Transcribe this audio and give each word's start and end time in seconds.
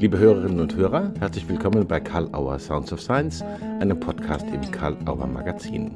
Liebe 0.00 0.16
Hörerinnen 0.16 0.60
und 0.60 0.74
Hörer, 0.76 1.12
herzlich 1.18 1.46
willkommen 1.46 1.86
bei 1.86 2.00
Karl 2.00 2.34
Auer 2.34 2.58
Sounds 2.58 2.90
of 2.90 3.02
Science, 3.02 3.42
einem 3.80 4.00
Podcast 4.00 4.46
im 4.46 4.62
Karl 4.70 4.96
Auer 5.04 5.26
Magazin. 5.26 5.90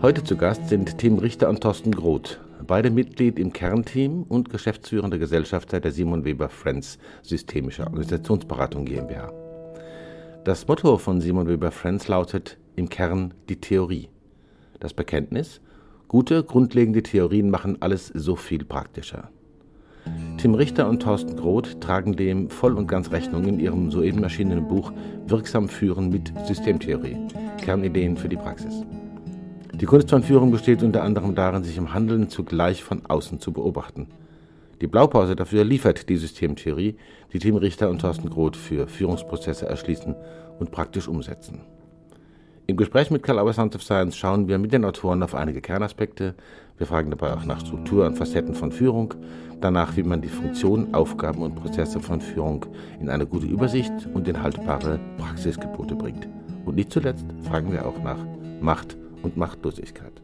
Heute 0.00 0.24
zu 0.24 0.34
Gast 0.34 0.66
sind 0.70 0.96
Tim 0.96 1.18
Richter 1.18 1.50
und 1.50 1.60
Thorsten 1.60 1.92
Groth, 1.92 2.40
beide 2.66 2.88
Mitglied 2.88 3.38
im 3.38 3.52
Kernteam 3.52 4.22
und 4.22 4.48
geschäftsführende 4.48 5.18
Gesellschafter 5.18 5.78
der 5.78 5.92
Simon 5.92 6.24
Weber 6.24 6.48
Friends 6.48 6.98
Systemische 7.20 7.84
Organisationsberatung 7.84 8.86
GmbH. 8.86 9.30
Das 10.44 10.66
Motto 10.66 10.96
von 10.96 11.20
Simon 11.20 11.48
Weber 11.48 11.72
Friends 11.72 12.08
lautet 12.08 12.56
im 12.76 12.88
Kern 12.88 13.34
die 13.50 13.60
Theorie. 13.60 14.08
Das 14.78 14.94
Bekenntnis, 14.94 15.60
gute, 16.08 16.44
grundlegende 16.44 17.02
Theorien 17.02 17.50
machen 17.50 17.76
alles 17.82 18.06
so 18.06 18.36
viel 18.36 18.64
praktischer. 18.64 19.30
Tim 20.38 20.54
Richter 20.54 20.88
und 20.88 21.02
Thorsten 21.02 21.36
Groth 21.36 21.80
tragen 21.80 22.16
dem 22.16 22.48
voll 22.48 22.74
und 22.74 22.86
ganz 22.86 23.12
Rechnung 23.12 23.44
in 23.44 23.60
ihrem 23.60 23.90
soeben 23.90 24.22
erschienenen 24.22 24.66
Buch 24.68 24.92
Wirksam 25.26 25.68
führen 25.68 26.08
mit 26.08 26.32
Systemtheorie. 26.46 27.16
Kernideen 27.60 28.16
für 28.16 28.28
die 28.28 28.36
Praxis. 28.36 28.84
Die 29.74 29.86
Kunst 29.86 30.10
von 30.10 30.22
Führung 30.22 30.50
besteht 30.50 30.82
unter 30.82 31.02
anderem 31.02 31.34
darin, 31.34 31.62
sich 31.62 31.76
im 31.76 31.92
Handeln 31.92 32.28
zugleich 32.28 32.82
von 32.82 33.04
außen 33.06 33.40
zu 33.40 33.52
beobachten. 33.52 34.08
Die 34.80 34.86
Blaupause 34.86 35.36
dafür 35.36 35.64
liefert 35.64 36.08
die 36.08 36.16
Systemtheorie, 36.16 36.96
die 37.32 37.38
Tim 37.38 37.56
Richter 37.56 37.90
und 37.90 38.00
Thorsten 38.00 38.30
Groth 38.30 38.56
für 38.56 38.86
Führungsprozesse 38.88 39.66
erschließen 39.66 40.14
und 40.58 40.70
praktisch 40.70 41.06
umsetzen. 41.06 41.60
Im 42.70 42.76
Gespräch 42.76 43.10
mit 43.10 43.24
Karl 43.24 43.40
Auer 43.40 43.52
Sound 43.52 43.74
of 43.74 43.82
Science 43.82 44.16
schauen 44.16 44.46
wir 44.46 44.56
mit 44.56 44.72
den 44.72 44.84
Autoren 44.84 45.24
auf 45.24 45.34
einige 45.34 45.60
Kernaspekte. 45.60 46.36
Wir 46.78 46.86
fragen 46.86 47.10
dabei 47.10 47.34
auch 47.34 47.44
nach 47.44 47.58
Struktur 47.58 48.06
und 48.06 48.16
Facetten 48.16 48.54
von 48.54 48.70
Führung, 48.70 49.12
danach, 49.60 49.96
wie 49.96 50.04
man 50.04 50.22
die 50.22 50.28
Funktionen, 50.28 50.94
Aufgaben 50.94 51.42
und 51.42 51.56
Prozesse 51.56 51.98
von 51.98 52.20
Führung 52.20 52.66
in 53.00 53.10
eine 53.10 53.26
gute 53.26 53.46
Übersicht 53.46 53.92
und 54.14 54.28
in 54.28 54.40
haltbare 54.40 55.00
Praxisgebote 55.18 55.96
bringt. 55.96 56.28
Und 56.64 56.76
nicht 56.76 56.92
zuletzt 56.92 57.26
fragen 57.42 57.72
wir 57.72 57.84
auch 57.84 58.00
nach 58.04 58.24
Macht 58.60 58.96
und 59.22 59.36
Machtlosigkeit. 59.36 60.22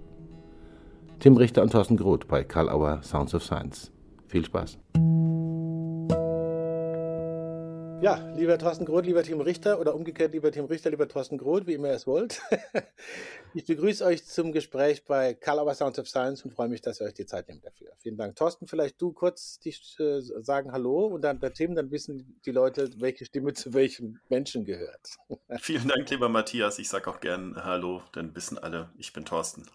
Tim 1.19 1.37
Richter 1.37 1.65
und 1.65 1.73
Thorsten 1.73 1.97
Groth 1.97 2.29
bei 2.29 2.45
Karl 2.45 2.69
Auer 2.69 3.03
Sounds 3.03 3.35
of 3.35 3.43
Science. 3.43 3.91
Viel 4.29 4.45
Spaß. 4.45 4.79
Ja, 8.03 8.17
lieber 8.37 8.59
Thorsten 8.59 8.85
Groth, 8.85 9.07
lieber 9.07 9.23
Tim 9.23 9.41
Richter 9.41 9.81
oder 9.81 9.95
umgekehrt 9.95 10.35
lieber 10.35 10.53
Tim 10.53 10.67
Richter, 10.67 10.91
lieber 10.91 11.09
Thorsten 11.09 11.39
Groth, 11.39 11.67
wie 11.67 11.73
immer 11.75 11.89
ihr 11.89 11.95
es 11.95 12.07
wollt. 12.07 12.43
ich 13.55 13.65
begrüße 13.65 14.05
euch 14.05 14.27
zum 14.27 14.53
Gespräch 14.53 15.05
bei 15.07 15.33
Color 15.33 15.75
Sounds 15.75 15.99
of 15.99 16.07
Science 16.07 16.45
und 16.45 16.53
freue 16.53 16.69
mich, 16.69 16.83
dass 16.83 17.01
ihr 17.01 17.07
euch 17.07 17.15
die 17.15 17.25
Zeit 17.25 17.49
nehmt 17.49 17.65
dafür. 17.65 17.89
Vielen 17.97 18.19
Dank. 18.19 18.37
Thorsten, 18.37 18.67
vielleicht 18.67 19.01
du 19.01 19.13
kurz 19.13 19.59
dich, 19.61 19.97
äh, 19.99 20.21
sagen 20.21 20.73
Hallo 20.73 21.07
und 21.07 21.23
dann 21.23 21.41
der 21.41 21.55
Tim, 21.55 21.75
dann 21.75 21.91
wissen 21.91 22.39
die 22.45 22.51
Leute, 22.51 22.91
welche 22.99 23.25
Stimme 23.25 23.55
zu 23.55 23.73
welchem 23.73 24.21
Menschen 24.29 24.67
gehört. 24.67 25.17
Vielen 25.59 25.89
Dank, 25.89 26.11
lieber 26.11 26.29
Matthias. 26.29 26.79
Ich 26.79 26.91
sage 26.91 27.11
auch 27.11 27.21
gern 27.21 27.57
Hallo, 27.57 28.03
dann 28.13 28.37
wissen 28.37 28.59
alle, 28.59 28.91
ich 28.99 29.15
bin 29.15 29.25
Thorsten. 29.25 29.67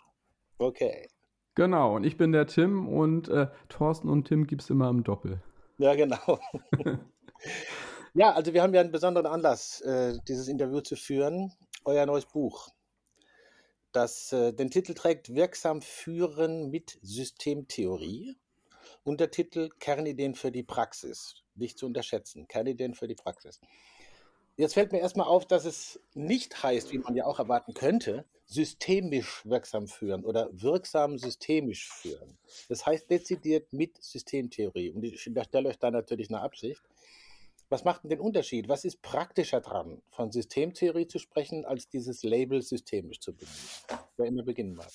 Okay. 0.60 1.10
Genau, 1.56 1.96
und 1.96 2.04
ich 2.04 2.18
bin 2.18 2.32
der 2.32 2.46
Tim 2.46 2.88
und 2.88 3.30
äh, 3.30 3.48
Thorsten 3.68 4.10
und 4.10 4.28
Tim 4.28 4.46
gibt 4.46 4.62
es 4.62 4.70
immer 4.70 4.90
im 4.90 5.04
Doppel. 5.04 5.42
Ja, 5.80 5.96
genau. 5.96 6.40
Ja, 8.14 8.34
also 8.34 8.54
wir 8.54 8.62
haben 8.62 8.74
ja 8.74 8.82
einen 8.82 8.92
besonderen 8.92 9.28
Anlass, 9.28 9.80
äh, 9.82 10.18
dieses 10.28 10.50
Interview 10.50 10.82
zu 10.82 10.98
führen. 10.98 11.54
Euer 11.86 12.06
neues 12.06 12.26
Buch, 12.26 12.70
das 13.92 14.32
äh, 14.34 14.54
den 14.54 14.70
Titel 14.70 14.94
trägt 14.94 15.34
Wirksam 15.34 15.82
führen 15.82 16.70
mit 16.70 16.98
Systemtheorie. 17.02 18.38
Untertitel 19.04 19.70
Kernideen 19.80 20.36
für 20.36 20.52
die 20.52 20.64
Praxis. 20.64 21.36
Nicht 21.56 21.78
zu 21.78 21.86
unterschätzen. 21.86 22.48
Kernideen 22.48 22.96
für 22.96 23.08
die 23.08 23.16
Praxis. 23.16 23.60
Jetzt 24.58 24.74
fällt 24.74 24.92
mir 24.92 25.00
erstmal 25.00 25.28
auf, 25.28 25.46
dass 25.48 25.66
es 25.66 26.00
nicht 26.14 26.62
heißt, 26.62 26.92
wie 26.92 27.00
man 27.00 27.16
ja 27.16 27.26
auch 27.26 27.40
erwarten 27.40 27.74
könnte, 27.74 28.26
systemisch 28.46 29.46
wirksam 29.46 29.88
führen 29.88 30.24
oder 30.26 30.50
wirksam 30.52 31.18
systemisch 31.18 31.90
führen. 31.90 32.38
Das 32.70 32.86
heißt 32.86 33.10
dezidiert 33.10 33.72
mit 33.74 33.98
Systemtheorie. 34.04 34.92
Und 34.92 35.04
ich 35.04 35.26
unterstelle 35.28 35.70
euch 35.70 35.80
da 35.80 35.92
natürlich 35.92 36.30
eine 36.30 36.42
Absicht. 36.42 36.82
Was 37.72 37.86
macht 37.86 38.04
denn 38.04 38.10
den 38.10 38.20
Unterschied? 38.20 38.68
Was 38.68 38.84
ist 38.84 39.02
praktischer 39.02 39.62
dran, 39.62 40.02
von 40.10 40.30
Systemtheorie 40.30 41.08
zu 41.08 41.20
sprechen, 41.20 41.64
als 41.64 41.88
dieses 41.88 42.22
Label 42.22 42.62
systemisch 42.62 43.22
zu 43.22 43.34
benennen? 43.34 43.58
Wer 44.18 44.26
immer 44.26 44.44
beginnen 44.44 44.76
mag. 44.76 44.90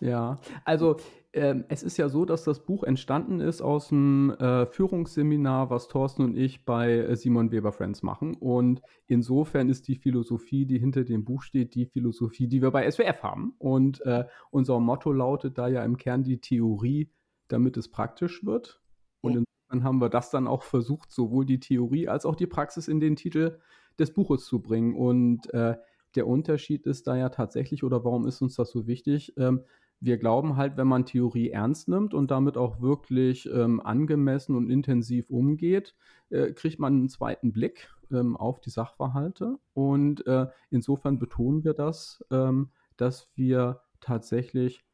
Ja, 0.00 0.38
also 0.64 0.96
ähm, 1.32 1.64
es 1.68 1.82
ist 1.82 1.96
ja 1.96 2.08
so, 2.08 2.24
dass 2.24 2.44
das 2.44 2.64
Buch 2.64 2.84
entstanden 2.84 3.40
ist 3.40 3.62
aus 3.62 3.88
dem 3.88 4.30
äh, 4.38 4.66
Führungsseminar, 4.66 5.70
was 5.70 5.88
Thorsten 5.88 6.22
und 6.22 6.36
ich 6.36 6.64
bei 6.64 6.92
äh, 6.92 7.16
Simon 7.16 7.50
Weber 7.50 7.72
Friends 7.72 8.04
machen. 8.04 8.36
Und 8.36 8.80
insofern 9.08 9.68
ist 9.68 9.88
die 9.88 9.96
Philosophie, 9.96 10.66
die 10.66 10.78
hinter 10.78 11.02
dem 11.02 11.24
Buch 11.24 11.42
steht, 11.42 11.74
die 11.74 11.86
Philosophie, 11.86 12.46
die 12.46 12.62
wir 12.62 12.70
bei 12.70 12.88
SWF 12.88 13.24
haben. 13.24 13.54
Und 13.58 14.00
äh, 14.02 14.24
unser 14.50 14.78
Motto 14.78 15.10
lautet 15.12 15.58
da 15.58 15.66
ja 15.66 15.84
im 15.84 15.96
Kern 15.96 16.22
die 16.22 16.40
Theorie, 16.40 17.10
damit 17.48 17.76
es 17.76 17.90
praktisch 17.90 18.44
wird. 18.44 18.80
Und 19.20 19.36
in 19.36 19.44
dann 19.68 19.84
haben 19.84 20.00
wir 20.00 20.08
das 20.08 20.30
dann 20.30 20.46
auch 20.46 20.62
versucht, 20.62 21.12
sowohl 21.12 21.44
die 21.44 21.60
Theorie 21.60 22.08
als 22.08 22.26
auch 22.26 22.36
die 22.36 22.46
Praxis 22.46 22.88
in 22.88 23.00
den 23.00 23.16
Titel 23.16 23.58
des 23.98 24.12
Buches 24.12 24.44
zu 24.44 24.60
bringen. 24.60 24.94
Und 24.94 25.52
äh, 25.52 25.76
der 26.14 26.26
Unterschied 26.26 26.86
ist 26.86 27.06
da 27.06 27.16
ja 27.16 27.28
tatsächlich, 27.28 27.84
oder 27.84 28.04
warum 28.04 28.26
ist 28.26 28.40
uns 28.40 28.54
das 28.56 28.70
so 28.70 28.86
wichtig? 28.86 29.34
Ähm, 29.36 29.62
wir 30.00 30.18
glauben 30.18 30.56
halt, 30.56 30.76
wenn 30.76 30.86
man 30.86 31.06
Theorie 31.06 31.50
ernst 31.50 31.88
nimmt 31.88 32.14
und 32.14 32.30
damit 32.30 32.56
auch 32.56 32.80
wirklich 32.80 33.48
ähm, 33.52 33.80
angemessen 33.80 34.54
und 34.54 34.70
intensiv 34.70 35.30
umgeht, 35.30 35.94
äh, 36.30 36.52
kriegt 36.52 36.78
man 36.78 36.94
einen 36.94 37.08
zweiten 37.08 37.52
Blick 37.52 37.88
ähm, 38.10 38.36
auf 38.36 38.60
die 38.60 38.70
Sachverhalte. 38.70 39.58
Und 39.72 40.26
äh, 40.26 40.48
insofern 40.70 41.18
betonen 41.18 41.64
wir 41.64 41.74
das, 41.74 42.22
ähm, 42.30 42.70
dass 42.96 43.30
wir 43.34 43.80
tatsächlich 44.00 44.84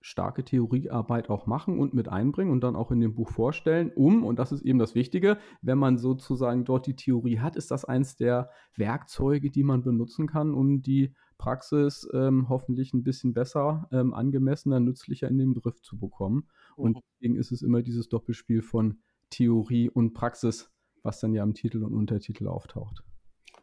starke 0.00 0.44
Theoriearbeit 0.44 1.28
auch 1.28 1.46
machen 1.46 1.78
und 1.78 1.94
mit 1.94 2.08
einbringen 2.08 2.50
und 2.50 2.62
dann 2.62 2.76
auch 2.76 2.90
in 2.90 3.00
dem 3.00 3.14
Buch 3.14 3.30
vorstellen, 3.30 3.90
um, 3.94 4.24
und 4.24 4.38
das 4.38 4.52
ist 4.52 4.62
eben 4.62 4.78
das 4.78 4.94
Wichtige, 4.94 5.38
wenn 5.62 5.78
man 5.78 5.98
sozusagen 5.98 6.64
dort 6.64 6.86
die 6.86 6.96
Theorie 6.96 7.38
hat, 7.38 7.56
ist 7.56 7.70
das 7.70 7.84
eins 7.84 8.16
der 8.16 8.50
Werkzeuge, 8.76 9.50
die 9.50 9.62
man 9.62 9.82
benutzen 9.82 10.26
kann, 10.26 10.54
um 10.54 10.82
die 10.82 11.14
Praxis 11.38 12.08
ähm, 12.12 12.48
hoffentlich 12.48 12.92
ein 12.92 13.02
bisschen 13.02 13.32
besser, 13.32 13.88
ähm, 13.92 14.12
angemessener, 14.12 14.80
nützlicher 14.80 15.28
in 15.28 15.38
den 15.38 15.54
Griff 15.54 15.80
zu 15.80 15.98
bekommen. 15.98 16.48
Mhm. 16.76 16.84
Und 16.84 16.98
deswegen 16.98 17.36
ist 17.36 17.52
es 17.52 17.62
immer 17.62 17.82
dieses 17.82 18.08
Doppelspiel 18.08 18.62
von 18.62 18.98
Theorie 19.30 19.88
und 19.88 20.12
Praxis, 20.12 20.70
was 21.02 21.20
dann 21.20 21.34
ja 21.34 21.42
im 21.42 21.54
Titel 21.54 21.82
und 21.82 21.94
Untertitel 21.94 22.46
auftaucht. 22.46 23.04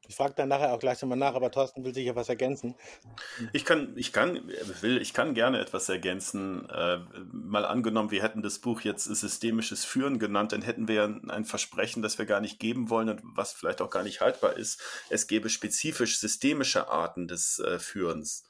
Ich 0.08 0.16
frage 0.16 0.34
dann 0.36 0.50
nachher 0.50 0.74
auch 0.74 0.80
gleich 0.80 1.02
nochmal 1.02 1.18
nach, 1.18 1.36
aber 1.36 1.52
Thorsten 1.52 1.84
will 1.84 1.94
sicher 1.94 2.16
was 2.16 2.30
ergänzen. 2.30 2.76
Ich 3.54 3.66
kann, 3.66 3.94
ich 3.96 4.14
kann, 4.14 4.50
will, 4.82 5.02
ich 5.02 5.14
kann 5.14 5.34
gerne 5.34 5.60
etwas 5.60 5.90
ergänzen. 5.90 6.70
Äh, 6.70 7.00
mal 7.32 7.66
angenommen, 7.66 8.12
wir 8.12 8.24
hätten 8.24 8.42
das 8.42 8.60
Buch 8.60 8.82
jetzt 8.82 9.06
systemisches 9.06 9.86
Führen 9.86 10.20
genannt, 10.20 10.52
dann 10.52 10.62
hätten 10.62 10.88
wir 10.88 11.20
ein 11.28 11.46
Versprechen, 11.46 12.02
das 12.02 12.18
wir 12.18 12.26
gar 12.26 12.42
nicht 12.42 12.60
geben 12.60 12.90
wollen 12.90 13.10
und 13.10 13.22
was 13.24 13.54
vielleicht 13.54 13.82
auch 13.82 13.90
gar 13.90 14.04
nicht 14.04 14.22
haltbar 14.22 14.58
ist. 14.58 14.82
Es 15.10 15.28
gäbe 15.28 15.50
spezifisch 15.50 16.20
systemische 16.20 16.88
Arten 16.90 17.28
des 17.28 17.60
äh, 17.60 17.80
Führens. 17.80 18.46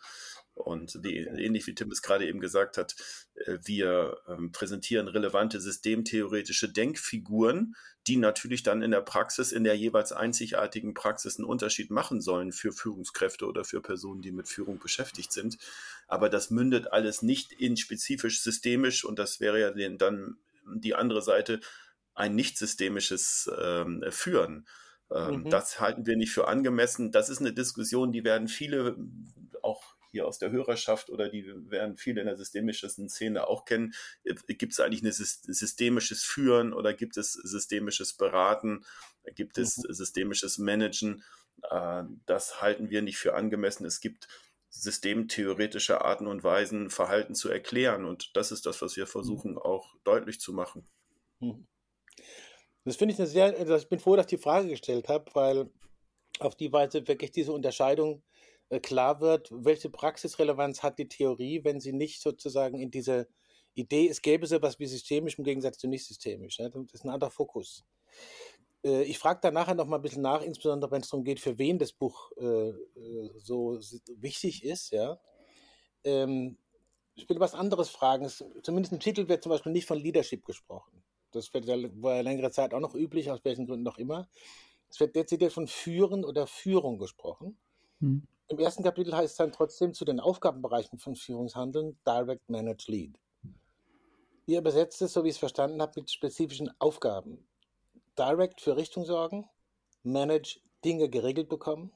Und 0.57 0.97
wie, 1.03 1.17
ähnlich 1.17 1.67
wie 1.67 1.75
Tim 1.75 1.91
es 1.91 2.01
gerade 2.01 2.27
eben 2.27 2.39
gesagt 2.39 2.77
hat, 2.77 2.95
äh, 3.35 3.57
wir 3.63 4.17
ähm, 4.27 4.51
präsentieren 4.51 5.07
relevante 5.07 5.61
systemtheoretische 5.61 6.69
Denkfiguren, 6.69 7.75
die 8.07 8.17
natürlich 8.17 8.63
dann 8.63 8.81
in 8.81 8.91
der 8.91 9.01
Praxis, 9.01 9.51
in 9.51 9.63
der 9.63 9.77
jeweils 9.77 10.11
einzigartigen 10.11 10.93
Praxis 10.93 11.37
einen 11.37 11.45
Unterschied 11.45 11.91
machen 11.91 12.21
sollen 12.21 12.51
für 12.51 12.71
Führungskräfte 12.71 13.45
oder 13.45 13.65
für 13.65 13.81
Personen, 13.81 14.21
die 14.21 14.31
mit 14.31 14.47
Führung 14.47 14.79
beschäftigt 14.79 15.31
sind. 15.31 15.57
Aber 16.07 16.29
das 16.29 16.49
mündet 16.49 16.91
alles 16.91 17.21
nicht 17.21 17.51
in 17.53 17.77
spezifisch 17.77 18.41
systemisch 18.41 19.05
und 19.05 19.19
das 19.19 19.39
wäre 19.39 19.59
ja 19.59 19.89
dann 19.89 20.37
die 20.65 20.95
andere 20.95 21.21
Seite, 21.21 21.59
ein 22.15 22.33
nicht 22.33 22.57
systemisches 22.57 23.49
ähm, 23.61 24.03
Führen. 24.09 24.67
Ähm, 25.11 25.41
mhm. 25.41 25.49
Das 25.49 25.79
halten 25.79 26.05
wir 26.07 26.17
nicht 26.17 26.31
für 26.31 26.47
angemessen. 26.47 27.11
Das 27.11 27.29
ist 27.29 27.39
eine 27.39 27.53
Diskussion, 27.53 28.11
die 28.11 28.23
werden 28.23 28.47
viele 28.47 28.95
auch 29.61 29.96
hier 30.17 30.27
aus 30.27 30.39
der 30.39 30.51
Hörerschaft 30.51 31.11
oder 31.11 31.29
die 31.29 31.45
werden 31.69 31.95
viele 31.95 32.21
in 32.21 32.27
der 32.27 32.37
systemischen 32.37 33.07
Szene 33.07 33.47
auch 33.47 33.65
kennen. 33.65 33.93
Gibt 34.47 34.73
es 34.73 34.79
eigentlich 34.79 35.03
ein 35.03 35.11
systemisches 35.11 36.23
Führen 36.23 36.73
oder 36.73 36.95
gibt 36.95 37.17
es 37.17 37.33
systemisches 37.33 38.13
Beraten? 38.13 38.83
Gibt 39.35 39.59
es 39.59 39.77
mhm. 39.77 39.93
systemisches 39.93 40.57
Managen? 40.57 41.23
Äh, 41.69 42.03
das 42.25 42.61
halten 42.61 42.89
wir 42.89 43.03
nicht 43.03 43.17
für 43.17 43.35
angemessen. 43.35 43.85
Es 43.85 44.01
gibt 44.01 44.27
systemtheoretische 44.69 46.01
Arten 46.01 46.25
und 46.25 46.43
Weisen, 46.43 46.89
Verhalten 46.89 47.35
zu 47.35 47.49
erklären. 47.49 48.03
Und 48.03 48.35
das 48.35 48.51
ist 48.51 48.65
das, 48.65 48.81
was 48.81 48.97
wir 48.97 49.05
versuchen 49.05 49.51
mhm. 49.51 49.59
auch 49.59 49.93
deutlich 50.03 50.39
zu 50.39 50.51
machen. 50.51 50.87
Mhm. 51.39 51.67
Das 52.85 52.95
finde 52.95 53.13
ich 53.13 53.19
eine 53.19 53.27
sehr, 53.27 53.55
also 53.55 53.75
ich 53.75 53.87
bin 53.87 53.99
froh, 53.99 54.15
dass 54.15 54.25
ich 54.25 54.37
die 54.37 54.43
Frage 54.43 54.69
gestellt 54.69 55.09
habe, 55.09 55.29
weil 55.35 55.69
auf 56.39 56.55
die 56.55 56.73
Weise 56.73 57.07
wirklich 57.07 57.31
diese 57.31 57.51
Unterscheidung 57.51 58.23
klar 58.81 59.21
wird, 59.21 59.49
welche 59.51 59.89
Praxisrelevanz 59.89 60.83
hat 60.83 60.99
die 60.99 61.07
Theorie, 61.07 61.63
wenn 61.63 61.79
sie 61.79 61.93
nicht 61.93 62.21
sozusagen 62.21 62.79
in 62.79 62.91
diese 62.91 63.27
Idee, 63.73 64.07
es 64.09 64.21
gäbe 64.21 64.47
so 64.47 64.55
etwas 64.55 64.79
wie 64.79 64.87
systemisch 64.87 65.37
im 65.37 65.43
Gegensatz 65.43 65.77
zu 65.77 65.87
nicht 65.87 66.05
systemisch. 66.05 66.59
Ne? 66.59 66.71
Das 66.71 66.93
ist 66.93 67.05
ein 67.05 67.11
anderer 67.11 67.29
Fokus. 67.29 67.85
Äh, 68.83 69.03
ich 69.03 69.19
frage 69.19 69.39
da 69.41 69.51
nachher 69.51 69.75
noch 69.75 69.85
mal 69.85 69.97
ein 69.97 70.01
bisschen 70.01 70.23
nach, 70.23 70.41
insbesondere 70.41 70.91
wenn 70.91 71.01
es 71.01 71.09
darum 71.09 71.23
geht, 71.23 71.39
für 71.39 71.57
wen 71.57 71.77
das 71.77 71.93
Buch 71.93 72.31
äh, 72.37 72.69
äh 72.69 73.31
so 73.37 73.79
wichtig 74.15 74.63
ist. 74.63 74.93
Ähm, 76.03 76.57
ich 77.15 77.29
will 77.29 77.39
was 77.39 77.53
anderes 77.53 77.89
fragen. 77.89 78.25
Es, 78.25 78.43
zumindest 78.63 78.93
im 78.93 78.99
Titel 78.99 79.27
wird 79.27 79.43
zum 79.43 79.51
Beispiel 79.51 79.71
nicht 79.71 79.87
von 79.87 79.99
Leadership 79.99 80.45
gesprochen. 80.45 81.03
Das 81.31 81.53
war 81.53 82.23
längere 82.23 82.51
Zeit 82.51 82.73
auch 82.73 82.79
noch 82.79 82.95
üblich, 82.95 83.29
aus 83.29 83.43
welchen 83.43 83.67
Gründen 83.67 83.87
auch 83.87 83.97
immer. 83.97 84.27
Es 84.89 84.99
wird 84.99 85.15
dezidiert 85.15 85.51
von 85.51 85.67
Führen 85.67 86.23
oder 86.23 86.47
Führung 86.47 86.97
gesprochen. 86.97 87.57
Hm. 87.99 88.23
Im 88.49 88.59
ersten 88.59 88.83
Kapitel 88.83 89.13
heißt 89.13 89.31
es 89.31 89.37
dann 89.37 89.51
trotzdem 89.51 89.93
zu 89.93 90.05
den 90.05 90.21
Aufgabenbereichen 90.21 90.99
von 90.99 91.15
Führungshandeln 91.15 91.99
Direct 92.07 92.49
Manage 92.49 92.89
Lead. 92.89 93.19
Ihr 94.45 94.59
übersetzt 94.59 95.01
es, 95.01 95.11
so 95.11 95.25
wie 95.25 95.27
ich 95.27 95.35
es 95.35 95.39
verstanden 95.39 95.81
habe, 95.81 95.91
mit 95.97 96.09
spezifischen 96.09 96.71
Aufgaben. 96.79 97.45
Direct 98.17 98.61
für 98.61 98.77
Richtung 98.77 99.03
sorgen, 99.03 99.49
Manage 100.03 100.61
Dinge 100.85 101.09
geregelt 101.09 101.49
bekommen, 101.49 101.91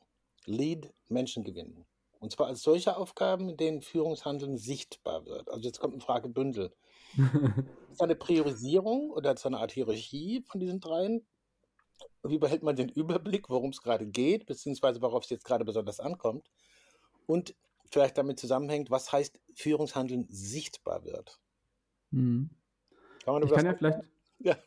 Lead 0.46 0.94
Menschen 1.08 1.46
gewinnen. 1.46 1.86
Und 2.20 2.34
zwar 2.34 2.48
als 2.48 2.62
solche 2.62 2.98
Aufgaben, 2.98 3.48
in 3.48 3.56
denen 3.58 3.82
Führungshandeln 3.82 4.58
sichtbar 4.58 5.26
wird. 5.26 5.50
Also 5.50 5.62
jetzt 5.62 5.80
kommt 5.80 5.94
eine 5.94 6.04
Frage 6.04 6.28
Bündel. 6.28 6.74
ist 7.92 8.02
eine 8.02 8.16
Priorisierung 8.16 9.12
oder 9.12 9.34
ist 9.34 9.46
eine 9.46 9.60
Art 9.60 9.72
Hierarchie 9.72 10.44
von 10.46 10.60
diesen 10.60 10.82
dreien? 10.82 11.26
Wie 12.24 12.38
behält 12.38 12.64
man 12.64 12.76
den 12.76 12.90
Überblick, 12.90 13.50
worum 13.50 13.72
es 13.72 13.82
gerade 13.82 14.06
geht, 14.06 14.46
beziehungsweise 14.46 15.02
worauf 15.02 15.24
es 15.24 15.30
jetzt 15.30 15.46
gerade 15.46 15.66
besonders 15.66 16.00
ankommt? 16.00 16.50
Und 17.26 17.56
vielleicht 17.92 18.18
damit 18.18 18.40
zusammenhängt, 18.40 18.92
was 18.92 19.12
heißt 19.12 19.40
Führungshandeln 19.56 20.28
sichtbar 20.30 21.04
wird? 21.04 21.40
Hm. 22.12 22.50
Kann 23.26 23.44
ich 23.44 23.52
kann 23.52 23.66
ja 23.66 23.74
vielleicht. 23.74 24.00
Ja. 24.44 24.58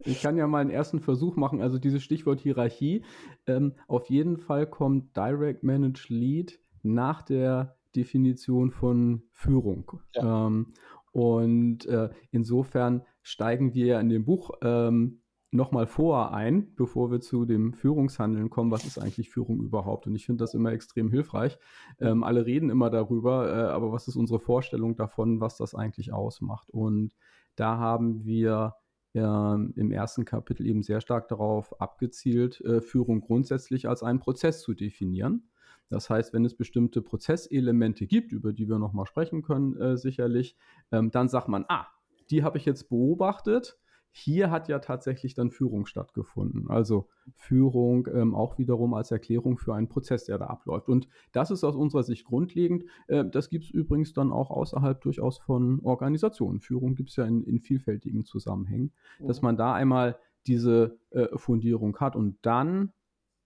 Ich 0.00 0.20
kann 0.20 0.36
ja 0.36 0.46
mal 0.46 0.60
einen 0.60 0.70
ersten 0.70 1.00
Versuch 1.00 1.36
machen. 1.36 1.62
Also 1.62 1.78
dieses 1.78 2.02
Stichwort 2.02 2.40
Hierarchie. 2.40 3.04
Ähm, 3.46 3.74
auf 3.86 4.10
jeden 4.10 4.36
Fall 4.36 4.66
kommt 4.66 5.16
Direct 5.16 5.62
Manage 5.62 6.12
Lead 6.12 6.60
nach 6.82 7.22
der 7.22 7.78
Definition 7.96 8.70
von 8.70 9.22
Führung. 9.32 9.90
Ja. 10.14 10.46
Ähm, 10.46 10.74
und 11.12 11.86
äh, 11.86 12.10
insofern 12.30 13.04
steigen 13.22 13.72
wir 13.74 13.98
in 13.98 14.10
dem 14.10 14.24
Buch 14.24 14.50
ähm, 14.62 15.22
nochmal 15.50 15.86
vorher 15.86 16.32
ein, 16.32 16.74
bevor 16.76 17.10
wir 17.10 17.20
zu 17.20 17.44
dem 17.44 17.72
Führungshandeln 17.72 18.50
kommen, 18.50 18.70
was 18.70 18.84
ist 18.84 18.98
eigentlich 18.98 19.30
Führung 19.30 19.60
überhaupt? 19.60 20.06
Und 20.06 20.14
ich 20.14 20.26
finde 20.26 20.42
das 20.42 20.54
immer 20.54 20.72
extrem 20.72 21.10
hilfreich. 21.10 21.58
Ähm, 22.00 22.22
alle 22.22 22.44
reden 22.44 22.70
immer 22.70 22.90
darüber, 22.90 23.50
äh, 23.50 23.70
aber 23.70 23.92
was 23.92 24.08
ist 24.08 24.16
unsere 24.16 24.40
Vorstellung 24.40 24.96
davon, 24.96 25.40
was 25.40 25.56
das 25.56 25.74
eigentlich 25.74 26.12
ausmacht? 26.12 26.70
Und 26.70 27.16
da 27.56 27.78
haben 27.78 28.24
wir 28.24 28.74
äh, 29.14 29.20
im 29.20 29.90
ersten 29.90 30.24
Kapitel 30.24 30.66
eben 30.66 30.82
sehr 30.82 31.00
stark 31.00 31.28
darauf 31.28 31.80
abgezielt, 31.80 32.60
äh, 32.60 32.82
Führung 32.82 33.20
grundsätzlich 33.20 33.88
als 33.88 34.02
einen 34.02 34.20
Prozess 34.20 34.60
zu 34.60 34.74
definieren. 34.74 35.48
Das 35.88 36.10
heißt, 36.10 36.34
wenn 36.34 36.44
es 36.44 36.54
bestimmte 36.54 37.00
Prozesselemente 37.00 38.06
gibt, 38.06 38.32
über 38.32 38.52
die 38.52 38.68
wir 38.68 38.78
nochmal 38.78 39.06
sprechen 39.06 39.40
können, 39.40 39.76
äh, 39.76 39.96
sicherlich, 39.96 40.56
ähm, 40.92 41.10
dann 41.10 41.28
sagt 41.30 41.48
man, 41.48 41.64
ah, 41.68 41.86
die 42.30 42.42
habe 42.42 42.58
ich 42.58 42.66
jetzt 42.66 42.90
beobachtet 42.90 43.78
hier 44.10 44.50
hat 44.50 44.68
ja 44.68 44.78
tatsächlich 44.78 45.34
dann 45.34 45.50
Führung 45.50 45.86
stattgefunden. 45.86 46.68
Also 46.70 47.08
Führung 47.34 48.08
ähm, 48.12 48.34
auch 48.34 48.58
wiederum 48.58 48.94
als 48.94 49.10
Erklärung 49.10 49.58
für 49.58 49.74
einen 49.74 49.88
Prozess, 49.88 50.24
der 50.24 50.38
da 50.38 50.46
abläuft. 50.46 50.88
Und 50.88 51.08
das 51.32 51.50
ist 51.50 51.62
aus 51.62 51.76
unserer 51.76 52.02
Sicht 52.02 52.24
grundlegend. 52.24 52.84
Äh, 53.06 53.24
das 53.30 53.48
gibt 53.48 53.64
es 53.64 53.70
übrigens 53.70 54.12
dann 54.12 54.32
auch 54.32 54.50
außerhalb 54.50 55.00
durchaus 55.00 55.38
von 55.38 55.80
Organisationen. 55.80 56.60
Führung 56.60 56.94
gibt 56.94 57.10
es 57.10 57.16
ja 57.16 57.24
in, 57.26 57.44
in, 57.44 57.60
vielfältigen 57.60 58.24
Zusammenhängen, 58.24 58.92
mhm. 59.18 59.26
dass 59.26 59.42
man 59.42 59.56
da 59.56 59.74
einmal 59.74 60.18
diese 60.46 60.98
äh, 61.10 61.28
Fundierung 61.36 61.96
hat 61.98 62.16
und 62.16 62.38
dann 62.42 62.92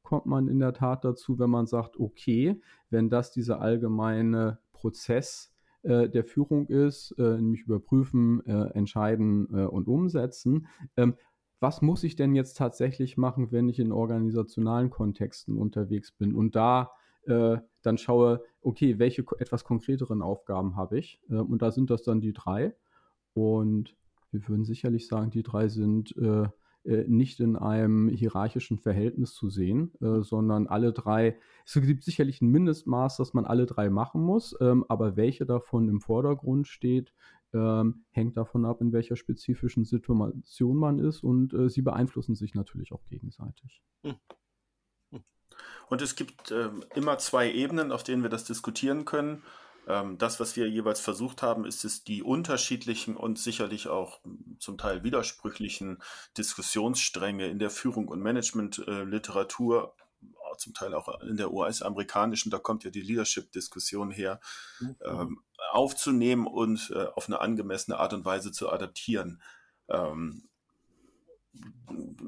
kommt 0.03 0.27
man 0.27 0.49
in 0.49 0.59
der 0.59 0.75
Tat 0.75 1.05
dazu, 1.05 1.39
wenn 1.39 1.51
man 1.51 1.67
sagt, 1.67 1.99
okay, 1.99 2.61
wenn 2.91 3.09
das 3.09 3.33
dieser 3.33 3.61
allgemeine 3.61 4.59
Prozess 4.73 5.52
äh, 5.83 6.09
der 6.09 6.25
Führung 6.25 6.67
ist, 6.67 7.13
äh, 7.19 7.37
nämlich 7.37 7.63
überprüfen, 7.63 8.45
äh, 8.47 8.71
entscheiden 8.75 9.49
äh, 9.53 9.65
und 9.65 9.89
umsetzen. 9.89 10.67
Ähm, 10.97 11.15
was 11.61 11.81
muss 11.81 12.03
ich 12.03 12.17
denn 12.17 12.35
jetzt 12.35 12.57
tatsächlich 12.57 13.17
machen, 13.17 13.53
wenn 13.53 13.69
ich 13.69 13.79
in 13.79 13.93
organisationalen 13.93 14.91
Kontexten 14.91 15.57
unterwegs 15.57 16.11
bin 16.11 16.35
und 16.35 16.57
da 16.57 16.91
äh, 17.27 17.59
dann 17.83 17.99
schaue, 17.99 18.43
okay, 18.63 18.99
welche 18.99 19.25
etwas 19.39 19.65
konkreteren 19.65 20.23
Aufgaben 20.23 20.77
habe 20.77 20.99
ich? 20.99 21.21
Äh, 21.29 21.37
und 21.37 21.63
da 21.63 21.71
sind 21.71 21.91
das 21.91 22.03
dann 22.03 22.21
die 22.21 22.33
drei. 22.33 22.75
Und 23.35 23.97
wir 24.31 24.47
würden 24.49 24.65
sicherlich 24.65 25.07
sagen, 25.07 25.31
die 25.31 25.43
drei 25.43 25.69
sind 25.69 26.17
äh, 26.17 26.49
nicht 26.85 27.41
in 27.41 27.57
einem 27.57 28.09
hierarchischen 28.09 28.79
Verhältnis 28.79 29.35
zu 29.35 29.51
sehen, 29.51 29.93
äh, 30.01 30.23
sondern 30.23 30.67
alle 30.67 30.93
drei, 30.93 31.37
es 31.65 31.75
gibt 31.75 32.03
sicherlich 32.03 32.43
ein 32.43 32.49
Mindestmaß, 32.49 33.19
das 33.19 33.35
man 33.35 33.45
alle 33.45 33.67
drei 33.67 33.89
machen 33.89 34.23
muss, 34.23 34.57
ähm, 34.61 34.85
aber 34.89 35.17
welche 35.17 35.47
davon 35.47 35.89
im 35.89 36.01
Vordergrund 36.01 36.67
steht, 36.67 37.13
ähm, 37.55 38.05
hängt 38.11 38.37
davon 38.37 38.65
ab, 38.65 38.81
in 38.81 38.93
welcher 38.93 39.17
spezifischen 39.17 39.85
Situation 39.85 40.77
man 40.77 40.99
ist 40.99 41.23
und 41.23 41.53
äh, 41.53 41.69
sie 41.69 41.83
beeinflussen 41.83 42.35
sich 42.35 42.55
natürlich 42.55 42.93
auch 42.93 43.05
gegenseitig. 43.07 43.83
Hm. 44.05 44.17
Hm. 45.13 45.23
Und 45.89 46.03
es 46.03 46.17
gibt 46.17 46.51
äh, 46.51 46.71
immer 46.95 47.19
zwei 47.19 47.53
Ebenen, 47.53 47.93
auf 47.93 48.03
denen 48.03 48.23
wir 48.23 48.31
das 48.31 48.45
diskutieren 48.45 49.05
können. 49.05 49.43
Ähm, 49.87 50.19
das, 50.19 50.39
was 50.41 50.57
wir 50.57 50.69
jeweils 50.69 51.01
versucht 51.01 51.43
haben, 51.43 51.65
ist 51.65 51.85
es, 51.85 52.05
die 52.05 52.23
unterschiedlichen 52.23 53.17
und 53.17 53.39
sicherlich 53.39 53.89
auch 53.89 54.21
zum 54.59 54.79
Teil 54.79 55.03
widersprüchlichen 55.03 56.03
Diskussionsstränge 56.39 57.49
in 57.49 57.59
der 57.59 57.71
Führung 57.71 58.09
und 58.09 58.21
Management-Literatur, 58.21 59.95
äh, 59.95 60.57
zum 60.59 60.75
Teil 60.75 60.95
auch 60.95 61.21
in 61.23 61.37
der 61.37 61.53
US-amerikanischen, 61.53 62.51
da 62.51 62.59
kommt 62.59 62.85
ja 62.85 62.91
die 62.91 63.01
Leadership-Diskussion 63.01 64.11
her, 64.11 64.41
mhm. 64.81 64.97
ähm, 65.05 65.41
aufzunehmen 65.71 66.47
und 66.47 66.93
äh, 66.95 67.07
auf 67.15 67.27
eine 67.27 67.41
angemessene 67.41 67.99
Art 67.99 68.13
und 68.13 68.25
Weise 68.25 68.53
zu 68.53 68.71
adaptieren. 68.71 69.43
Ähm, 69.89 70.49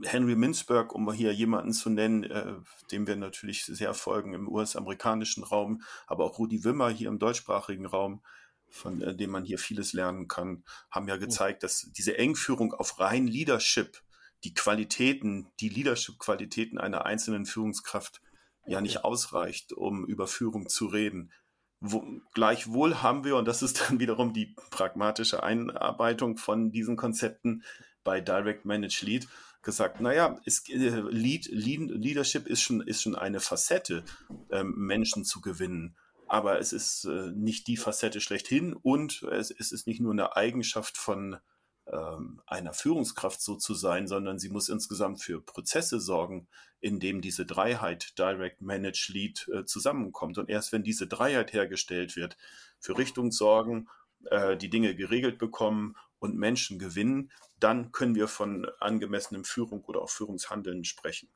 Henry 0.05 0.37
Mintzberg, 0.37 0.95
um 0.95 1.11
hier 1.13 1.33
jemanden 1.33 1.73
zu 1.73 1.91
nennen, 1.91 2.25
äh, 2.25 2.55
dem 2.91 3.07
wir 3.07 3.17
natürlich 3.17 3.65
sehr 3.65 3.95
folgen 3.95 4.35
im 4.35 4.49
US-amerikanischen 4.49 5.45
Raum, 5.45 5.83
aber 6.07 6.25
auch 6.25 6.39
Rudi 6.39 6.65
Wimmer 6.65 6.91
hier 6.91 7.09
im 7.09 7.19
deutschsprachigen 7.19 7.87
Raum, 7.87 8.23
von 8.69 9.01
äh, 9.01 9.17
dem 9.17 9.31
man 9.31 9.45
hier 9.45 9.59
vieles 9.59 9.93
lernen 9.93 10.29
kann, 10.29 10.65
haben 10.91 11.09
ja 11.09 11.17
gezeigt, 11.17 11.63
dass 11.63 11.91
diese 11.93 12.19
Engführung 12.19 12.75
auf 12.75 13.01
rein 13.01 13.27
Leadership, 13.27 14.03
die 14.43 14.53
Qualitäten, 14.53 15.49
die 15.61 15.71
Leadership-Qualitäten 15.71 16.79
einer 16.79 17.07
einzelnen 17.07 17.47
Führungskraft 17.47 18.21
ja 18.67 18.81
nicht 18.81 19.05
ausreicht, 19.05 19.73
um 19.73 20.05
über 20.05 20.27
Führung 20.27 20.69
zu 20.69 20.87
reden. 20.87 21.33
Wo, 21.81 22.05
gleichwohl 22.35 23.03
haben 23.03 23.25
wir, 23.25 23.37
und 23.37 23.47
das 23.47 23.63
ist 23.63 23.81
dann 23.81 24.01
wiederum 24.01 24.33
die 24.33 24.55
pragmatische 24.71 25.43
Einarbeitung 25.43 26.37
von 26.37 26.73
diesen 26.73 26.97
Konzepten, 26.97 27.63
bei 28.05 28.21
Direct 28.21 28.65
Manage 28.65 29.05
Lead 29.05 29.27
gesagt, 29.63 30.01
naja, 30.01 30.39
ist, 30.45 30.69
äh, 30.71 31.01
Lead, 31.11 31.47
Lead, 31.47 31.91
Leadership 31.91 32.47
ist 32.47 32.61
schon, 32.61 32.81
ist 32.83 33.03
schon 33.03 33.17
eine 33.17 33.41
Facette, 33.41 34.05
ähm, 34.51 34.75
Menschen 34.77 35.25
zu 35.25 35.41
gewinnen. 35.41 35.97
Aber 36.27 36.59
es 36.59 36.73
ist 36.73 37.05
äh, 37.05 37.33
nicht 37.33 37.67
die 37.67 37.77
Facette 37.77 38.21
schlechthin 38.21 38.75
und 38.75 39.23
es, 39.25 39.51
es 39.51 39.73
ist 39.73 39.87
nicht 39.87 40.01
nur 40.01 40.13
eine 40.13 40.37
Eigenschaft 40.37 40.97
von 40.97 41.39
ähm, 41.87 42.41
einer 42.47 42.73
Führungskraft 42.73 43.43
so 43.43 43.57
zu 43.57 43.75
sein, 43.75 44.07
sondern 44.07 44.39
sie 44.39 44.49
muss 44.49 44.69
insgesamt 44.69 45.23
für 45.23 45.41
Prozesse 45.41 46.01
sorgen, 46.01 46.49
in 46.81 46.99
dem 46.99 47.21
diese 47.21 47.45
Dreiheit 47.45 48.19
Direct 48.19 48.63
Manage 48.63 49.11
Lead 49.13 49.49
äh, 49.53 49.65
zusammenkommt. 49.65 50.39
Und 50.39 50.49
erst 50.49 50.73
wenn 50.73 50.83
diese 50.83 51.07
Dreiheit 51.07 51.53
hergestellt 51.53 52.17
wird, 52.17 52.37
für 52.79 52.97
Richtung 52.97 53.33
sorgen, 53.33 53.89
äh, 54.31 54.57
die 54.57 54.71
Dinge 54.71 54.95
geregelt 54.95 55.39
bekommen 55.39 55.97
und 56.25 56.37
Menschen 56.37 56.79
gewinnen, 56.79 57.31
dann 57.61 57.93
können 57.93 58.15
wir 58.15 58.29
von 58.29 58.67
angemessenem 58.81 59.45
Führung 59.45 59.85
oder 59.85 60.03
auch 60.03 60.11
Führungshandeln 60.11 60.85
sprechen. 60.85 61.29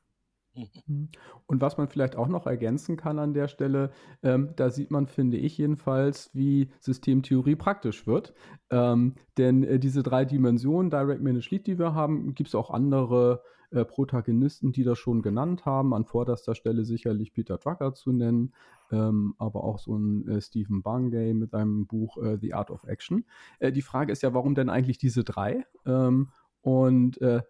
Mhm. 0.55 1.09
Und 1.45 1.61
was 1.61 1.77
man 1.77 1.87
vielleicht 1.87 2.15
auch 2.15 2.27
noch 2.27 2.47
ergänzen 2.47 2.97
kann 2.97 3.19
an 3.19 3.33
der 3.33 3.47
Stelle, 3.47 3.91
ähm, 4.23 4.53
da 4.55 4.71
sieht 4.71 4.89
man, 4.89 5.07
finde 5.07 5.37
ich 5.37 5.57
jedenfalls, 5.57 6.31
wie 6.33 6.71
Systemtheorie 6.79 7.55
praktisch 7.55 8.07
wird. 8.07 8.33
Ähm, 8.71 9.15
denn 9.37 9.63
äh, 9.63 9.79
diese 9.79 10.01
drei 10.01 10.25
Dimensionen, 10.25 10.89
Direct 10.89 11.21
Managed 11.21 11.51
Lead, 11.51 11.67
die 11.67 11.77
wir 11.77 11.93
haben, 11.93 12.33
gibt 12.33 12.49
es 12.49 12.55
auch 12.55 12.71
andere 12.71 13.43
äh, 13.43 13.58
Protagonisten, 13.85 14.71
die 14.71 14.83
das 14.83 14.97
schon 14.97 15.21
genannt 15.21 15.65
haben. 15.65 15.93
An 15.93 16.05
vorderster 16.05 16.55
Stelle 16.55 16.85
sicherlich 16.85 17.33
Peter 17.33 17.57
Drucker 17.57 17.93
zu 17.93 18.11
nennen, 18.11 18.53
ähm, 18.91 19.35
aber 19.37 19.63
auch 19.63 19.79
so 19.79 19.95
ein 19.95 20.27
äh, 20.27 20.41
Stephen 20.41 20.81
Bungay 20.81 21.33
mit 21.33 21.53
einem 21.53 21.85
Buch 21.85 22.17
äh, 22.17 22.37
The 22.39 22.53
Art 22.53 22.71
of 22.71 22.83
Action. 22.85 23.25
Äh, 23.59 23.71
die 23.71 23.81
Frage 23.81 24.11
ist 24.11 24.23
ja, 24.23 24.33
warum 24.33 24.55
denn 24.55 24.69
eigentlich 24.69 24.97
diese 24.97 25.23
drei? 25.23 25.65
Ähm, 25.85 26.29
und 26.61 27.21
äh, 27.21 27.41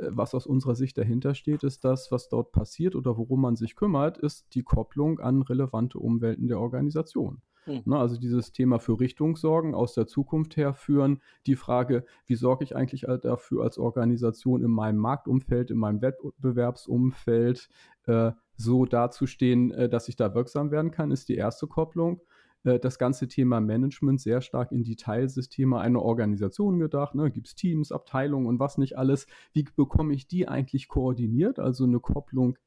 was 0.00 0.34
aus 0.34 0.46
unserer 0.46 0.74
Sicht 0.74 0.98
dahinter 0.98 1.34
steht, 1.34 1.62
ist 1.62 1.84
das, 1.84 2.10
was 2.12 2.28
dort 2.28 2.52
passiert 2.52 2.94
oder 2.94 3.16
worum 3.16 3.40
man 3.40 3.56
sich 3.56 3.76
kümmert, 3.76 4.18
ist 4.18 4.54
die 4.54 4.62
Kopplung 4.62 5.20
an 5.20 5.42
relevante 5.42 5.98
Umwelten 5.98 6.48
der 6.48 6.60
Organisation. 6.60 7.40
Mhm. 7.66 7.82
Ne, 7.84 7.98
also 7.98 8.18
dieses 8.18 8.52
Thema 8.52 8.78
für 8.78 8.98
Richtung 8.98 9.36
sorgen, 9.36 9.74
aus 9.74 9.94
der 9.94 10.06
Zukunft 10.06 10.56
herführen. 10.56 11.20
Die 11.46 11.56
Frage, 11.56 12.04
wie 12.26 12.36
sorge 12.36 12.64
ich 12.64 12.76
eigentlich 12.76 13.06
dafür 13.22 13.62
als 13.62 13.78
Organisation 13.78 14.62
in 14.62 14.70
meinem 14.70 14.98
Marktumfeld, 14.98 15.70
in 15.70 15.78
meinem 15.78 16.00
Wettbewerbsumfeld 16.00 17.68
äh, 18.06 18.32
so 18.56 18.86
dazustehen, 18.86 19.70
äh, 19.72 19.88
dass 19.88 20.08
ich 20.08 20.16
da 20.16 20.34
wirksam 20.34 20.70
werden 20.70 20.90
kann, 20.90 21.10
ist 21.10 21.28
die 21.28 21.36
erste 21.36 21.66
Kopplung. 21.66 22.20
Äh, 22.66 22.78
das 22.78 22.98
ganze 22.98 23.28
Thema 23.28 23.60
Management 23.60 24.20
sehr 24.20 24.40
stark 24.40 24.72
in 24.72 24.84
die 24.84 24.96
Teilsysteme 24.96 25.78
einer 25.78 26.02
Organisation 26.02 26.78
gedacht. 26.78 27.14
Ne? 27.14 27.30
Gibt 27.30 27.48
es 27.48 27.54
Teams, 27.54 27.92
Abteilungen 27.92 28.46
und 28.46 28.58
was 28.58 28.78
nicht 28.78 28.98
alles. 28.98 29.26
Wie 29.52 29.64
bekomme 29.76 30.14
ich 30.14 30.26
die 30.26 30.48
eigentlich 30.48 30.88
koordiniert? 30.88 31.58
Also 31.58 31.84
eine 31.84 32.00
Kopplung 32.00 32.58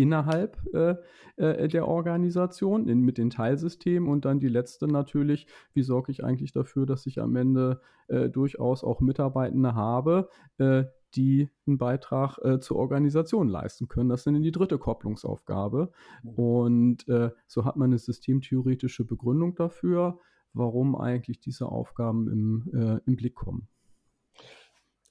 innerhalb 0.00 0.58
äh, 0.72 0.96
äh, 1.36 1.68
der 1.68 1.86
Organisation 1.86 2.88
in, 2.88 3.00
mit 3.00 3.18
den 3.18 3.30
Teilsystemen 3.30 4.08
und 4.08 4.24
dann 4.24 4.40
die 4.40 4.48
letzte 4.48 4.86
natürlich, 4.86 5.46
wie 5.74 5.82
sorge 5.82 6.10
ich 6.12 6.24
eigentlich 6.24 6.52
dafür, 6.52 6.86
dass 6.86 7.06
ich 7.06 7.20
am 7.20 7.36
Ende 7.36 7.80
äh, 8.08 8.28
durchaus 8.28 8.82
auch 8.82 9.00
Mitarbeitende 9.00 9.74
habe, 9.74 10.28
äh, 10.58 10.84
die 11.14 11.50
einen 11.66 11.78
Beitrag 11.78 12.38
äh, 12.38 12.60
zur 12.60 12.78
Organisation 12.78 13.48
leisten 13.48 13.88
können. 13.88 14.08
Das 14.08 14.24
dann 14.24 14.40
die 14.42 14.52
dritte 14.52 14.78
Kopplungsaufgabe. 14.78 15.90
Mhm. 16.22 16.30
Und 16.30 17.08
äh, 17.08 17.30
so 17.46 17.64
hat 17.64 17.76
man 17.76 17.90
eine 17.90 17.98
systemtheoretische 17.98 19.04
Begründung 19.04 19.54
dafür, 19.54 20.18
warum 20.52 20.96
eigentlich 20.96 21.40
diese 21.40 21.66
Aufgaben 21.66 22.28
im, 22.28 22.70
äh, 22.72 23.00
im 23.06 23.16
Blick 23.16 23.34
kommen. 23.34 23.68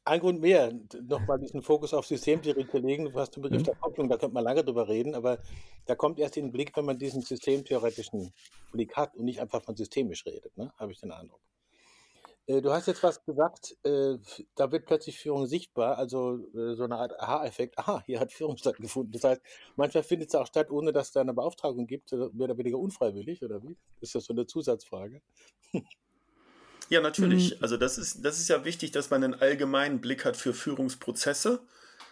Ein 0.09 0.21
Grund 0.21 0.41
mehr, 0.41 0.73
nochmal 1.07 1.37
diesen 1.37 1.61
Fokus 1.61 1.93
auf 1.93 2.07
Systemtheorie 2.07 2.67
zu 2.67 2.79
legen. 2.79 3.05
Du 3.05 3.13
hast 3.19 3.35
den 3.35 3.43
Begriff 3.43 3.61
mhm. 3.61 3.65
der 3.65 3.75
Kopplung, 3.75 4.09
da 4.09 4.17
könnte 4.17 4.33
man 4.33 4.43
lange 4.43 4.63
drüber 4.63 4.87
reden, 4.87 5.13
aber 5.13 5.37
da 5.85 5.93
kommt 5.93 6.17
erst 6.17 6.35
in 6.35 6.45
den 6.47 6.51
Blick, 6.51 6.75
wenn 6.75 6.85
man 6.85 6.97
diesen 6.97 7.21
systemtheoretischen 7.21 8.33
Blick 8.71 8.97
hat 8.97 9.15
und 9.15 9.25
nicht 9.25 9.39
einfach 9.39 9.61
von 9.61 9.75
systemisch 9.75 10.25
redet, 10.25 10.57
ne? 10.57 10.73
habe 10.77 10.91
ich 10.91 10.99
den 10.99 11.11
Eindruck. 11.11 11.39
Äh, 12.47 12.63
du 12.63 12.71
hast 12.71 12.87
jetzt 12.87 13.03
was 13.03 13.23
gesagt, 13.23 13.77
äh, 13.83 14.17
da 14.55 14.71
wird 14.71 14.87
plötzlich 14.87 15.19
Führung 15.19 15.45
sichtbar, 15.45 15.99
also 15.99 16.39
äh, 16.55 16.73
so 16.73 16.85
eine 16.85 16.95
Art 16.95 17.19
Aha-Effekt. 17.19 17.77
Aha, 17.77 18.01
hier 18.07 18.19
hat 18.19 18.33
Führung 18.33 18.57
stattgefunden. 18.57 19.11
Das 19.11 19.23
heißt, 19.23 19.41
manchmal 19.75 20.01
findet 20.01 20.29
es 20.29 20.35
auch 20.35 20.47
statt, 20.47 20.71
ohne 20.71 20.91
dass 20.91 21.09
es 21.09 21.13
da 21.13 21.21
eine 21.21 21.35
Beauftragung 21.35 21.85
gibt, 21.85 22.11
mehr 22.11 22.31
oder 22.33 22.57
weniger 22.57 22.79
unfreiwillig, 22.79 23.43
oder 23.43 23.61
wie? 23.61 23.77
Ist 24.01 24.15
das 24.15 24.25
so 24.25 24.33
eine 24.33 24.47
Zusatzfrage? 24.47 25.21
Ja, 26.89 27.01
natürlich. 27.01 27.51
Mhm. 27.51 27.63
Also 27.63 27.77
das 27.77 27.97
ist, 27.97 28.25
das 28.25 28.39
ist 28.39 28.49
ja 28.49 28.65
wichtig, 28.65 28.91
dass 28.91 29.09
man 29.09 29.23
einen 29.23 29.35
allgemeinen 29.35 30.01
Blick 30.01 30.25
hat 30.25 30.35
für 30.35 30.53
Führungsprozesse. 30.53 31.61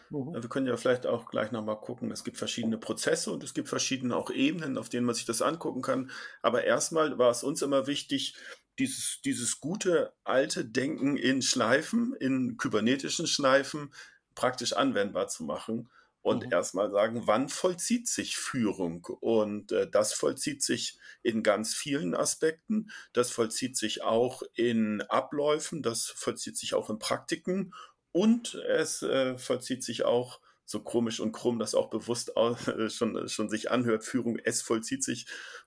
Mhm. 0.09 0.33
Wir 0.33 0.49
können 0.49 0.67
ja 0.67 0.77
vielleicht 0.77 1.05
auch 1.05 1.29
gleich 1.29 1.51
nochmal 1.51 1.79
gucken. 1.79 2.11
Es 2.11 2.23
gibt 2.23 2.37
verschiedene 2.37 2.77
Prozesse 2.77 3.31
und 3.31 3.43
es 3.43 3.53
gibt 3.53 3.69
verschiedene 3.69 4.15
auch 4.15 4.29
Ebenen, 4.29 4.77
auf 4.77 4.89
denen 4.89 5.05
man 5.05 5.15
sich 5.15 5.25
das 5.25 5.41
angucken 5.41 5.81
kann. 5.81 6.11
Aber 6.41 6.63
erstmal 6.63 7.17
war 7.17 7.31
es 7.31 7.43
uns 7.43 7.61
immer 7.61 7.87
wichtig, 7.87 8.35
dieses, 8.79 9.19
dieses 9.25 9.59
gute 9.59 10.13
alte 10.23 10.63
Denken 10.63 11.17
in 11.17 11.41
Schleifen, 11.41 12.13
in 12.19 12.57
kybernetischen 12.57 13.25
Schleifen 13.25 13.91
praktisch 14.35 14.73
anwendbar 14.73 15.27
zu 15.27 15.43
machen 15.43 15.89
und 16.27 16.45
mhm. 16.45 16.51
erstmal 16.51 16.91
sagen, 16.91 17.23
wann 17.25 17.47
vollzieht 17.47 18.07
sich 18.07 18.37
Führung? 18.37 19.05
Und 19.05 19.71
äh, 19.71 19.89
das 19.89 20.13
vollzieht 20.13 20.61
sich 20.61 20.99
in 21.23 21.41
ganz 21.41 21.73
vielen 21.73 22.13
Aspekten. 22.13 22.91
Das 23.13 23.31
vollzieht 23.31 23.77
sich 23.77 24.03
auch 24.03 24.43
in 24.53 25.01
Abläufen, 25.01 25.81
das 25.81 26.05
vollzieht 26.05 26.57
sich 26.57 26.73
auch 26.73 26.89
in 26.89 26.99
Praktiken 26.99 27.73
und 28.11 28.55
es 28.55 29.01
äh, 29.03 29.37
vollzieht 29.37 29.83
sich 29.83 30.03
auch 30.03 30.41
so 30.67 30.81
komisch 30.81 31.21
und 31.21 31.31
krumm 31.31 31.59
das 31.59 31.73
auch 31.73 31.89
bewusst 31.89 32.35
auch, 32.35 32.59
äh, 32.67 32.89
schon, 32.89 33.27
schon 33.29 33.49
sich 33.49 33.71
anhört, 33.71 34.03
Führung, 34.03 34.37
es 34.43 34.61
vollzieht 34.61 35.03
sich, 35.03 35.25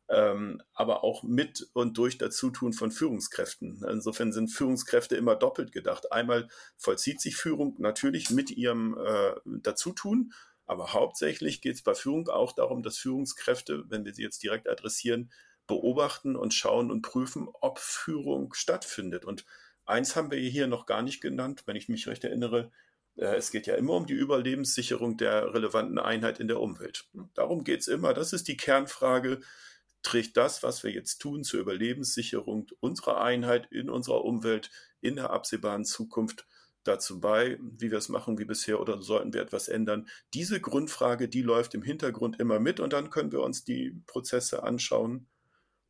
ähm, 0.08 0.60
aber 0.74 1.02
auch 1.02 1.22
mit 1.22 1.70
und 1.72 1.96
durch 1.96 2.18
Dazutun 2.18 2.72
von 2.72 2.90
Führungskräften. 2.90 3.82
Insofern 3.88 4.32
sind 4.32 4.48
Führungskräfte 4.48 5.16
immer 5.16 5.36
doppelt 5.36 5.72
gedacht. 5.72 6.12
Einmal 6.12 6.48
vollzieht 6.76 7.20
sich 7.20 7.36
Führung 7.36 7.76
natürlich 7.78 8.30
mit 8.30 8.50
ihrem 8.50 8.96
äh, 8.98 9.34
Dazutun, 9.46 10.32
aber 10.70 10.92
hauptsächlich 10.92 11.60
geht 11.60 11.74
es 11.74 11.82
bei 11.82 11.96
Führung 11.96 12.28
auch 12.28 12.52
darum, 12.52 12.84
dass 12.84 12.96
Führungskräfte, 12.96 13.86
wenn 13.88 14.04
wir 14.04 14.14
sie 14.14 14.22
jetzt 14.22 14.40
direkt 14.40 14.68
adressieren, 14.68 15.32
beobachten 15.66 16.36
und 16.36 16.54
schauen 16.54 16.92
und 16.92 17.02
prüfen, 17.02 17.48
ob 17.60 17.80
Führung 17.80 18.54
stattfindet. 18.54 19.24
Und 19.24 19.44
eins 19.84 20.14
haben 20.14 20.30
wir 20.30 20.38
hier 20.38 20.68
noch 20.68 20.86
gar 20.86 21.02
nicht 21.02 21.20
genannt, 21.20 21.64
wenn 21.66 21.74
ich 21.74 21.88
mich 21.88 22.06
recht 22.06 22.22
erinnere, 22.22 22.70
äh, 23.16 23.34
es 23.34 23.50
geht 23.50 23.66
ja 23.66 23.74
immer 23.74 23.94
um 23.94 24.06
die 24.06 24.14
Überlebenssicherung 24.14 25.16
der 25.16 25.52
relevanten 25.52 25.98
Einheit 25.98 26.38
in 26.38 26.46
der 26.46 26.60
Umwelt. 26.60 27.08
Darum 27.34 27.64
geht 27.64 27.80
es 27.80 27.88
immer. 27.88 28.14
Das 28.14 28.32
ist 28.32 28.46
die 28.46 28.56
Kernfrage. 28.56 29.40
Trägt 30.04 30.36
das, 30.36 30.62
was 30.62 30.84
wir 30.84 30.92
jetzt 30.92 31.18
tun 31.18 31.42
zur 31.42 31.58
Überlebenssicherung 31.58 32.68
unserer 32.78 33.20
Einheit 33.20 33.66
in 33.72 33.90
unserer 33.90 34.24
Umwelt 34.24 34.70
in 35.00 35.16
der 35.16 35.30
absehbaren 35.30 35.84
Zukunft 35.84 36.46
dazu 36.84 37.20
bei, 37.20 37.58
wie 37.60 37.90
wir 37.90 37.98
es 37.98 38.08
machen 38.08 38.38
wie 38.38 38.44
bisher 38.44 38.80
oder 38.80 39.02
sollten 39.02 39.32
wir 39.32 39.42
etwas 39.42 39.68
ändern? 39.68 40.08
Diese 40.34 40.60
Grundfrage, 40.60 41.28
die 41.28 41.42
läuft 41.42 41.74
im 41.74 41.82
Hintergrund 41.82 42.40
immer 42.40 42.60
mit 42.60 42.80
und 42.80 42.92
dann 42.92 43.10
können 43.10 43.32
wir 43.32 43.42
uns 43.42 43.64
die 43.64 44.00
Prozesse 44.06 44.62
anschauen 44.62 45.28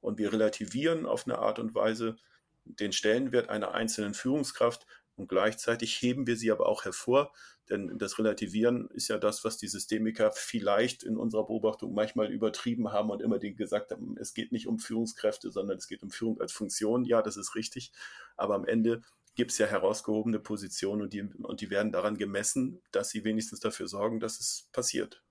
und 0.00 0.18
wir 0.18 0.32
relativieren 0.32 1.06
auf 1.06 1.26
eine 1.26 1.38
Art 1.38 1.58
und 1.58 1.74
Weise 1.74 2.16
den 2.64 2.92
Stellenwert 2.92 3.48
einer 3.48 3.72
einzelnen 3.72 4.14
Führungskraft 4.14 4.86
und 5.16 5.28
gleichzeitig 5.28 6.00
heben 6.00 6.26
wir 6.26 6.36
sie 6.36 6.50
aber 6.50 6.66
auch 6.66 6.84
hervor, 6.84 7.32
denn 7.70 7.98
das 7.98 8.18
Relativieren 8.18 8.88
ist 8.90 9.08
ja 9.08 9.16
das, 9.16 9.44
was 9.44 9.56
die 9.56 9.68
Systemiker 9.68 10.32
vielleicht 10.32 11.04
in 11.04 11.16
unserer 11.16 11.46
Beobachtung 11.46 11.94
manchmal 11.94 12.32
übertrieben 12.32 12.90
haben 12.90 13.10
und 13.10 13.22
immer 13.22 13.38
gesagt 13.38 13.92
haben, 13.92 14.16
es 14.18 14.34
geht 14.34 14.50
nicht 14.50 14.66
um 14.66 14.80
Führungskräfte, 14.80 15.52
sondern 15.52 15.78
es 15.78 15.86
geht 15.86 16.02
um 16.02 16.10
Führung 16.10 16.40
als 16.40 16.52
Funktion. 16.52 17.04
Ja, 17.04 17.22
das 17.22 17.36
ist 17.36 17.54
richtig. 17.54 17.92
Aber 18.36 18.56
am 18.56 18.64
Ende 18.64 19.02
gibt 19.40 19.52
es 19.52 19.58
ja 19.58 19.66
herausgehobene 19.66 20.38
Positionen 20.38 21.00
und 21.00 21.14
die, 21.14 21.22
und 21.22 21.62
die 21.62 21.70
werden 21.70 21.92
daran 21.92 22.18
gemessen, 22.18 22.82
dass 22.92 23.08
sie 23.08 23.24
wenigstens 23.24 23.58
dafür 23.58 23.88
sorgen, 23.88 24.20
dass 24.20 24.38
es 24.38 24.68
passiert. 24.70 25.24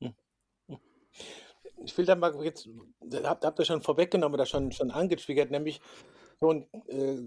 Hm. 0.00 0.14
Ich 1.84 1.98
will 1.98 2.06
da 2.06 2.14
mal 2.14 2.42
jetzt, 2.42 2.70
habt, 3.22 3.44
habt 3.44 3.58
ihr 3.58 3.66
schon 3.66 3.82
vorweggenommen 3.82 4.32
oder 4.32 4.46
schon, 4.46 4.72
schon 4.72 4.90
angetriggert, 4.90 5.50
nämlich 5.50 5.82
so 6.40 6.52
ein 6.52 6.66
äh, 6.88 7.18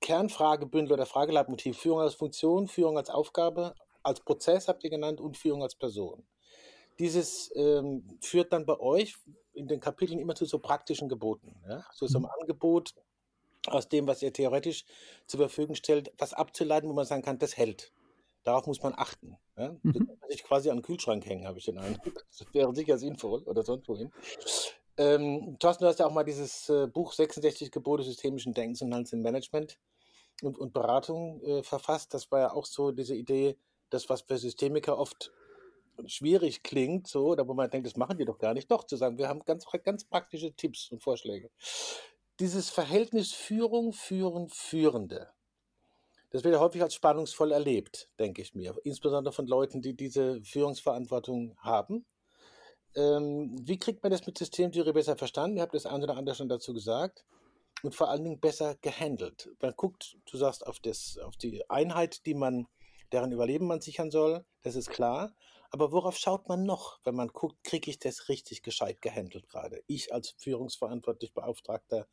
Kernfragebündel 0.00 0.92
oder 0.92 1.04
Frageleitmotiv. 1.04 1.78
Führung 1.78 1.98
als 1.98 2.14
Funktion, 2.14 2.68
Führung 2.68 2.96
als 2.96 3.10
Aufgabe, 3.10 3.74
als 4.04 4.20
Prozess 4.20 4.68
habt 4.68 4.84
ihr 4.84 4.90
genannt 4.90 5.20
und 5.20 5.36
Führung 5.36 5.64
als 5.64 5.74
Person. 5.74 6.24
Dieses 7.00 7.50
ähm, 7.56 8.18
führt 8.20 8.52
dann 8.52 8.66
bei 8.66 8.78
euch 8.78 9.16
in 9.52 9.66
den 9.66 9.80
Kapiteln 9.80 10.20
immer 10.20 10.36
zu 10.36 10.44
so 10.44 10.60
praktischen 10.60 11.08
Geboten. 11.08 11.56
Ja? 11.68 11.84
So, 11.92 12.06
so 12.06 12.18
einem 12.18 12.26
mhm. 12.26 12.40
Angebot 12.40 12.94
aus 13.68 13.88
dem, 13.88 14.06
was 14.06 14.22
ihr 14.22 14.32
theoretisch 14.32 14.84
zur 15.26 15.40
Verfügung 15.40 15.74
stellt, 15.74 16.12
was 16.18 16.32
abzuleiten, 16.34 16.88
wo 16.88 16.94
man 16.94 17.06
sagen 17.06 17.22
kann, 17.22 17.38
das 17.38 17.56
hält. 17.56 17.92
Darauf 18.44 18.66
muss 18.66 18.82
man 18.82 18.94
achten. 18.96 19.36
Ja? 19.56 19.76
Mhm. 19.82 19.92
Das 19.92 20.20
kann 20.20 20.30
sich 20.30 20.44
quasi 20.44 20.70
an 20.70 20.78
den 20.78 20.82
Kühlschrank 20.82 21.26
hängen, 21.26 21.46
habe 21.46 21.58
ich 21.58 21.64
den 21.64 21.78
Eindruck. 21.78 22.24
Das 22.28 22.46
wäre 22.52 22.74
sicher 22.74 22.98
sinnvoll 22.98 23.42
oder 23.42 23.62
sonst 23.62 23.88
wohin. 23.88 24.12
Ähm, 24.98 25.56
Thorsten, 25.58 25.84
du 25.84 25.88
hast 25.88 25.98
ja 25.98 26.06
auch 26.06 26.12
mal 26.12 26.24
dieses 26.24 26.68
äh, 26.68 26.86
Buch 26.86 27.12
66 27.12 27.70
Gebote 27.70 28.02
systemischen 28.02 28.54
Denkens 28.54 28.80
und 28.82 28.92
Handelns 28.92 29.12
im 29.12 29.22
Management 29.22 29.78
und, 30.42 30.58
und 30.58 30.72
Beratung 30.72 31.42
äh, 31.42 31.62
verfasst. 31.62 32.14
Das 32.14 32.30
war 32.30 32.40
ja 32.40 32.52
auch 32.52 32.66
so 32.66 32.92
diese 32.92 33.14
Idee, 33.14 33.58
das, 33.90 34.08
was 34.08 34.22
für 34.22 34.38
Systemiker 34.38 34.96
oft 34.98 35.32
schwierig 36.06 36.62
klingt, 36.62 37.06
so, 37.06 37.34
da 37.34 37.46
wo 37.48 37.54
man 37.54 37.70
denkt, 37.70 37.86
das 37.86 37.96
machen 37.96 38.18
die 38.18 38.24
doch 38.24 38.38
gar 38.38 38.54
nicht, 38.54 38.70
doch 38.70 38.84
zu 38.84 38.96
sagen, 38.96 39.18
wir 39.18 39.28
haben 39.28 39.40
ganz, 39.44 39.64
ganz 39.82 40.04
praktische 40.04 40.52
Tipps 40.52 40.90
und 40.90 41.02
Vorschläge. 41.02 41.50
Dieses 42.38 42.68
Verhältnis 42.68 43.32
Führung, 43.32 43.92
Führen, 43.92 44.48
Führende, 44.48 45.30
das 46.30 46.44
wird 46.44 46.54
ja 46.54 46.60
häufig 46.60 46.82
als 46.82 46.94
spannungsvoll 46.94 47.52
erlebt, 47.52 48.10
denke 48.18 48.42
ich 48.42 48.54
mir, 48.54 48.76
insbesondere 48.84 49.32
von 49.32 49.46
Leuten, 49.46 49.80
die 49.80 49.96
diese 49.96 50.42
Führungsverantwortung 50.42 51.56
haben. 51.58 52.04
Ähm, 52.94 53.56
wie 53.62 53.78
kriegt 53.78 54.02
man 54.02 54.12
das 54.12 54.26
mit 54.26 54.36
Systemtheorie 54.36 54.92
besser 54.92 55.16
verstanden? 55.16 55.56
Ihr 55.56 55.62
habt 55.62 55.74
das 55.74 55.86
eine 55.86 56.04
oder 56.04 56.16
andere 56.16 56.34
schon 56.34 56.50
dazu 56.50 56.74
gesagt 56.74 57.24
und 57.82 57.94
vor 57.94 58.10
allen 58.10 58.24
Dingen 58.24 58.40
besser 58.40 58.74
gehandelt. 58.82 59.48
Man 59.60 59.74
guckt, 59.74 60.18
du 60.30 60.36
sagst, 60.36 60.66
auf, 60.66 60.78
das, 60.80 61.18
auf 61.18 61.36
die 61.36 61.68
Einheit, 61.70 62.26
die 62.26 62.34
man, 62.34 62.66
deren 63.12 63.32
Überleben 63.32 63.66
man 63.66 63.80
sichern 63.80 64.10
soll, 64.10 64.44
das 64.62 64.76
ist 64.76 64.90
klar. 64.90 65.34
Aber 65.70 65.92
worauf 65.92 66.16
schaut 66.16 66.48
man 66.48 66.64
noch, 66.64 67.00
wenn 67.04 67.14
man 67.14 67.28
guckt, 67.28 67.62
kriege 67.64 67.90
ich 67.90 67.98
das 67.98 68.28
richtig 68.28 68.62
gescheit 68.62 69.02
gehandelt 69.02 69.48
gerade? 69.48 69.82
Ich 69.86 70.12
als 70.12 70.34
führungsverantwortlich 70.38 71.34
Beauftragter 71.34 72.06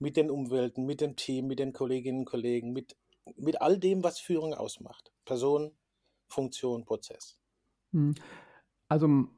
mit 0.00 0.16
den 0.16 0.30
Umwelten, 0.30 0.86
mit 0.86 1.00
dem 1.00 1.14
Team, 1.14 1.46
mit 1.46 1.58
den 1.58 1.72
Kolleginnen 1.72 2.20
und 2.20 2.24
Kollegen, 2.24 2.72
mit, 2.72 2.96
mit 3.36 3.60
all 3.60 3.78
dem, 3.78 4.02
was 4.02 4.18
Führung 4.18 4.54
ausmacht. 4.54 5.12
Person, 5.24 5.72
Funktion, 6.28 6.84
Prozess. 6.84 7.38
Hm. 7.92 8.14
Also 8.88 9.28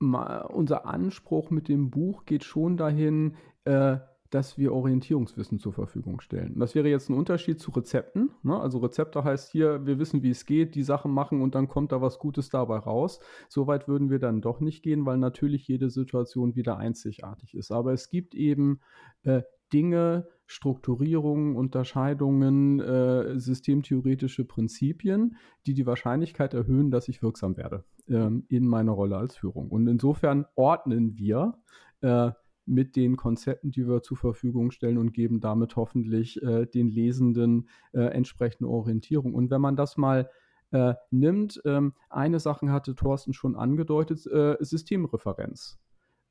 unser 0.00 0.86
Anspruch 0.86 1.50
mit 1.50 1.68
dem 1.68 1.90
Buch 1.90 2.24
geht 2.24 2.42
schon 2.42 2.76
dahin, 2.76 3.36
äh, 3.64 3.98
dass 4.30 4.56
wir 4.56 4.72
Orientierungswissen 4.72 5.58
zur 5.58 5.74
Verfügung 5.74 6.22
stellen. 6.22 6.58
das 6.58 6.74
wäre 6.74 6.88
jetzt 6.88 7.10
ein 7.10 7.14
Unterschied 7.14 7.60
zu 7.60 7.70
Rezepten. 7.70 8.30
Ne? 8.42 8.58
Also 8.58 8.78
Rezepte 8.78 9.22
heißt 9.24 9.52
hier, 9.52 9.84
wir 9.84 9.98
wissen, 9.98 10.22
wie 10.22 10.30
es 10.30 10.46
geht, 10.46 10.74
die 10.74 10.82
Sachen 10.82 11.12
machen 11.12 11.42
und 11.42 11.54
dann 11.54 11.68
kommt 11.68 11.92
da 11.92 12.00
was 12.00 12.18
Gutes 12.18 12.48
dabei 12.48 12.78
raus. 12.78 13.20
Soweit 13.50 13.88
würden 13.88 14.08
wir 14.08 14.18
dann 14.18 14.40
doch 14.40 14.60
nicht 14.60 14.82
gehen, 14.82 15.04
weil 15.04 15.18
natürlich 15.18 15.68
jede 15.68 15.90
Situation 15.90 16.56
wieder 16.56 16.78
einzigartig 16.78 17.54
ist. 17.54 17.70
Aber 17.70 17.92
es 17.92 18.08
gibt 18.08 18.34
eben 18.34 18.80
äh, 19.22 19.42
Dinge, 19.72 20.26
Strukturierungen, 20.46 21.56
Unterscheidungen, 21.56 22.80
äh, 22.80 23.38
systemtheoretische 23.38 24.44
Prinzipien, 24.44 25.36
die 25.66 25.74
die 25.74 25.86
Wahrscheinlichkeit 25.86 26.52
erhöhen, 26.52 26.90
dass 26.90 27.08
ich 27.08 27.22
wirksam 27.22 27.56
werde 27.56 27.84
ähm, 28.08 28.44
in 28.48 28.66
meiner 28.66 28.92
Rolle 28.92 29.16
als 29.16 29.36
Führung. 29.36 29.70
Und 29.70 29.86
insofern 29.86 30.44
ordnen 30.54 31.16
wir 31.16 31.54
äh, 32.02 32.32
mit 32.66 32.96
den 32.96 33.16
Konzepten, 33.16 33.70
die 33.70 33.88
wir 33.88 34.02
zur 34.02 34.16
Verfügung 34.16 34.70
stellen 34.70 34.98
und 34.98 35.12
geben 35.12 35.40
damit 35.40 35.76
hoffentlich 35.76 36.42
äh, 36.42 36.66
den 36.66 36.88
Lesenden 36.88 37.68
äh, 37.92 38.02
entsprechende 38.02 38.68
Orientierung. 38.68 39.34
Und 39.34 39.50
wenn 39.50 39.60
man 39.60 39.76
das 39.76 39.96
mal 39.96 40.28
äh, 40.70 40.94
nimmt, 41.10 41.60
ähm, 41.64 41.94
eine 42.08 42.40
Sache 42.40 42.70
hatte 42.70 42.94
Thorsten 42.94 43.32
schon 43.32 43.56
angedeutet, 43.56 44.26
äh, 44.26 44.56
Systemreferenz. 44.60 45.81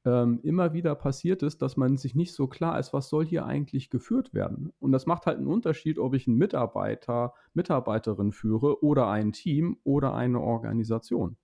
Ähm, 0.04 0.40
immer 0.42 0.74
wieder 0.74 0.96
passiert 0.96 1.44
ist, 1.44 1.62
dass 1.62 1.78
man 1.78 1.98
sich 1.98 2.16
nicht 2.16 2.34
so 2.34 2.48
klar 2.48 2.80
ist, 2.80 2.92
was 2.92 3.10
soll 3.10 3.24
hier 3.24 3.46
eigentlich 3.46 3.92
geführt 3.92 4.34
werden. 4.34 4.74
Und 4.80 4.92
das 4.92 5.06
macht 5.06 5.28
halt 5.28 5.38
einen 5.38 5.48
Unterschied, 5.48 6.00
ob 6.00 6.16
ich 6.16 6.28
einen 6.28 6.38
Mitarbeiter, 6.38 7.34
Mitarbeiterin 7.54 8.32
führe 8.32 8.84
oder 8.84 9.10
ein 9.10 9.32
Team 9.32 9.78
oder 9.84 10.16
eine 10.16 10.40
Organisation. 10.40 11.38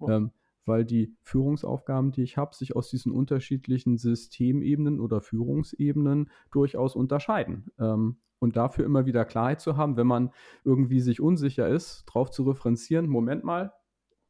Oh. 0.00 0.08
Ähm, 0.10 0.32
weil 0.66 0.84
die 0.84 1.16
Führungsaufgaben, 1.22 2.12
die 2.12 2.22
ich 2.22 2.36
habe, 2.36 2.54
sich 2.54 2.76
aus 2.76 2.90
diesen 2.90 3.12
unterschiedlichen 3.12 3.96
Systemebenen 3.96 5.00
oder 5.00 5.20
Führungsebenen 5.20 6.30
durchaus 6.50 6.96
unterscheiden. 6.96 7.70
Ähm, 7.78 8.18
und 8.40 8.56
dafür 8.56 8.86
immer 8.86 9.06
wieder 9.06 9.24
Klarheit 9.24 9.60
zu 9.60 9.76
haben, 9.76 9.96
wenn 9.96 10.06
man 10.06 10.30
irgendwie 10.64 11.00
sich 11.00 11.20
unsicher 11.20 11.68
ist, 11.68 12.04
darauf 12.08 12.30
zu 12.30 12.42
referenzieren, 12.44 13.06
Moment 13.08 13.44
mal, 13.44 13.72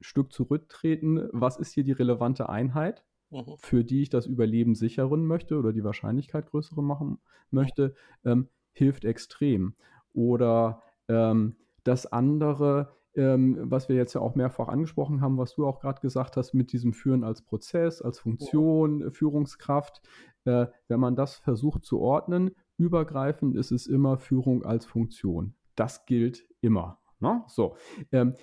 Stück 0.01 0.33
zurücktreten, 0.33 1.29
was 1.33 1.59
ist 1.59 1.73
hier 1.73 1.85
die 1.85 1.93
relevante 1.93 2.49
Einheit, 2.49 3.05
mhm. 3.31 3.55
für 3.59 3.85
die 3.85 4.03
ich 4.03 4.11
das 4.11 4.27
Überleben 4.27 4.75
sichern 4.75 5.25
möchte 5.25 5.59
oder 5.59 5.73
die 5.73 5.85
Wahrscheinlichkeit 5.85 6.51
größere 6.51 6.83
machen 6.83 7.19
möchte, 7.51 7.95
ähm, 8.25 8.49
hilft 8.73 9.05
extrem. 9.05 9.75
Oder 10.13 10.83
ähm, 11.09 11.57
das 11.85 12.07
andere, 12.07 12.93
ähm, 13.15 13.59
was 13.63 13.89
wir 13.89 13.97
jetzt 13.97 14.15
ja 14.15 14.21
auch 14.21 14.35
mehrfach 14.35 14.69
angesprochen 14.69 15.21
haben, 15.21 15.39
was 15.39 15.55
du 15.55 15.67
auch 15.67 15.81
gerade 15.81 16.01
gesagt 16.01 16.37
hast, 16.37 16.55
mit 16.55 16.73
diesem 16.73 16.93
Führen 16.93 17.25
als 17.25 17.43
Prozess, 17.43 18.03
als 18.03 18.19
Funktion, 18.19 19.01
ja. 19.01 19.11
Führungskraft, 19.11 20.03
äh, 20.45 20.67
wenn 20.89 21.01
man 21.01 21.17
das 21.17 21.37
versucht 21.37 21.85
zu 21.85 22.01
ordnen, 22.01 22.51
übergreifend 22.77 23.57
ist 23.57 23.73
es 23.73 23.87
immer 23.87 24.19
Führung 24.19 24.65
als 24.65 24.87
Funktion. 24.87 25.55
Das 25.77 26.07
gilt 26.07 26.47
immer. 26.61 26.99
Ne? 27.21 27.43
So. 27.47 27.77
Ähm, 28.13 28.35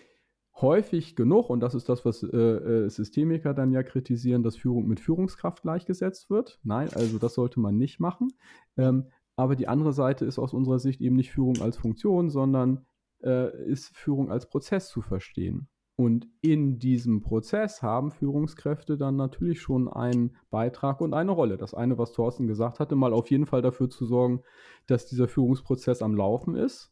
häufig 0.62 1.16
genug, 1.16 1.50
und 1.50 1.60
das 1.60 1.76
ist 1.76 1.90
das, 1.90 2.06
was 2.06 2.24
äh, 2.24 2.28
äh, 2.28 2.90
Systemiker 2.90 3.54
dann 3.54 3.72
ja 3.72 3.84
kritisieren, 3.84 4.44
dass 4.44 4.56
Führung 4.56 4.88
mit 4.88 5.00
Führungskraft 5.00 5.62
gleichgesetzt 5.62 6.30
wird. 6.30 6.60
Nein, 6.64 6.90
also 6.94 7.20
das 7.20 7.34
sollte 7.36 7.60
man 7.60 7.78
nicht 7.78 8.00
machen. 8.00 8.30
Ähm, 8.78 9.08
aber 9.36 9.56
die 9.56 9.68
andere 9.68 9.94
Seite 9.94 10.26
ist 10.26 10.40
aus 10.40 10.54
unserer 10.54 10.80
Sicht 10.80 11.00
eben 11.02 11.16
nicht 11.16 11.32
Führung 11.32 11.62
als 11.62 11.78
Funktion, 11.78 12.30
sondern 12.30 12.86
äh, 13.24 13.66
ist 13.66 13.96
Führung 13.96 14.32
als 14.32 14.50
Prozess 14.50 14.90
zu 14.90 15.02
verstehen. 15.02 15.68
Und 15.96 16.28
in 16.42 16.78
diesem 16.78 17.22
Prozess 17.22 17.82
haben 17.82 18.12
Führungskräfte 18.12 18.98
dann 18.98 19.16
natürlich 19.16 19.62
schon 19.62 19.88
einen 19.88 20.36
Beitrag 20.52 21.02
und 21.02 21.16
eine 21.16 21.32
Rolle. 21.32 21.58
Das 21.58 21.74
eine, 21.74 21.98
was 21.98 22.14
Thorsten 22.14 22.46
gesagt 22.46 22.80
hatte, 22.80 22.96
mal 22.96 23.14
auf 23.14 23.32
jeden 23.32 23.48
Fall 23.48 23.64
dafür 23.64 23.90
zu 23.90 24.06
sorgen, 24.06 24.44
dass 24.86 25.08
dieser 25.08 25.28
Führungsprozess 25.28 26.04
am 26.04 26.16
Laufen 26.16 26.56
ist. 26.56 26.92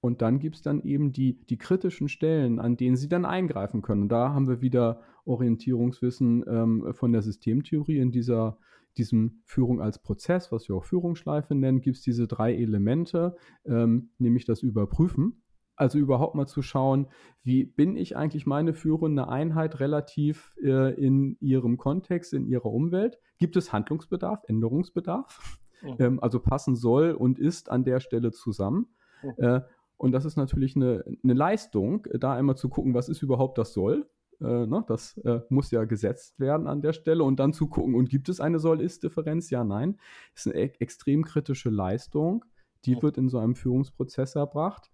Und 0.00 0.22
dann 0.22 0.38
gibt 0.38 0.56
es 0.56 0.62
dann 0.62 0.82
eben 0.82 1.12
die, 1.12 1.44
die 1.46 1.58
kritischen 1.58 2.08
Stellen, 2.08 2.60
an 2.60 2.76
denen 2.76 2.96
sie 2.96 3.08
dann 3.08 3.24
eingreifen 3.24 3.82
können. 3.82 4.02
Und 4.02 4.08
da 4.10 4.32
haben 4.32 4.48
wir 4.48 4.60
wieder 4.60 5.00
Orientierungswissen 5.24 6.44
ähm, 6.48 6.94
von 6.94 7.12
der 7.12 7.22
Systemtheorie 7.22 7.98
in 7.98 8.12
dieser 8.12 8.58
diesem 8.98 9.40
Führung 9.44 9.80
als 9.80 10.00
Prozess, 10.00 10.52
was 10.52 10.68
wir 10.68 10.76
auch 10.76 10.84
Führungsschleife 10.84 11.54
nennen, 11.54 11.80
gibt 11.80 11.98
es 11.98 12.02
diese 12.02 12.26
drei 12.26 12.54
Elemente, 12.54 13.36
ähm, 13.64 14.10
nämlich 14.18 14.44
das 14.44 14.62
Überprüfen. 14.62 15.42
Also 15.76 15.98
überhaupt 15.98 16.34
mal 16.34 16.48
zu 16.48 16.60
schauen, 16.60 17.06
wie 17.44 17.64
bin 17.64 17.96
ich 17.96 18.16
eigentlich 18.16 18.46
meine 18.46 18.74
führende 18.74 19.28
Einheit 19.28 19.78
relativ 19.78 20.56
äh, 20.60 20.92
in 20.94 21.36
ihrem 21.38 21.76
Kontext, 21.76 22.34
in 22.34 22.48
ihrer 22.48 22.66
Umwelt? 22.66 23.20
Gibt 23.38 23.56
es 23.56 23.72
Handlungsbedarf, 23.72 24.42
Änderungsbedarf? 24.48 25.60
Mhm. 25.82 25.96
Ähm, 26.00 26.20
also 26.20 26.40
passen 26.40 26.74
soll 26.74 27.12
und 27.12 27.38
ist 27.38 27.70
an 27.70 27.84
der 27.84 28.00
Stelle 28.00 28.32
zusammen. 28.32 28.88
Mhm. 29.22 29.34
Äh, 29.36 29.60
und 29.98 30.12
das 30.12 30.24
ist 30.24 30.36
natürlich 30.36 30.74
eine, 30.76 31.04
eine 31.22 31.34
Leistung, 31.34 32.06
da 32.14 32.32
einmal 32.32 32.56
zu 32.56 32.70
gucken, 32.70 32.94
was 32.94 33.08
ist 33.08 33.22
überhaupt 33.22 33.58
das 33.58 33.72
Soll 33.74 34.08
äh, 34.40 34.66
ne, 34.66 34.84
das 34.86 35.16
äh, 35.18 35.40
muss 35.48 35.70
ja 35.70 35.84
gesetzt 35.84 36.38
werden 36.38 36.66
an 36.66 36.80
der 36.80 36.92
Stelle 36.92 37.24
und 37.24 37.40
dann 37.40 37.52
zu 37.52 37.68
gucken, 37.68 37.94
und 37.94 38.08
gibt 38.08 38.28
es 38.28 38.40
eine 38.40 38.58
Soll-Ist-Differenz? 38.60 39.50
Ja, 39.50 39.64
nein. 39.64 39.98
Das 40.32 40.46
ist 40.46 40.52
eine 40.52 40.62
e 40.62 40.72
extrem 40.78 41.24
kritische 41.24 41.70
Leistung. 41.70 42.44
Die 42.84 42.94
ja. 42.94 43.02
wird 43.02 43.18
in 43.18 43.28
so 43.28 43.38
einem 43.38 43.56
Führungsprozess 43.56 44.36
erbracht. 44.36 44.92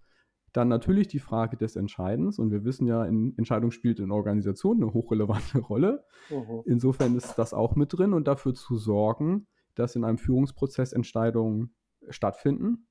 Dann 0.54 0.68
natürlich 0.68 1.08
die 1.08 1.18
Frage 1.18 1.56
des 1.56 1.76
Entscheidens. 1.76 2.38
Und 2.38 2.50
wir 2.50 2.64
wissen 2.64 2.86
ja, 2.86 3.04
Entscheidung 3.04 3.70
spielt 3.70 4.00
in 4.00 4.10
Organisationen 4.10 4.82
eine 4.82 4.94
hochrelevante 4.94 5.58
Rolle. 5.68 6.04
Mhm. 6.30 6.62
Insofern 6.64 7.14
ist 7.14 7.34
das 7.34 7.52
auch 7.52 7.76
mit 7.76 7.92
drin 7.92 8.14
und 8.14 8.26
dafür 8.26 8.54
zu 8.54 8.76
sorgen, 8.76 9.46
dass 9.74 9.96
in 9.96 10.04
einem 10.04 10.18
Führungsprozess 10.18 10.92
Entscheidungen 10.92 11.74
stattfinden 12.08 12.86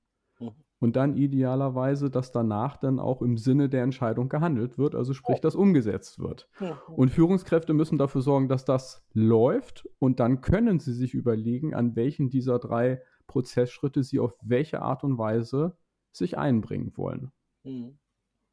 und 0.83 0.97
dann 0.97 1.15
idealerweise, 1.15 2.09
dass 2.09 2.33
danach 2.33 2.75
dann 2.75 2.99
auch 2.99 3.21
im 3.21 3.37
Sinne 3.37 3.69
der 3.69 3.83
Entscheidung 3.83 4.27
gehandelt 4.27 4.77
wird, 4.77 4.95
also 4.95 5.13
sprich, 5.13 5.39
dass 5.39 5.55
umgesetzt 5.55 6.19
wird. 6.19 6.49
Und 6.87 7.07
Führungskräfte 7.07 7.73
müssen 7.73 7.97
dafür 7.97 8.21
sorgen, 8.21 8.49
dass 8.49 8.65
das 8.65 9.01
läuft 9.13 9.87
und 9.99 10.19
dann 10.19 10.41
können 10.41 10.79
sie 10.79 10.91
sich 10.91 11.13
überlegen, 11.13 11.73
an 11.73 11.95
welchen 11.95 12.29
dieser 12.29 12.59
drei 12.59 13.01
Prozessschritte 13.27 14.03
sie 14.03 14.19
auf 14.19 14.33
welche 14.41 14.81
Art 14.81 15.05
und 15.05 15.17
Weise 15.17 15.77
sich 16.11 16.37
einbringen 16.37 16.91
wollen. 16.97 17.31
Hm. 17.63 17.97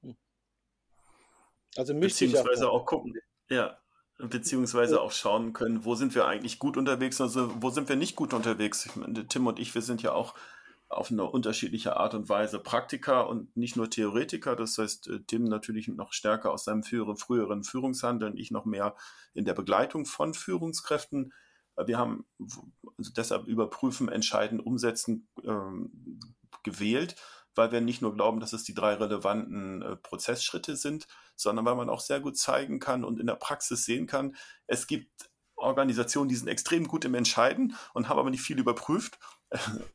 Hm. 0.04 0.16
Also 1.76 1.98
beziehungsweise 1.98 2.70
auch 2.70 2.86
gucken, 2.86 3.12
ja, 3.48 3.76
beziehungsweise 4.18 5.00
auch 5.00 5.10
schauen 5.10 5.52
können, 5.52 5.84
wo 5.84 5.96
sind 5.96 6.14
wir 6.14 6.28
eigentlich 6.28 6.60
gut 6.60 6.76
unterwegs, 6.76 7.20
also 7.20 7.50
wo 7.60 7.70
sind 7.70 7.88
wir 7.88 7.96
nicht 7.96 8.14
gut 8.14 8.32
unterwegs. 8.34 8.86
Ich 8.86 8.94
meine, 8.94 9.26
Tim 9.26 9.48
und 9.48 9.58
ich, 9.58 9.74
wir 9.74 9.82
sind 9.82 10.00
ja 10.00 10.12
auch 10.12 10.36
auf 10.90 11.12
eine 11.12 11.24
unterschiedliche 11.24 11.96
Art 11.96 12.14
und 12.14 12.29
Weise 12.29 12.59
Praktiker 12.59 13.29
und 13.29 13.57
nicht 13.57 13.76
nur 13.76 13.88
Theoretiker. 13.88 14.57
Das 14.57 14.76
heißt, 14.76 15.09
äh, 15.09 15.20
Tim 15.26 15.44
natürlich 15.44 15.87
noch 15.87 16.12
stärker 16.12 16.50
aus 16.53 16.64
seinem 16.64 16.83
früheren 16.83 17.62
Führungshandeln, 17.62 18.37
ich 18.37 18.50
noch 18.50 18.64
mehr 18.64 18.96
in 19.33 19.44
der 19.44 19.55
Begleitung 19.55 20.05
von 20.05 20.35
Führungskräften. 20.35 21.33
Äh, 21.76 21.87
wir 21.87 21.96
haben 21.96 22.26
also 22.98 23.12
deshalb 23.16 23.46
überprüfen, 23.46 24.09
entscheiden, 24.09 24.59
umsetzen 24.59 25.29
ähm, 25.44 26.18
gewählt, 26.64 27.14
weil 27.55 27.70
wir 27.70 27.81
nicht 27.81 28.03
nur 28.03 28.12
glauben, 28.12 28.40
dass 28.40 28.53
es 28.53 28.64
die 28.64 28.74
drei 28.74 28.94
relevanten 28.94 29.83
äh, 29.83 29.96
Prozessschritte 29.96 30.74
sind, 30.74 31.07
sondern 31.37 31.64
weil 31.64 31.76
man 31.76 31.88
auch 31.88 32.00
sehr 32.00 32.18
gut 32.18 32.37
zeigen 32.37 32.81
kann 32.81 33.05
und 33.05 33.20
in 33.20 33.29
der 33.29 33.37
Praxis 33.37 33.85
sehen 33.85 34.09
kann, 34.09 34.35
es 34.66 34.88
gibt 34.88 35.31
Organisationen, 35.55 36.29
die 36.29 36.37
sind 36.37 36.48
extrem 36.48 36.88
gut 36.88 37.05
im 37.05 37.14
Entscheiden 37.14 37.76
und 37.92 38.09
haben 38.09 38.18
aber 38.18 38.31
nicht 38.31 38.42
viel 38.42 38.59
überprüft 38.59 39.18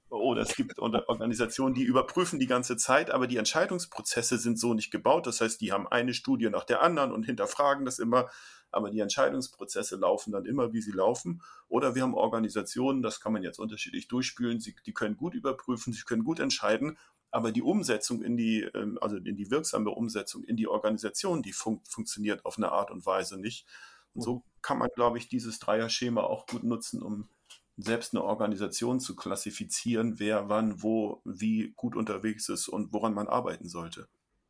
oder 0.09 0.41
es 0.41 0.55
gibt 0.55 0.79
Organisationen, 0.79 1.73
die 1.73 1.83
überprüfen 1.83 2.39
die 2.39 2.47
ganze 2.47 2.77
Zeit, 2.77 3.11
aber 3.11 3.27
die 3.27 3.37
Entscheidungsprozesse 3.37 4.37
sind 4.37 4.59
so 4.59 4.73
nicht 4.73 4.91
gebaut. 4.91 5.27
Das 5.27 5.41
heißt, 5.41 5.61
die 5.61 5.71
haben 5.71 5.87
eine 5.87 6.13
Studie 6.13 6.49
nach 6.49 6.65
der 6.65 6.81
anderen 6.81 7.11
und 7.11 7.23
hinterfragen 7.23 7.85
das 7.85 7.99
immer, 7.99 8.29
aber 8.71 8.89
die 8.89 8.99
Entscheidungsprozesse 8.99 9.95
laufen 9.95 10.33
dann 10.33 10.45
immer, 10.45 10.73
wie 10.73 10.81
sie 10.81 10.91
laufen. 10.91 11.41
Oder 11.69 11.95
wir 11.95 12.03
haben 12.03 12.13
Organisationen, 12.13 13.01
das 13.01 13.21
kann 13.21 13.31
man 13.31 13.43
jetzt 13.43 13.59
unterschiedlich 13.59 14.07
durchspülen, 14.07 14.59
sie, 14.59 14.75
die 14.85 14.93
können 14.93 15.15
gut 15.15 15.33
überprüfen, 15.33 15.93
sie 15.93 16.03
können 16.03 16.25
gut 16.25 16.39
entscheiden, 16.39 16.97
aber 17.31 17.51
die 17.51 17.61
Umsetzung 17.61 18.21
in 18.21 18.35
die, 18.35 18.61
ähm, 18.61 18.97
also 19.01 19.17
in 19.17 19.35
die 19.35 19.51
wirksame 19.51 19.91
Umsetzung 19.91 20.43
in 20.43 20.57
die 20.57 20.67
Organisation, 20.67 21.41
die 21.41 21.53
fun 21.53 21.81
funktioniert 21.83 22.45
auf 22.45 22.57
eine 22.57 22.71
Art 22.71 22.91
und 22.91 23.05
Weise 23.05 23.37
nicht. 23.39 23.65
Und 24.13 24.21
so 24.21 24.43
kann 24.61 24.77
man, 24.77 24.89
glaube 24.95 25.17
ich, 25.17 25.27
dieses 25.27 25.59
Dreierschema 25.59 26.23
auch 26.23 26.45
gut 26.47 26.63
nutzen, 26.63 27.01
um 27.01 27.29
selbst 27.77 28.13
eine 28.13 28.23
Organisation 28.23 28.99
zu 28.99 29.15
klassifizieren, 29.15 30.19
wer 30.19 30.49
wann, 30.49 30.81
wo, 30.81 31.21
wie 31.25 31.73
gut 31.75 31.95
unterwegs 31.95 32.49
ist 32.49 32.67
und 32.67 32.93
woran 32.93 33.13
man 33.13 33.27
arbeiten 33.27 33.67
sollte. 33.67 34.07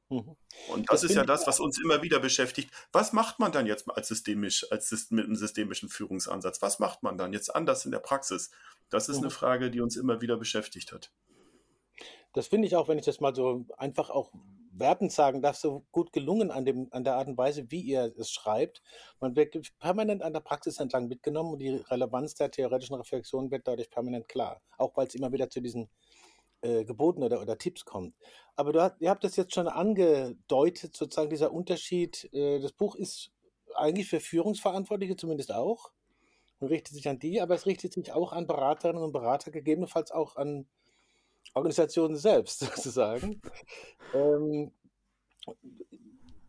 Mhm. 0.10 0.36
Und 0.70 0.90
das, 0.90 1.02
das 1.02 1.10
ist 1.10 1.16
ja 1.16 1.26
das, 1.26 1.48
was 1.48 1.60
uns 1.60 1.82
immer 1.84 2.04
wieder 2.04 2.20
beschäftigt. 2.20 2.70
Was 2.92 3.14
macht 3.14 3.40
man 3.40 3.52
dann 3.52 3.66
jetzt 3.66 3.90
als 3.90 4.08
systemisch, 4.08 4.72
als 4.72 4.92
mit 5.10 5.26
einem 5.26 5.36
systemischen 5.36 5.90
Führungsansatz? 5.90 6.62
Was 6.62 6.80
macht 6.80 7.02
man 7.02 7.18
dann 7.18 7.34
jetzt 7.34 7.56
anders 7.56 7.86
in 7.86 7.92
der 7.92 8.00
Praxis? 8.00 8.52
Das 8.90 9.10
ist 9.10 9.18
mhm. 9.18 9.24
eine 9.24 9.32
Frage, 9.32 9.72
die 9.72 9.82
uns 9.82 9.96
immer 9.96 10.22
wieder 10.22 10.38
beschäftigt 10.38 10.92
hat. 10.92 11.12
Das 12.34 12.48
finde 12.48 12.68
ich 12.68 12.76
auch, 12.76 12.88
wenn 12.88 13.00
ich 13.00 13.06
das 13.06 13.20
mal 13.20 13.34
so 13.34 13.66
einfach 13.78 14.10
auch 14.10 14.32
wertend 14.80 15.12
sagen 15.12 15.42
darf, 15.42 15.56
so 15.58 15.86
gut 15.92 16.12
gelungen 16.14 16.52
an, 16.52 16.66
dem, 16.66 16.88
an 16.92 17.04
der 17.04 17.16
Art 17.16 17.28
und 17.28 17.38
Weise, 17.38 17.70
wie 17.70 17.82
ihr 17.82 18.14
es 18.18 18.32
schreibt. 18.32 18.82
Man 19.20 19.36
wird 19.36 19.58
permanent 19.80 20.22
an 20.22 20.34
der 20.34 20.40
Praxis 20.42 20.80
entlang 20.80 21.08
mitgenommen 21.08 21.54
und 21.54 21.60
die 21.60 21.70
Relevanz 21.70 22.36
der 22.36 22.52
theoretischen 22.52 22.96
Reflexion 22.96 23.52
wird 23.52 23.68
dadurch 23.68 23.90
permanent 23.90 24.28
klar. 24.28 24.62
Auch 24.78 24.96
weil 24.96 25.08
es 25.08 25.16
immer 25.16 25.32
wieder 25.32 25.50
zu 25.50 25.62
diesen 25.62 25.90
äh, 26.62 26.84
Geboten 26.84 27.24
oder, 27.24 27.42
oder 27.42 27.58
Tipps 27.58 27.86
kommt. 27.86 28.16
Aber 28.56 28.74
du, 28.74 28.96
ihr 29.00 29.10
habt 29.10 29.24
das 29.24 29.36
jetzt 29.36 29.54
schon 29.54 29.68
angedeutet, 29.68 30.96
sozusagen 30.96 31.30
dieser 31.30 31.52
Unterschied. 31.52 32.30
Äh, 32.34 32.60
das 32.60 32.74
Buch 32.74 32.96
ist 32.96 33.32
eigentlich 33.76 34.08
für 34.08 34.20
Führungsverantwortliche 34.20 35.16
zumindest 35.16 35.54
auch 35.54 35.92
und 36.60 36.70
richtet 36.70 36.96
sich 36.96 37.08
an 37.08 37.20
die, 37.20 37.42
aber 37.42 37.56
es 37.56 37.66
richtet 37.66 37.94
sich 37.94 38.12
auch 38.14 38.32
an 38.32 38.48
Beraterinnen 38.48 39.04
und 39.04 39.12
Berater, 39.12 39.52
gegebenenfalls 39.52 40.12
auch 40.12 40.36
an 40.36 40.68
Organisationen 41.54 42.18
selbst 42.18 42.60
sozusagen. 42.76 43.42
Ähm, 44.14 44.72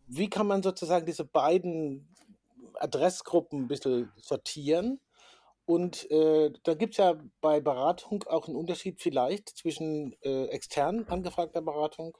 wie 0.07 0.29
kann 0.29 0.47
man 0.47 0.63
sozusagen 0.63 1.05
diese 1.05 1.25
beiden 1.25 2.07
Adressgruppen 2.75 3.63
ein 3.63 3.67
bisschen 3.67 4.11
sortieren? 4.17 4.99
Und 5.65 6.09
äh, 6.11 6.51
da 6.63 6.75
gibt 6.75 6.93
es 6.93 6.97
ja 6.97 7.15
bei 7.41 7.59
Beratung 7.59 8.23
auch 8.23 8.47
einen 8.47 8.55
Unterschied 8.55 9.01
vielleicht 9.01 9.49
zwischen 9.49 10.15
äh, 10.21 10.45
extern 10.45 11.05
angefragter 11.09 11.61
Beratung 11.61 12.17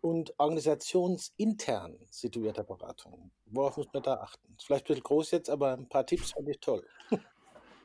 und 0.00 0.34
organisationsintern 0.38 1.98
situierter 2.08 2.62
Beratung. 2.62 3.32
Worauf 3.46 3.76
muss 3.76 3.92
man 3.92 4.04
da 4.04 4.14
achten? 4.14 4.56
Vielleicht 4.62 4.84
ein 4.84 4.88
bisschen 4.88 5.02
groß 5.02 5.30
jetzt, 5.32 5.50
aber 5.50 5.72
ein 5.72 5.88
paar 5.88 6.06
Tipps 6.06 6.32
fand 6.32 6.48
ich 6.48 6.60
toll. 6.60 6.86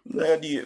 Naja, 0.10 0.38
die 0.38 0.64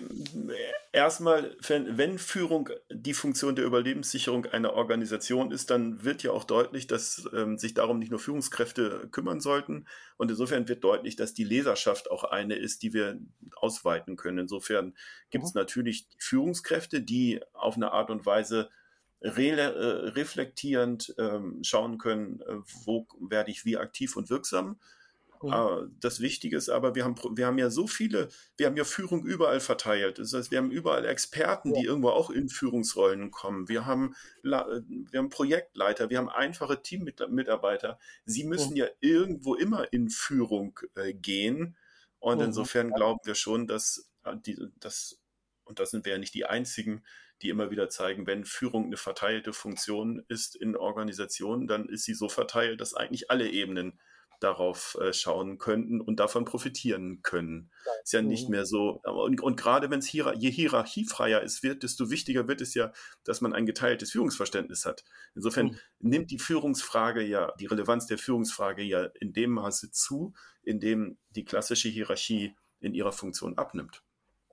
erstmal, 0.92 1.56
wenn 1.68 2.20
Führung 2.20 2.70
die 2.92 3.14
Funktion 3.14 3.56
der 3.56 3.66
Überlebenssicherung 3.66 4.46
einer 4.46 4.74
Organisation 4.74 5.52
ist, 5.52 5.70
dann 5.70 6.04
wird 6.04 6.22
ja 6.22 6.32
auch 6.32 6.44
deutlich, 6.44 6.88
dass 6.88 7.28
ähm, 7.34 7.58
sich 7.58 7.74
darum 7.74 7.98
nicht 7.98 8.12
nur 8.12 8.20
Führungskräfte 8.20 9.08
kümmern 9.12 9.40
sollten. 9.40 9.88
Und 10.18 10.30
insofern 10.30 10.68
wird 10.68 10.84
deutlich, 10.84 11.16
dass 11.16 11.34
die 11.34 11.44
Leserschaft 11.44 12.12
auch 12.12 12.24
eine 12.24 12.56
ist, 12.56 12.84
die 12.84 12.94
wir 12.94 13.20
ausweiten 13.56 14.16
können. 14.16 14.40
Insofern 14.40 14.96
gibt 15.32 15.46
es 15.46 15.54
mhm. 15.54 15.62
natürlich 15.62 16.08
Führungskräfte, 16.18 17.02
die 17.02 17.42
auf 17.54 17.76
eine 17.76 17.92
Art 17.92 18.12
und 18.12 18.26
Weise 18.26 18.70
re 19.22 19.50
äh, 19.52 20.10
reflektierend 20.10 21.16
ähm, 21.18 21.60
schauen 21.64 21.98
können, 21.98 22.42
äh, 22.42 22.58
wo 22.86 23.08
werde 23.20 23.52
ich 23.52 23.66
wie 23.66 23.78
aktiv 23.78 24.16
und 24.16 24.30
wirksam 24.30 24.80
Mhm. 25.42 25.96
Das 26.00 26.20
Wichtige 26.20 26.56
ist 26.58 26.70
aber, 26.70 26.96
wir 26.96 27.04
haben, 27.04 27.16
wir 27.36 27.46
haben 27.46 27.58
ja 27.58 27.70
so 27.70 27.88
viele, 27.88 28.30
wir 28.58 28.68
haben 28.68 28.78
ja 28.78 28.84
Führung 28.84 29.26
überall 29.26 29.60
verteilt. 29.60 30.20
Das 30.20 30.34
heißt, 30.34 30.52
wir 30.52 30.60
haben 30.60 30.72
überall 30.72 31.06
Experten, 31.06 31.74
ja. 31.74 31.82
die 31.82 31.86
irgendwo 31.88 32.10
auch 32.10 32.30
in 32.30 32.50
Führungsrollen 32.50 33.32
kommen. 33.32 33.68
Wir 33.68 33.86
haben, 33.86 34.16
wir 34.44 35.18
haben 35.18 35.30
Projektleiter, 35.30 36.10
wir 36.10 36.18
haben 36.18 36.30
einfache 36.30 36.82
Teammitarbeiter. 36.82 38.00
Sie 38.26 38.44
müssen 38.44 38.72
mhm. 38.72 38.78
ja 38.78 38.88
irgendwo 39.00 39.56
immer 39.56 39.92
in 39.92 40.10
Führung 40.10 40.80
äh, 40.96 41.14
gehen. 41.14 41.76
Und 42.20 42.38
mhm. 42.38 42.46
insofern 42.46 42.92
glauben 42.92 43.20
wir 43.24 43.36
schon, 43.36 43.68
dass 43.68 44.12
äh, 44.24 44.36
die, 44.38 44.60
das, 44.80 45.20
und 45.64 45.80
da 45.80 45.86
sind 45.86 46.06
wir 46.06 46.14
ja 46.14 46.20
nicht 46.20 46.34
die 46.34 46.46
Einzigen, 46.46 47.04
die 47.42 47.50
immer 47.50 47.72
wieder 47.72 47.90
zeigen, 47.90 48.28
wenn 48.28 48.46
Führung 48.46 48.86
eine 48.86 48.98
verteilte 48.98 49.54
Funktion 49.54 50.24
ist 50.28 50.56
in 50.56 50.76
Organisationen, 50.76 51.68
dann 51.68 51.90
ist 51.90 52.04
sie 52.04 52.14
so 52.14 52.30
verteilt, 52.30 52.82
dass 52.82 52.94
eigentlich 52.94 53.32
alle 53.32 53.50
Ebenen 53.50 54.00
darauf 54.42 54.98
äh, 55.00 55.14
schauen 55.14 55.58
könnten 55.58 56.02
und 56.02 56.20
davon 56.20 56.46
profitieren 56.46 57.22
können. 57.22 57.72
Ja. 57.86 57.92
Ist 58.04 58.14
ja 58.14 58.22
nicht 58.22 58.46
mhm. 58.46 58.52
mehr 58.52 58.66
so. 58.66 59.02
Und, 59.04 59.40
und 59.42 59.56
gerade 59.56 59.90
wenn 59.90 60.00
es 60.00 60.08
hier, 60.08 60.34
je 60.38 60.50
hierarchiefreier 60.50 61.44
es 61.44 61.64
wird, 61.64 61.84
desto 61.84 62.10
wichtiger 62.10 62.48
wird 62.48 62.60
es 62.60 62.74
ja, 62.74 62.92
dass 63.24 63.42
man 63.42 63.54
ein 63.54 63.66
geteiltes 63.66 64.12
Führungsverständnis 64.12 64.86
hat. 64.86 65.04
Insofern 65.36 65.68
mhm. 65.68 65.78
nimmt 66.00 66.32
die 66.32 66.40
Führungsfrage 66.40 67.22
ja, 67.22 67.54
die 67.60 67.68
Relevanz 67.68 68.08
der 68.08 68.18
Führungsfrage 68.18 68.82
ja 68.82 69.06
in 69.20 69.32
dem 69.32 69.52
Maße 69.52 69.92
zu, 69.92 70.34
in 70.64 70.80
dem 70.80 71.18
die 71.30 71.46
klassische 71.46 71.90
Hierarchie 71.90 72.56
in 72.80 72.94
ihrer 72.94 73.12
Funktion 73.12 73.58
abnimmt. 73.58 74.04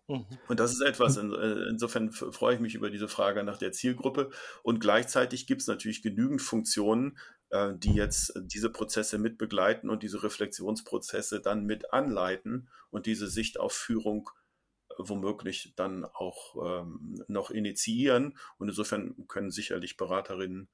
Mhm. 0.09 0.27
Und 0.49 0.59
das 0.59 0.73
ist 0.73 0.81
etwas, 0.81 1.17
in, 1.17 1.33
äh, 1.33 1.69
insofern 1.69 2.11
freue 2.11 2.55
ich 2.55 2.61
mich 2.61 2.75
über 2.75 2.91
diese 2.91 3.09
Frage 3.09 3.45
nach 3.45 3.59
der 3.59 3.73
Zielgruppe. 3.73 4.31
Und 4.63 4.81
gleichzeitig 4.81 5.47
gibt 5.47 5.61
es 5.61 5.67
natürlich 5.67 6.03
genügend 6.03 6.43
Funktionen, 6.43 7.19
äh, 7.51 7.73
die 7.75 7.95
jetzt 7.95 8.33
diese 8.37 8.71
Prozesse 8.71 9.19
mit 9.19 9.39
begleiten 9.39 9.91
und 9.91 10.03
diese 10.03 10.23
Reflexionsprozesse 10.23 11.41
dann 11.41 11.65
mit 11.65 11.93
anleiten 11.93 12.69
und 12.91 13.07
diese 13.07 13.29
Sicht 13.29 13.59
auf 13.59 13.73
Führung 13.73 14.31
äh, 14.91 14.95
womöglich 14.99 15.75
dann 15.77 16.05
auch 16.05 16.83
ähm, 16.83 17.25
noch 17.29 17.51
initiieren. 17.51 18.39
Und 18.59 18.69
insofern 18.69 19.27
können 19.29 19.51
sicherlich 19.51 19.97
Beraterinnen 19.97 20.69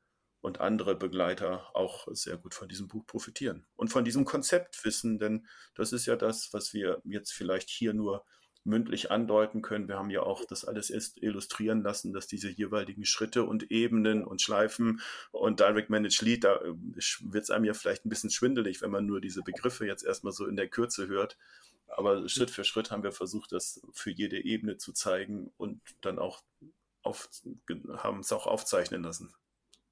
und 0.45 0.61
andere 0.61 0.95
Begleiter 0.95 1.75
auch 1.75 2.07
sehr 2.11 2.37
gut 2.37 2.55
von 2.55 2.69
diesem 2.69 2.87
Buch 2.87 3.07
profitieren 3.07 3.67
und 3.77 3.89
von 3.89 4.05
diesem 4.05 4.27
Konzept 4.27 4.85
wissen, 4.85 5.19
denn 5.19 5.47
das 5.75 5.93
ist 5.93 6.05
ja 6.05 6.17
das, 6.17 6.53
was 6.53 6.75
wir 6.75 7.01
jetzt 7.05 7.33
vielleicht 7.33 7.71
hier 7.71 7.95
nur 7.95 8.27
mündlich 8.65 9.11
andeuten 9.11 9.63
können. 9.63 9.89
Wir 9.89 9.99
haben 9.99 10.11
ja 10.11 10.23
auch 10.23 10.45
das 10.45 10.65
alles 10.65 10.91
erst 10.91 11.23
illustrieren 11.23 11.83
lassen, 11.83 12.13
dass 12.13 12.27
diese 12.27 12.51
jeweiligen 12.51 13.05
Schritte 13.05 13.45
und 13.45 13.71
Ebenen 13.71 14.25
und 14.25 14.41
Schleifen 14.41 15.01
und 15.33 15.61
Direct 15.61 15.91
Managed 15.91 16.23
Lead, 16.23 16.45
da 16.45 16.57
äh, 16.57 16.75
wird 16.75 17.45
es 17.45 17.51
einem 17.51 17.65
ja 17.65 17.75
vielleicht 17.75 18.07
ein 18.07 18.09
bisschen 18.09 18.31
schwindelig, 18.31 18.83
wenn 18.83 18.91
man 18.91 19.07
nur 19.07 19.21
diese 19.21 19.43
Begriffe 19.43 19.87
jetzt 19.87 20.05
erstmal 20.05 20.33
so 20.33 20.47
in 20.47 20.57
der 20.57 20.69
Kürze 20.69 21.09
hört. 21.09 21.37
Aber 21.89 22.29
Schritt 22.29 22.51
für 22.51 22.65
Schritt 22.65 22.91
haben 22.91 23.03
wir 23.03 23.13
versucht, 23.13 23.53
das 23.53 23.81
für 23.93 24.11
jede 24.11 24.43
Ebene 24.43 24.79
zu 24.79 24.93
zeigen 24.93 25.53
und 25.57 25.81
dann 26.01 26.19
auch 26.19 26.43
auf, 27.03 27.29
haben 27.99 28.21
es 28.21 28.33
auch 28.33 28.47
aufzeichnen 28.47 29.03
lassen. 29.03 29.35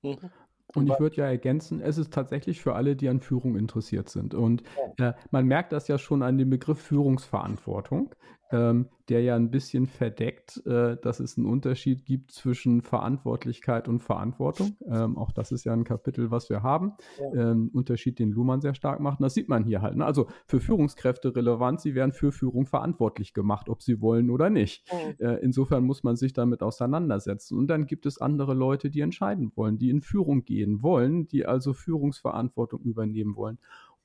Mhm. 0.03 0.31
Und 0.75 0.89
ich 0.89 0.99
würde 0.99 1.17
ja 1.17 1.27
ergänzen, 1.27 1.81
es 1.81 1.99
ist 1.99 2.13
tatsächlich 2.13 2.63
für 2.63 2.75
alle, 2.75 2.97
die 2.97 3.09
an 3.09 3.21
Führung 3.21 3.57
interessiert 3.57 4.09
sind. 4.09 4.35
Und 4.35 4.63
äh, 4.99 5.13
man 5.31 5.47
merkt 5.47 5.73
das 5.73 5.87
ja 5.89 5.99
schon 5.99 6.23
an 6.23 6.39
dem 6.39 6.49
Begriff 6.51 6.81
Führungsverantwortung, 6.81 8.15
ähm, 8.53 8.88
der 9.09 9.23
ja 9.23 9.35
ein 9.35 9.51
bisschen 9.51 9.87
verdeckt, 9.87 10.65
äh, 10.67 10.97
dass 11.03 11.21
es 11.21 11.37
einen 11.37 11.47
Unterschied 11.47 12.05
gibt 12.05 12.31
zwischen 12.33 12.83
Verantwortlichkeit 12.83 13.88
und 13.88 14.01
Verantwortung. 14.01 14.77
Ähm, 14.87 15.19
auch 15.19 15.33
das 15.33 15.53
ist 15.53 15.65
ja 15.65 15.73
ein 15.73 15.85
Kapitel, 15.85 16.31
was 16.31 16.49
wir 16.51 16.62
haben. 16.62 16.93
Ja. 17.19 17.51
Ähm, 17.51 17.71
Unterschied, 17.73 18.19
den 18.19 18.31
Luhmann 18.31 18.61
sehr 18.61 18.75
stark 18.75 19.01
macht. 19.01 19.19
Und 19.19 19.25
das 19.25 19.35
sieht 19.35 19.49
man 19.49 19.65
hier 19.65 19.83
halt. 19.83 19.97
Ne? 19.97 20.05
Also 20.05 20.29
für 20.47 20.61
Führungskräfte 20.61 21.35
relevant, 21.35 21.81
sie 21.81 21.95
werden 21.95 22.12
für 22.12 22.31
Führung 22.31 22.67
verantwortlich 22.67 23.35
gemacht, 23.35 23.69
ob 23.69 23.83
sie 23.83 24.01
wollen 24.01 24.31
oder 24.31 24.51
nicht. 24.51 24.87
Mhm. 24.93 25.25
Äh, 25.25 25.37
insofern 25.37 25.85
muss 25.85 26.05
man 26.05 26.17
sich 26.17 26.33
damit 26.33 26.62
auseinandersetzen. 26.62 27.59
Und 27.59 27.67
dann 27.69 27.87
gibt 27.87 28.07
es 28.07 28.21
andere 28.21 28.55
Leute, 28.55 28.91
die 28.91 29.01
entscheiden 29.01 29.53
wollen, 29.57 29.79
die 29.79 29.91
in 29.91 30.03
Führung 30.03 30.45
gehen 30.45 30.83
wollen, 30.83 31.27
die 31.27 31.47
also 31.47 31.73
Führungsverantwortung 31.73 32.83
übernehmen 32.83 33.37
wollen 33.37 33.59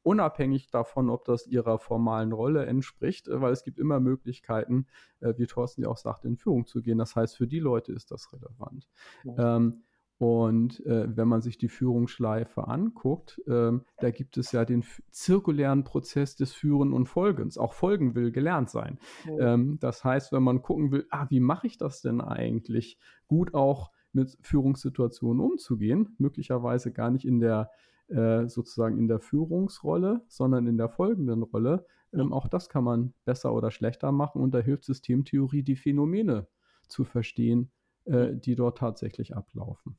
unabhängig 0.03 0.69
davon, 0.69 1.09
ob 1.09 1.25
das 1.25 1.47
ihrer 1.47 1.79
formalen 1.79 2.31
Rolle 2.31 2.65
entspricht, 2.65 3.27
äh, 3.27 3.41
weil 3.41 3.53
es 3.53 3.63
gibt 3.63 3.79
immer 3.79 3.99
Möglichkeiten, 3.99 4.87
äh, 5.19 5.33
wie 5.37 5.47
Thorsten 5.47 5.83
ja 5.83 5.89
auch 5.89 5.97
sagt, 5.97 6.25
in 6.25 6.37
Führung 6.37 6.65
zu 6.65 6.81
gehen. 6.81 6.97
Das 6.97 7.15
heißt, 7.15 7.35
für 7.37 7.47
die 7.47 7.59
Leute 7.59 7.91
ist 7.91 8.11
das 8.11 8.31
relevant. 8.33 8.87
Ja. 9.23 9.57
Ähm, 9.57 9.83
und 10.19 10.83
äh, 10.85 11.15
wenn 11.15 11.27
man 11.27 11.41
sich 11.41 11.59
die 11.59 11.67
Führungsschleife 11.67 12.67
anguckt, 12.67 13.39
ähm, 13.47 13.83
da 13.99 14.09
gibt 14.09 14.37
es 14.37 14.51
ja 14.51 14.65
den 14.65 14.83
zirkulären 15.11 15.83
Prozess 15.83 16.35
des 16.35 16.53
Führen 16.53 16.91
und 16.91 17.05
Folgens. 17.05 17.57
Auch 17.59 17.73
Folgen 17.73 18.15
will 18.15 18.31
gelernt 18.31 18.71
sein. 18.71 18.97
Ja. 19.25 19.53
Ähm, 19.53 19.77
das 19.79 20.03
heißt, 20.03 20.31
wenn 20.31 20.41
man 20.41 20.63
gucken 20.63 20.91
will, 20.91 21.05
ah, 21.11 21.27
wie 21.29 21.39
mache 21.39 21.67
ich 21.67 21.77
das 21.77 22.01
denn 22.01 22.19
eigentlich, 22.19 22.97
gut 23.27 23.53
auch 23.53 23.91
mit 24.11 24.35
Führungssituationen 24.41 25.39
umzugehen, 25.39 26.15
möglicherweise 26.17 26.91
gar 26.91 27.11
nicht 27.11 27.25
in 27.25 27.39
der 27.39 27.69
äh, 28.09 28.47
sozusagen 28.47 28.97
in 28.97 29.07
der 29.07 29.19
Führungsrolle, 29.19 30.21
sondern 30.27 30.67
in 30.67 30.77
der 30.77 30.89
folgenden 30.89 31.43
Rolle. 31.43 31.85
Ähm, 32.13 32.33
auch 32.33 32.47
das 32.47 32.69
kann 32.69 32.83
man 32.83 33.13
besser 33.25 33.53
oder 33.53 33.71
schlechter 33.71 34.11
machen 34.11 34.41
und 34.41 34.51
da 34.51 34.59
hilft 34.59 34.85
Systemtheorie, 34.85 35.63
die 35.63 35.75
Phänomene 35.75 36.47
zu 36.87 37.03
verstehen, 37.03 37.71
äh, 38.05 38.33
die 38.33 38.55
dort 38.55 38.77
tatsächlich 38.77 39.35
ablaufen. 39.35 39.97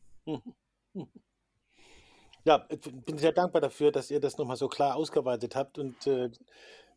Ja, 2.44 2.66
ich 2.70 2.80
bin 2.80 3.18
sehr 3.18 3.32
dankbar 3.32 3.60
dafür, 3.60 3.92
dass 3.92 4.10
ihr 4.10 4.20
das 4.20 4.38
nochmal 4.38 4.56
so 4.56 4.68
klar 4.68 4.96
ausgearbeitet 4.96 5.54
habt 5.54 5.78
und 5.78 6.06
äh, 6.06 6.30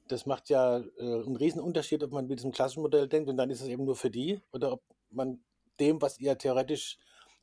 das 0.07 0.25
macht 0.25 0.49
ja 0.49 0.77
äh, 0.77 0.83
einen 0.99 1.35
riesen 1.35 1.59
Unterschied, 1.59 2.03
ob 2.03 2.11
man 2.11 2.27
mit 2.27 2.39
diesem 2.39 2.53
Klassenmodell 2.53 3.09
denkt 3.09 3.29
und 3.29 3.35
dann 3.35 3.49
ist 3.49 3.61
es 3.61 3.67
eben 3.67 3.83
nur 3.83 3.95
für 3.95 4.09
die 4.09 4.39
oder 4.53 4.71
ob 4.71 4.81
man 5.09 5.43
dem, 5.79 6.01
was 6.01 6.19
ihr 6.19 6.37
theoretisch 6.37 6.97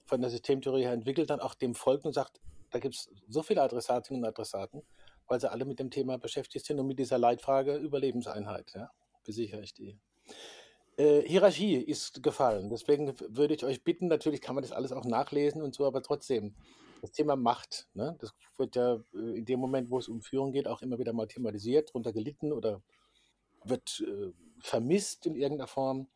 von 0.06 0.22
der 0.22 0.30
Systemtheorie 0.30 0.84
her 0.84 0.92
entwickelt, 0.92 1.28
dann 1.28 1.40
auch 1.40 1.54
dem 1.54 1.74
folgt 1.74 2.06
und 2.06 2.14
sagt, 2.14 2.40
da 2.70 2.78
gibt 2.78 2.94
es 2.94 3.10
so 3.28 3.42
viele 3.42 3.62
Adressatinnen 3.62 4.22
und 4.22 4.28
Adressaten, 4.28 4.82
weil 5.26 5.40
sie 5.40 5.50
alle 5.50 5.64
mit 5.64 5.78
dem 5.78 5.90
Thema 5.90 6.18
beschäftigt 6.18 6.66
sind 6.66 6.78
und 6.80 6.86
mit 6.86 6.98
dieser 6.98 7.18
Leitfrage 7.18 7.76
Überlebenseinheit. 7.76 8.72
Ja? 8.74 8.90
Besichere 9.24 9.62
ich 9.62 9.74
die. 9.74 9.98
Äh, 10.96 11.22
Hierarchie 11.22 11.76
ist 11.76 12.22
gefallen. 12.22 12.70
Deswegen 12.70 13.14
würde 13.20 13.54
ich 13.54 13.64
euch 13.64 13.84
bitten, 13.84 14.08
natürlich 14.08 14.40
kann 14.40 14.54
man 14.54 14.62
das 14.62 14.72
alles 14.72 14.92
auch 14.92 15.04
nachlesen 15.04 15.62
und 15.62 15.74
so, 15.74 15.86
aber 15.86 16.02
trotzdem, 16.02 16.54
das 17.00 17.12
Thema 17.12 17.36
Macht, 17.36 17.88
ne? 17.94 18.16
das 18.18 18.34
wird 18.56 18.74
ja 18.74 18.94
äh, 19.14 19.38
in 19.38 19.44
dem 19.44 19.60
Moment, 19.60 19.90
wo 19.90 19.98
es 19.98 20.08
um 20.08 20.20
Führung 20.20 20.50
geht, 20.50 20.66
auch 20.66 20.82
immer 20.82 20.98
wieder 20.98 21.12
mal 21.12 21.28
thematisiert, 21.28 21.90
darunter 21.90 22.12
gelitten 22.12 22.52
oder 22.52 22.82
wird 23.64 24.04
äh, 24.06 24.32
vermisst 24.60 25.26
in 25.26 25.36
irgendeiner 25.36 25.68
Form. 25.68 26.08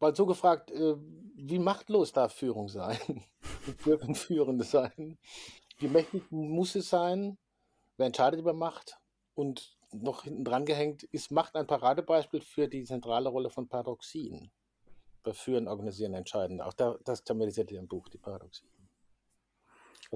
mal 0.00 0.14
so 0.14 0.26
gefragt, 0.26 0.70
äh, 0.70 0.96
wie 1.36 1.58
machtlos 1.58 2.12
darf 2.12 2.34
Führung 2.34 2.68
sein? 2.68 3.24
Wie 3.66 3.72
dürfen 3.72 4.14
Führende 4.14 4.64
sein? 4.64 5.18
Wie 5.78 5.88
mächtig 5.88 6.30
muss 6.30 6.74
es 6.74 6.88
sein? 6.88 7.38
Wer 7.96 8.06
entscheidet 8.06 8.40
über 8.40 8.52
Macht? 8.52 8.98
Und 9.34 9.76
noch 9.92 10.24
hinten 10.24 10.44
dran 10.44 10.64
gehängt, 10.64 11.02
ist 11.04 11.30
Macht 11.30 11.56
ein 11.56 11.66
Paradebeispiel 11.66 12.40
für 12.40 12.68
die 12.68 12.84
zentrale 12.84 13.28
Rolle 13.28 13.50
von 13.50 13.68
Paradoxien? 13.68 14.50
Bei 15.22 15.32
Führen, 15.32 15.68
Organisieren, 15.68 16.14
Entscheiden. 16.14 16.60
Auch 16.60 16.72
da, 16.72 16.98
das 17.04 17.24
thematisiert 17.24 17.70
ihr 17.70 17.78
im 17.78 17.88
Buch, 17.88 18.08
die 18.08 18.18
Paradoxien. 18.18 18.75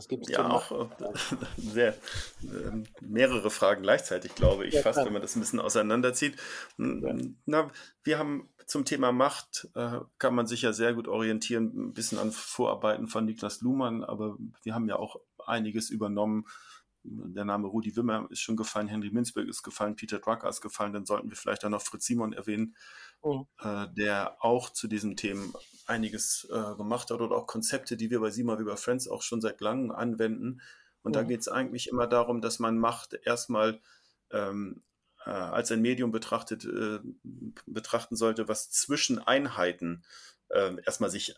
Was 0.01 0.09
gibt 0.09 0.31
es 0.31 0.33
Ja, 0.33 0.49
auch 0.49 0.73
äh, 0.73 1.13
sehr, 1.59 1.91
äh, 1.91 2.83
mehrere 3.03 3.51
Fragen 3.51 3.83
gleichzeitig, 3.83 4.35
glaube 4.35 4.67
ich, 4.67 4.73
ja, 4.73 4.81
fast, 4.81 5.05
wenn 5.05 5.13
man 5.13 5.21
das 5.21 5.37
ein 5.37 5.41
bisschen 5.41 5.61
auseinanderzieht. 5.61 6.37
Ja. 6.79 7.15
Na, 7.45 7.71
wir 8.03 8.19
haben 8.19 8.49
zum 8.65 8.87
Thema 8.87 9.13
Macht, 9.13 9.69
äh, 9.75 9.99
kann 10.17 10.35
man 10.35 10.47
sich 10.47 10.63
ja 10.63 10.73
sehr 10.73 10.95
gut 10.95 11.07
orientieren, 11.07 11.89
ein 11.89 11.93
bisschen 11.93 12.19
an 12.19 12.33
Vorarbeiten 12.33 13.09
von 13.09 13.27
Niklas 13.27 13.61
Luhmann, 13.61 14.03
aber 14.03 14.39
wir 14.63 14.75
haben 14.75 14.89
ja 14.89 14.97
auch 14.97 15.21
einiges 15.45 15.91
übernommen. 15.91 16.47
Der 17.03 17.45
Name 17.45 17.69
Rudi 17.69 17.95
Wimmer 17.95 18.27
ist 18.31 18.41
schon 18.41 18.57
gefallen, 18.57 18.89
Henry 18.89 19.11
Minzberg 19.11 19.49
ist 19.49 19.63
gefallen, 19.63 19.97
Peter 19.97 20.19
Drucker 20.19 20.49
ist 20.49 20.63
gefallen, 20.63 20.95
dann 20.95 21.05
sollten 21.05 21.29
wir 21.29 21.37
vielleicht 21.37 21.63
auch 21.67 21.69
noch 21.71 21.83
Fritz 21.83 22.07
Simon 22.07 22.33
erwähnen, 22.33 22.75
oh. 23.21 23.45
äh, 23.59 23.87
der 23.93 24.43
auch 24.43 24.71
zu 24.71 24.89
diesen 24.89 25.15
Themen 25.15 25.53
einiges 25.91 26.49
äh, 26.51 26.77
gemacht 26.77 27.11
hat 27.11 27.21
oder 27.21 27.37
auch 27.37 27.47
Konzepte, 27.47 27.97
die 27.97 28.11
wir 28.11 28.21
bei 28.21 28.31
Sima 28.31 28.59
wie 28.59 28.65
bei 28.65 28.77
Friends 28.77 29.09
auch 29.09 29.23
schon 29.23 29.41
seit 29.41 29.61
langem 29.61 29.91
anwenden. 29.91 30.63
Und 31.03 31.13
mhm. 31.13 31.15
da 31.15 31.23
geht 31.25 31.41
es 31.41 31.49
eigentlich 31.49 31.89
immer 31.89 32.07
darum, 32.07 32.41
dass 32.41 32.59
man 32.59 32.79
Macht 32.79 33.15
erstmal 33.25 33.81
ähm, 34.31 34.83
äh, 35.27 35.31
als 35.31 35.71
ein 35.71 35.83
Medium 35.83 36.13
betrachtet, 36.13 36.65
äh, 36.65 37.01
betrachten 37.67 38.17
sollte, 38.17 38.49
was 38.49 38.71
zwischen 38.71 39.19
Einheiten 39.19 40.05
äh, 40.49 40.77
erstmal 40.85 41.11
sich 41.11 41.35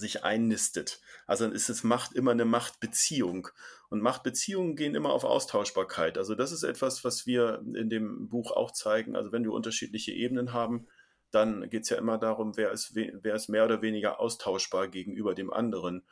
sich 0.00 0.22
einnistet. 0.22 1.00
Also 1.26 1.44
dann 1.44 1.52
ist 1.52 1.68
es 1.68 1.82
Macht 1.82 2.12
immer 2.12 2.30
eine 2.30 2.44
Machtbeziehung. 2.44 3.48
Und 3.90 4.00
Machtbeziehungen 4.00 4.76
gehen 4.76 4.94
immer 4.94 5.12
auf 5.12 5.24
Austauschbarkeit. 5.24 6.18
Also 6.18 6.36
das 6.36 6.52
ist 6.52 6.62
etwas, 6.62 7.02
was 7.02 7.26
wir 7.26 7.64
in 7.74 7.90
dem 7.90 8.28
Buch 8.28 8.52
auch 8.52 8.70
zeigen. 8.70 9.16
Also 9.16 9.32
wenn 9.32 9.42
wir 9.42 9.52
unterschiedliche 9.52 10.12
Ebenen 10.12 10.52
haben, 10.52 10.86
dann 11.30 11.68
geht 11.68 11.82
es 11.82 11.90
ja 11.90 11.98
immer 11.98 12.18
darum, 12.18 12.56
wer 12.56 12.72
ist, 12.72 12.94
wer 12.94 13.34
ist 13.34 13.48
mehr 13.48 13.64
oder 13.64 13.82
weniger 13.82 14.20
austauschbar 14.20 14.88
gegenüber 14.88 15.34
dem 15.34 15.52
anderen. 15.52 16.04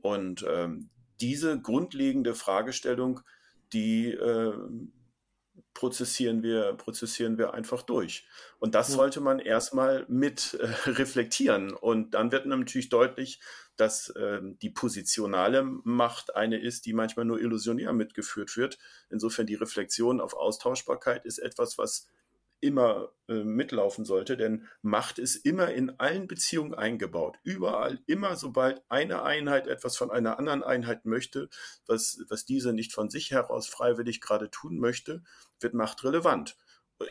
Und 0.00 0.44
ähm, 0.48 0.90
diese 1.20 1.60
grundlegende 1.60 2.34
Fragestellung, 2.34 3.20
die 3.72 4.12
äh, 4.12 4.52
prozessieren 5.74 6.42
wir, 6.42 6.72
prozessieren 6.74 7.38
wir 7.38 7.54
einfach 7.54 7.82
durch. 7.82 8.26
Und 8.58 8.74
das 8.74 8.88
sollte 8.88 9.20
man 9.20 9.38
erstmal 9.38 10.04
mit 10.08 10.54
äh, 10.54 10.66
reflektieren. 10.90 11.72
Und 11.72 12.14
dann 12.14 12.32
wird 12.32 12.46
natürlich 12.46 12.88
deutlich, 12.88 13.40
dass 13.76 14.10
äh, 14.10 14.40
die 14.42 14.70
positionale 14.70 15.62
Macht 15.62 16.34
eine 16.34 16.60
ist, 16.60 16.86
die 16.86 16.92
manchmal 16.92 17.26
nur 17.26 17.40
illusionär 17.40 17.92
mitgeführt 17.92 18.56
wird. 18.56 18.78
Insofern 19.08 19.46
die 19.46 19.54
Reflexion 19.54 20.20
auf 20.20 20.34
Austauschbarkeit 20.34 21.24
ist 21.24 21.38
etwas, 21.38 21.78
was 21.78 22.08
immer 22.60 23.12
äh, 23.28 23.44
mitlaufen 23.44 24.04
sollte, 24.04 24.36
denn 24.36 24.66
Macht 24.82 25.18
ist 25.18 25.36
immer 25.36 25.70
in 25.72 25.90
allen 25.98 26.26
Beziehungen 26.26 26.74
eingebaut. 26.74 27.38
Überall, 27.42 28.00
immer 28.06 28.36
sobald 28.36 28.82
eine 28.88 29.22
Einheit 29.22 29.66
etwas 29.66 29.96
von 29.96 30.10
einer 30.10 30.38
anderen 30.38 30.62
Einheit 30.62 31.04
möchte, 31.04 31.48
was, 31.86 32.20
was 32.28 32.44
diese 32.44 32.72
nicht 32.72 32.92
von 32.92 33.10
sich 33.10 33.30
heraus 33.30 33.68
freiwillig 33.68 34.20
gerade 34.20 34.50
tun 34.50 34.78
möchte, 34.78 35.22
wird 35.60 35.74
Macht 35.74 36.04
relevant. 36.04 36.56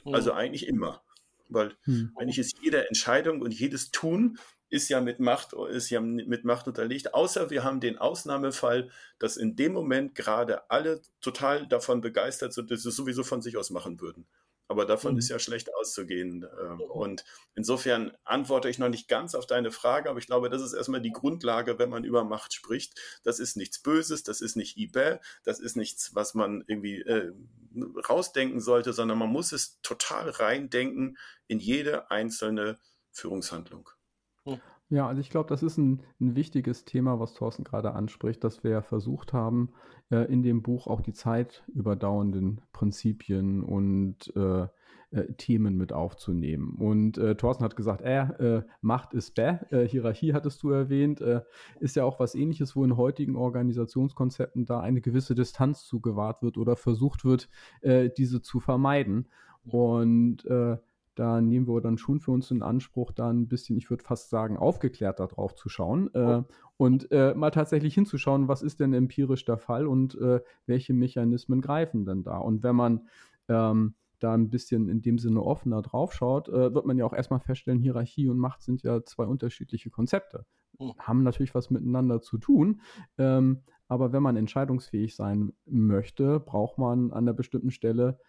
Also 0.05 0.33
eigentlich 0.33 0.67
immer. 0.67 1.03
Weil 1.49 1.75
hm. 1.83 2.11
eigentlich 2.15 2.39
ist 2.39 2.57
jede 2.61 2.87
Entscheidung 2.87 3.41
und 3.41 3.53
jedes 3.53 3.91
Tun 3.91 4.37
ist 4.69 4.89
ja 4.89 4.99
mit 4.99 5.19
Macht, 5.19 5.53
ist 5.53 5.89
ja 5.89 6.01
mit 6.01 6.43
Macht 6.43 6.67
unterlegt, 6.67 7.13
außer 7.13 7.49
wir 7.49 7.63
haben 7.63 7.79
den 7.79 7.97
Ausnahmefall, 7.97 8.89
dass 9.17 9.37
in 9.37 9.55
dem 9.55 9.71
Moment 9.71 10.13
gerade 10.13 10.69
alle 10.69 11.01
total 11.21 11.67
davon 11.67 12.01
begeistert 12.01 12.53
sind, 12.53 12.69
dass 12.69 12.83
sie 12.83 12.89
es 12.89 12.95
sowieso 12.95 13.23
von 13.23 13.41
sich 13.41 13.55
aus 13.55 13.69
machen 13.69 14.01
würden. 14.01 14.27
Aber 14.67 14.85
davon 14.85 15.13
mhm. 15.13 15.19
ist 15.19 15.29
ja 15.29 15.39
schlecht 15.39 15.73
auszugehen. 15.73 16.45
Ähm, 16.61 16.81
und 16.81 17.25
insofern 17.55 18.11
antworte 18.23 18.69
ich 18.69 18.79
noch 18.79 18.89
nicht 18.89 19.07
ganz 19.07 19.35
auf 19.35 19.47
deine 19.47 19.71
Frage, 19.71 20.09
aber 20.09 20.19
ich 20.19 20.27
glaube, 20.27 20.49
das 20.49 20.61
ist 20.61 20.73
erstmal 20.73 21.01
die 21.01 21.11
Grundlage, 21.11 21.79
wenn 21.79 21.89
man 21.89 22.03
über 22.03 22.23
Macht 22.23 22.53
spricht. 22.53 22.99
Das 23.23 23.39
ist 23.39 23.55
nichts 23.55 23.79
Böses, 23.79 24.23
das 24.23 24.41
ist 24.41 24.55
nicht 24.55 24.77
eBay, 24.77 25.19
das 25.43 25.59
ist 25.59 25.75
nichts, 25.77 26.13
was 26.15 26.33
man 26.33 26.63
irgendwie 26.67 27.01
äh, 27.01 27.31
rausdenken 28.09 28.59
sollte, 28.59 28.93
sondern 28.93 29.17
man 29.17 29.29
muss 29.29 29.51
es 29.51 29.79
total 29.81 30.29
reindenken 30.29 31.17
in 31.47 31.59
jede 31.59 32.11
einzelne 32.11 32.79
Führungshandlung. 33.11 33.89
Mhm. 34.45 34.61
Ja, 34.89 35.07
also 35.07 35.19
ich 35.19 35.29
glaube, 35.29 35.49
das 35.49 35.63
ist 35.63 35.77
ein, 35.77 36.01
ein 36.21 36.35
wichtiges 36.35 36.85
Thema, 36.85 37.19
was 37.19 37.33
Thorsten 37.33 37.65
gerade 37.65 37.93
anspricht, 37.93 38.43
dass 38.43 38.63
wir 38.63 38.81
versucht 38.81 39.33
haben, 39.33 39.73
äh, 40.09 40.31
in 40.31 40.43
dem 40.43 40.61
Buch 40.61 40.87
auch 40.87 41.01
die 41.01 41.11
zeitüberdauernden 41.11 42.61
Prinzipien 42.71 43.63
und 43.63 44.33
äh, 44.37 44.67
äh, 45.11 45.33
Themen 45.37 45.77
mit 45.77 45.91
aufzunehmen. 45.91 46.75
Und 46.77 47.17
äh, 47.17 47.35
Thorsten 47.35 47.63
hat 47.63 47.75
gesagt, 47.75 48.01
äh, 48.01 48.57
äh, 48.57 48.63
Macht 48.81 49.13
ist 49.13 49.35
bäh, 49.35 49.57
äh, 49.71 49.87
Hierarchie 49.87 50.33
hattest 50.33 50.63
du 50.63 50.69
erwähnt, 50.69 51.21
äh, 51.21 51.41
ist 51.79 51.95
ja 51.95 52.03
auch 52.03 52.19
was 52.19 52.35
ähnliches, 52.35 52.75
wo 52.75 52.83
in 52.83 52.97
heutigen 52.97 53.35
Organisationskonzepten 53.35 54.65
da 54.65 54.79
eine 54.79 55.01
gewisse 55.01 55.35
Distanz 55.35 55.85
zugewahrt 55.85 56.41
wird 56.41 56.57
oder 56.57 56.75
versucht 56.75 57.25
wird, 57.25 57.49
diese 57.83 58.41
zu 58.41 58.59
vermeiden. 58.59 59.27
Und 59.63 60.45
da 61.17 61.41
nehmen 61.41 61.67
wir 61.67 61.81
dann 61.81 61.97
schon 61.97 62.19
für 62.19 62.31
uns 62.31 62.51
in 62.51 62.61
Anspruch, 62.61 63.11
da 63.11 63.29
ein 63.29 63.47
bisschen, 63.47 63.75
ich 63.75 63.89
würde 63.89 64.03
fast 64.03 64.29
sagen, 64.29 64.55
aufgeklärt 64.55 65.19
darauf 65.19 65.55
zu 65.55 65.67
schauen 65.67 66.13
äh, 66.13 66.19
oh. 66.19 66.43
und 66.77 67.11
äh, 67.11 67.33
mal 67.33 67.49
tatsächlich 67.49 67.95
hinzuschauen, 67.95 68.47
was 68.47 68.61
ist 68.61 68.79
denn 68.79 68.93
empirisch 68.93 69.43
der 69.43 69.57
Fall 69.57 69.87
und 69.87 70.15
äh, 70.15 70.41
welche 70.67 70.93
Mechanismen 70.93 71.61
greifen 71.61 72.05
denn 72.05 72.23
da. 72.23 72.37
Und 72.37 72.61
wenn 72.61 72.75
man 72.75 73.07
ähm, 73.49 73.95
da 74.19 74.33
ein 74.33 74.49
bisschen 74.49 74.89
in 74.89 75.01
dem 75.01 75.17
Sinne 75.17 75.41
offener 75.41 75.81
drauf 75.81 76.13
schaut, 76.13 76.49
äh, 76.49 76.73
wird 76.73 76.85
man 76.85 76.97
ja 76.97 77.05
auch 77.05 77.13
erstmal 77.13 77.39
feststellen, 77.39 77.79
Hierarchie 77.79 78.29
und 78.29 78.37
Macht 78.37 78.61
sind 78.61 78.83
ja 78.83 79.03
zwei 79.03 79.25
unterschiedliche 79.25 79.89
Konzepte. 79.89 80.45
Oh. 80.77 80.93
Haben 80.99 81.23
natürlich 81.23 81.55
was 81.55 81.71
miteinander 81.71 82.21
zu 82.21 82.37
tun. 82.37 82.81
Ähm, 83.17 83.63
aber 83.87 84.11
wenn 84.11 84.21
man 84.21 84.35
entscheidungsfähig 84.35 85.15
sein 85.15 85.53
möchte, 85.65 86.39
braucht 86.39 86.77
man 86.77 87.11
an 87.11 87.17
einer 87.17 87.33
bestimmten 87.33 87.71
Stelle 87.71 88.19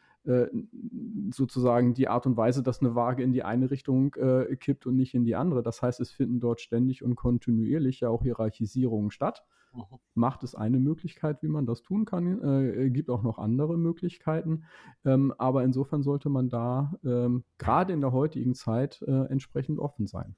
sozusagen 1.31 1.95
die 1.95 2.09
Art 2.09 2.27
und 2.27 2.37
Weise, 2.37 2.63
dass 2.63 2.81
eine 2.81 2.95
Waage 2.95 3.23
in 3.23 3.33
die 3.33 3.45
eine 3.45 3.71
Richtung 3.71 4.15
äh, 4.15 4.57
kippt 4.57 4.87
und 4.87 4.97
nicht 4.97 5.15
in 5.15 5.25
die 5.25 5.37
andere. 5.37 5.63
Das 5.63 5.81
heißt, 5.81 6.01
es 6.01 6.11
finden 6.11 6.41
dort 6.41 6.61
ständig 6.61 7.03
und 7.03 7.15
kontinuierlich 7.15 8.01
ja 8.01 8.09
auch 8.09 8.23
Hierarchisierungen 8.23 9.11
statt. 9.11 9.45
Mhm. 9.73 9.85
Macht 10.15 10.43
es 10.43 10.55
eine 10.55 10.79
Möglichkeit, 10.79 11.43
wie 11.43 11.49
man 11.49 11.67
das 11.67 11.83
tun 11.83 12.05
kann. 12.05 12.43
Äh, 12.43 12.91
gibt 12.91 13.11
auch 13.11 13.23
noch 13.23 13.39
andere 13.39 13.79
Möglichkeiten. 13.79 14.65
Ähm, 15.05 15.33
aber 15.39 15.65
insofern 15.65 16.03
sollte 16.03 16.29
man 16.29 16.49
da 16.49 16.95
ähm, 17.05 17.45
gerade 17.59 17.93
in 17.93 18.01
der 18.01 18.13
heutigen 18.13 18.55
Zeit 18.55 19.03
äh, 19.07 19.27
entsprechend 19.31 19.79
offen 19.79 20.07
sein. 20.07 20.37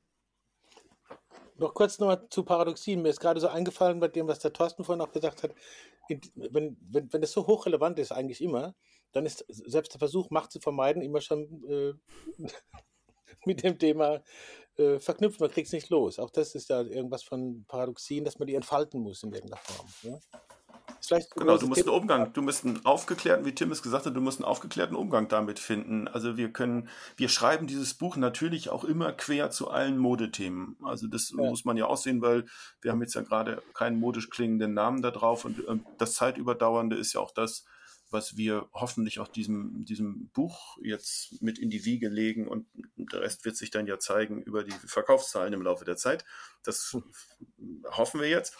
Noch 1.56 1.74
kurz 1.74 1.98
nochmal 1.98 2.26
zu 2.30 2.42
Paradoxien. 2.42 3.02
Mir 3.02 3.10
ist 3.10 3.20
gerade 3.20 3.38
so 3.38 3.48
eingefallen 3.48 4.00
bei 4.00 4.08
dem, 4.08 4.26
was 4.28 4.38
der 4.38 4.52
Thorsten 4.52 4.82
vorhin 4.82 5.02
auch 5.02 5.12
gesagt 5.12 5.42
hat. 5.42 5.54
Wenn, 6.08 6.76
wenn, 6.88 7.12
wenn 7.12 7.20
das 7.20 7.32
so 7.32 7.46
hochrelevant 7.46 7.98
ist, 7.98 8.12
eigentlich 8.12 8.42
immer, 8.42 8.74
dann 9.12 9.26
ist 9.26 9.44
selbst 9.48 9.92
der 9.92 9.98
Versuch, 9.98 10.30
Macht 10.30 10.52
zu 10.52 10.60
vermeiden, 10.60 11.02
immer 11.02 11.20
schon 11.20 11.64
äh, 11.68 11.94
mit 13.44 13.62
dem 13.62 13.78
Thema 13.78 14.22
äh, 14.76 14.98
verknüpft. 14.98 15.40
Man 15.40 15.50
kriegt 15.50 15.66
es 15.66 15.72
nicht 15.72 15.90
los. 15.90 16.18
Auch 16.18 16.30
das 16.30 16.54
ist 16.54 16.68
ja 16.68 16.80
irgendwas 16.80 17.22
von 17.22 17.64
Paradoxien, 17.66 18.24
dass 18.24 18.38
man 18.38 18.46
die 18.46 18.54
entfalten 18.54 19.00
muss 19.00 19.22
in 19.22 19.32
irgendeiner 19.32 19.62
Form. 19.62 19.88
Ja? 20.02 20.18
genau, 21.36 21.56
du 21.56 21.66
musst 21.66 21.86
einen 21.86 21.96
Umgang, 21.96 22.32
du 22.32 22.42
musst 22.42 22.64
einen 22.64 22.84
aufgeklärten, 22.84 23.44
wie 23.44 23.54
Tim 23.54 23.72
es 23.72 23.82
gesagt 23.82 24.06
hat, 24.06 24.14
du 24.14 24.20
musst 24.20 24.38
einen 24.38 24.44
aufgeklärten 24.44 24.96
Umgang 24.96 25.28
damit 25.28 25.58
finden. 25.58 26.08
Also 26.08 26.36
wir 26.36 26.52
können, 26.52 26.88
wir 27.16 27.28
schreiben 27.28 27.66
dieses 27.66 27.94
Buch 27.94 28.16
natürlich 28.16 28.70
auch 28.70 28.84
immer 28.84 29.12
quer 29.12 29.50
zu 29.50 29.70
allen 29.70 29.98
Modethemen. 29.98 30.76
Also 30.82 31.06
das 31.06 31.30
ja. 31.30 31.36
muss 31.36 31.64
man 31.64 31.76
ja 31.76 31.86
auch 31.86 31.96
sehen, 31.96 32.22
weil 32.22 32.44
wir 32.80 32.92
haben 32.92 33.00
jetzt 33.02 33.14
ja 33.14 33.22
gerade 33.22 33.62
keinen 33.74 33.98
modisch 33.98 34.30
klingenden 34.30 34.74
Namen 34.74 35.02
da 35.02 35.10
drauf 35.10 35.44
und 35.44 35.62
das 35.98 36.14
Zeitüberdauernde 36.14 36.96
ist 36.96 37.12
ja 37.12 37.20
auch 37.20 37.32
das, 37.32 37.64
was 38.10 38.36
wir 38.36 38.68
hoffentlich 38.72 39.20
auch 39.20 39.28
diesem, 39.28 39.84
diesem 39.84 40.28
Buch 40.30 40.78
jetzt 40.82 41.40
mit 41.42 41.58
in 41.58 41.70
die 41.70 41.84
Wiege 41.84 42.08
legen 42.08 42.48
und 42.48 42.66
der 42.96 43.20
Rest 43.20 43.44
wird 43.44 43.56
sich 43.56 43.70
dann 43.70 43.86
ja 43.86 43.98
zeigen 43.98 44.42
über 44.42 44.64
die 44.64 44.72
Verkaufszahlen 44.72 45.52
im 45.52 45.62
Laufe 45.62 45.84
der 45.84 45.96
Zeit. 45.96 46.24
Das 46.62 46.96
hoffen 47.90 48.20
wir 48.20 48.28
jetzt. 48.28 48.56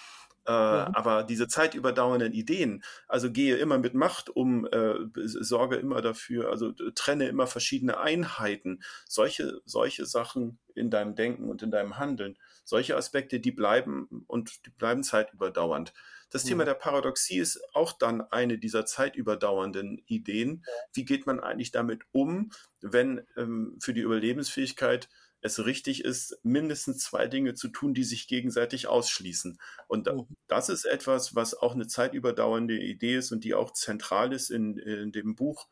Äh, 0.46 0.52
ja. 0.52 0.90
Aber 0.94 1.22
diese 1.22 1.48
zeitüberdauernden 1.48 2.32
Ideen, 2.32 2.82
also 3.08 3.30
gehe 3.30 3.56
immer 3.56 3.78
mit 3.78 3.94
Macht 3.94 4.30
um, 4.30 4.66
äh, 4.66 4.94
sorge 5.14 5.76
immer 5.76 6.00
dafür, 6.00 6.50
also 6.50 6.72
trenne 6.94 7.28
immer 7.28 7.46
verschiedene 7.46 7.98
Einheiten, 7.98 8.82
solche, 9.06 9.60
solche 9.66 10.06
Sachen 10.06 10.58
in 10.74 10.90
deinem 10.90 11.14
Denken 11.14 11.50
und 11.50 11.62
in 11.62 11.70
deinem 11.70 11.98
Handeln, 11.98 12.38
solche 12.64 12.96
Aspekte, 12.96 13.38
die 13.38 13.52
bleiben 13.52 14.24
und 14.26 14.64
die 14.66 14.70
bleiben 14.70 15.02
zeitüberdauernd. 15.02 15.92
Das 16.31 16.45
Thema 16.45 16.64
der 16.64 16.75
Paradoxie 16.75 17.38
ist 17.38 17.61
auch 17.75 17.93
dann 17.93 18.21
eine 18.21 18.59
dieser 18.59 18.87
zeitüberdauernden 18.87 20.03
Ideen. 20.07 20.64
Wie 20.93 21.05
geht 21.05 21.27
man 21.27 21.40
eigentlich 21.40 21.73
damit 21.73 22.05
um, 22.12 22.51
wenn 22.81 23.27
ähm, 23.37 23.77
für 23.81 23.93
die 23.93 24.01
Überlebensfähigkeit 24.01 25.09
es 25.43 25.64
richtig 25.64 26.05
ist, 26.05 26.38
mindestens 26.43 26.99
zwei 26.99 27.27
Dinge 27.27 27.55
zu 27.55 27.69
tun, 27.69 27.95
die 27.95 28.05
sich 28.05 28.29
gegenseitig 28.29 28.87
ausschließen. 28.88 29.59
Und 29.88 30.07
mhm. 30.07 30.27
das 30.47 30.69
ist 30.69 30.85
etwas, 30.85 31.35
was 31.35 31.55
auch 31.55 31.75
eine 31.75 31.87
zeitüberdauernde 31.87 32.79
Idee 32.79 33.16
ist 33.16 33.33
und 33.33 33.45
die 33.45 33.55
auch 33.55 33.73
zentral 33.73 34.33
ist 34.33 34.51
in, 34.51 34.77
in 34.77 35.12
dem 35.12 35.35
Buch 35.35 35.66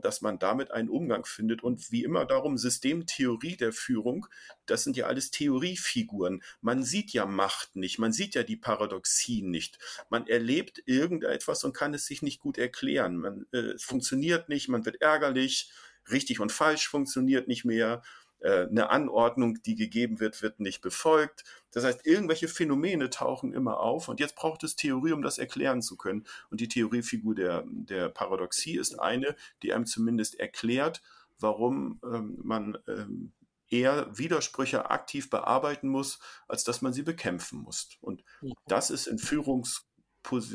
dass 0.00 0.20
man 0.20 0.38
damit 0.38 0.70
einen 0.70 0.88
Umgang 0.88 1.24
findet. 1.24 1.62
Und 1.62 1.90
wie 1.92 2.04
immer 2.04 2.24
darum, 2.24 2.56
Systemtheorie 2.56 3.56
der 3.56 3.72
Führung, 3.72 4.26
das 4.66 4.84
sind 4.84 4.96
ja 4.96 5.06
alles 5.06 5.30
Theoriefiguren. 5.30 6.42
Man 6.60 6.82
sieht 6.82 7.12
ja 7.12 7.26
Macht 7.26 7.76
nicht, 7.76 7.98
man 7.98 8.12
sieht 8.12 8.34
ja 8.34 8.42
die 8.42 8.56
Paradoxien 8.56 9.50
nicht. 9.50 9.78
Man 10.08 10.26
erlebt 10.26 10.82
irgendetwas 10.86 11.64
und 11.64 11.74
kann 11.74 11.94
es 11.94 12.06
sich 12.06 12.22
nicht 12.22 12.40
gut 12.40 12.58
erklären. 12.58 13.16
Man, 13.16 13.46
äh, 13.52 13.74
es 13.74 13.84
funktioniert 13.84 14.48
nicht, 14.48 14.68
man 14.68 14.84
wird 14.84 15.00
ärgerlich, 15.00 15.70
richtig 16.10 16.40
und 16.40 16.52
falsch 16.52 16.88
funktioniert 16.88 17.48
nicht 17.48 17.64
mehr. 17.64 18.02
Äh, 18.40 18.66
eine 18.66 18.90
Anordnung, 18.90 19.62
die 19.62 19.74
gegeben 19.74 20.20
wird, 20.20 20.42
wird 20.42 20.60
nicht 20.60 20.80
befolgt. 20.82 21.44
Das 21.72 21.84
heißt, 21.84 22.06
irgendwelche 22.06 22.48
Phänomene 22.48 23.10
tauchen 23.10 23.52
immer 23.52 23.80
auf 23.80 24.08
und 24.08 24.20
jetzt 24.20 24.36
braucht 24.36 24.62
es 24.64 24.76
Theorie, 24.76 25.12
um 25.12 25.22
das 25.22 25.38
erklären 25.38 25.82
zu 25.82 25.96
können. 25.96 26.26
Und 26.50 26.60
die 26.60 26.68
Theoriefigur 26.68 27.34
der, 27.34 27.64
der 27.66 28.08
Paradoxie 28.08 28.76
ist 28.76 28.98
eine, 29.00 29.36
die 29.62 29.72
einem 29.72 29.86
zumindest 29.86 30.38
erklärt, 30.38 31.02
warum 31.38 32.00
ähm, 32.04 32.38
man 32.42 32.78
ähm, 32.86 33.32
eher 33.68 34.16
Widersprüche 34.16 34.90
aktiv 34.90 35.30
bearbeiten 35.30 35.88
muss, 35.88 36.18
als 36.46 36.64
dass 36.64 36.82
man 36.82 36.92
sie 36.92 37.02
bekämpfen 37.02 37.60
muss. 37.60 37.88
Und 38.00 38.22
das 38.66 38.90
ist 38.90 39.06
in, 39.06 39.18
Führungs 39.18 39.88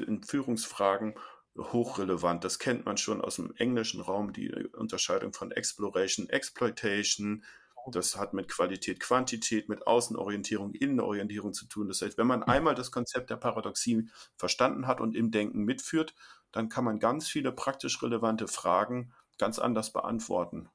in 0.06 0.24
Führungsfragen 0.24 1.16
hochrelevant. 1.58 2.44
Das 2.44 2.60
kennt 2.60 2.86
man 2.86 2.98
schon 2.98 3.22
aus 3.22 3.36
dem 3.36 3.54
englischen 3.56 4.02
Raum, 4.02 4.34
die 4.34 4.50
Unterscheidung 4.74 5.34
von 5.34 5.52
Exploration, 5.52 6.30
Exploitation, 6.30 7.44
das 7.90 8.18
hat 8.18 8.34
mit 8.34 8.48
Qualität, 8.48 9.00
Quantität, 9.00 9.70
mit 9.70 9.88
Außenorientierung, 9.88 10.74
Innenorientierung 10.74 11.54
zu 11.54 11.66
tun. 11.66 11.88
Das 11.88 12.02
heißt, 12.02 12.18
wenn 12.18 12.28
man 12.28 12.44
einmal 12.44 12.76
das 12.76 12.92
Konzept 12.92 13.30
der 13.30 13.38
Paradoxie 13.38 14.10
verstanden 14.36 14.88
hat 14.88 15.02
und 15.02 15.16
im 15.16 15.32
Denken 15.32 15.64
mitführt, 15.64 16.14
dann 16.52 16.70
kann 16.70 16.84
man 16.84 17.00
ganz 17.00 17.28
viele 17.28 17.52
praktisch 17.52 18.02
relevante 18.04 18.48
Fragen 18.48 19.14
ganz 19.38 19.58
anders 19.58 19.92
beantworten. 19.94 20.70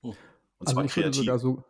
Und 0.00 0.16
also 0.60 0.74
zwar 0.74 0.86
kreativ. 0.86 1.62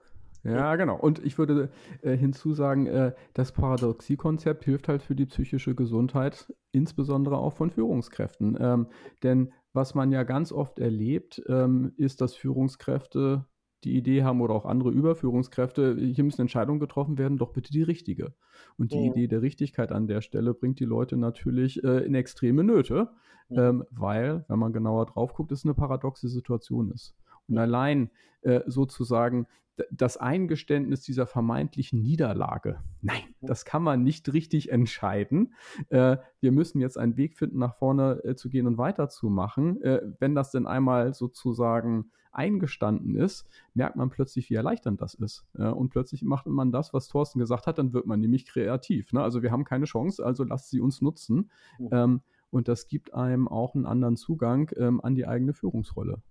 Ja, 0.45 0.75
genau. 0.75 0.97
Und 0.97 1.25
ich 1.25 1.39
würde 1.39 1.71
äh, 2.03 2.17
hinzusagen, 2.17 2.87
äh, 2.87 3.13
das 3.33 3.53
Paradoxie-Konzept 3.53 4.65
hilft 4.65 4.89
halt 4.89 5.03
für 5.03 5.15
die 5.15 5.27
psychische 5.27 5.77
Gesundheit, 5.77 6.53
insbesondere 6.73 7.39
auch 7.39 7.53
von 7.53 7.71
Führungskräften. 7.71 8.59
Ähm, 8.61 8.89
denn 9.23 9.53
was 9.73 9.95
man 9.95 10.11
ja 10.11 10.25
ganz 10.25 10.51
oft 10.51 10.81
erlebt, 10.81 11.43
ähm, 11.47 11.93
ist, 11.97 12.21
dass 12.21 12.35
Führungskräfte 12.35 13.47
die 13.85 13.97
Idee 13.97 14.23
haben 14.23 14.41
oder 14.41 14.55
auch 14.55 14.65
andere 14.65 14.91
Überführungskräfte, 14.91 15.97
hier 15.97 16.25
müssen 16.25 16.43
Entscheidungen 16.43 16.81
getroffen 16.81 17.19
werden, 17.19 17.39
doch 17.39 17.53
bitte 17.53 17.73
die 17.73 17.83
richtige. 17.83 18.35
Und 18.77 18.93
die 18.93 19.05
ja. 19.05 19.11
Idee 19.11 19.27
der 19.27 19.43
Richtigkeit 19.43 19.93
an 19.93 20.07
der 20.07 20.21
Stelle 20.21 20.55
bringt 20.55 20.81
die 20.81 20.85
Leute 20.85 21.17
natürlich 21.17 21.83
äh, 21.85 22.05
in 22.05 22.15
extreme 22.15 22.65
Nöte, 22.65 23.11
ja. 23.49 23.71
ähm, 23.71 23.85
weil, 23.91 24.45
wenn 24.49 24.59
man 24.59 24.73
genauer 24.73 25.07
drauf 25.07 25.35
guckt, 25.35 25.53
es 25.53 25.65
eine 25.65 25.75
paradoxe 25.75 26.29
Situation 26.29 26.91
ist. 26.91 27.15
Und 27.53 27.59
allein 27.59 28.11
äh, 28.43 28.61
sozusagen 28.67 29.47
das 29.91 30.17
Eingeständnis 30.17 31.03
dieser 31.03 31.27
vermeintlichen 31.27 32.03
Niederlage. 32.03 32.81
Nein, 33.01 33.23
das 33.41 33.65
kann 33.65 33.83
man 33.83 34.03
nicht 34.03 34.33
richtig 34.33 34.71
entscheiden. 34.71 35.55
Äh, 35.89 36.19
wir 36.41 36.53
müssen 36.53 36.81
jetzt 36.81 36.99
einen 36.99 37.17
Weg 37.17 37.37
finden, 37.37 37.59
nach 37.59 37.77
vorne 37.77 38.23
äh, 38.25 38.35
zu 38.35 38.51
gehen 38.51 38.67
und 38.67 38.79
weiterzumachen. 38.79 39.81
Äh, 39.83 40.03
wenn 40.19 40.35
das 40.35 40.51
denn 40.51 40.67
einmal 40.67 41.15
sozusagen 41.15 42.11
eingestanden 42.33 43.17
ist, 43.17 43.47
merkt 43.75 43.97
man 43.97 44.11
plötzlich, 44.11 44.49
wie 44.49 44.55
erleichternd 44.55 45.03
das 45.03 45.13
ist. 45.13 45.45
und 45.53 45.91
plötzlich 45.91 46.23
macht 46.23 46.47
man 46.47 46.73
das, 46.73 46.95
was 46.95 47.09
Thorsten 47.09 47.39
gesagt 47.39 47.67
hat, 47.67 47.77
dann 47.77 47.93
wird 47.93 48.07
man 48.07 48.21
nämlich 48.21 48.47
kreativ. 48.47 49.13
Ne? 49.13 49.23
Also 49.23 49.43
wir 49.43 49.51
haben 49.51 49.65
keine 49.65 49.85
Chance, 49.85 50.25
also 50.25 50.43
lasst 50.43 50.71
sie 50.71 50.81
uns 50.81 51.03
nutzen. 51.03 51.51
Mhm. 51.79 52.23
und 52.49 52.69
das 52.69 52.89
gibt 52.89 53.13
einem 53.13 53.49
auch 53.49 53.75
einen 53.75 53.85
anderen 53.85 54.17
Zugang 54.17 54.71
ähm, 54.79 55.03
an 55.03 55.15
die 55.15 55.27
eigene 55.27 55.53
Führungsrolle. 55.53 56.23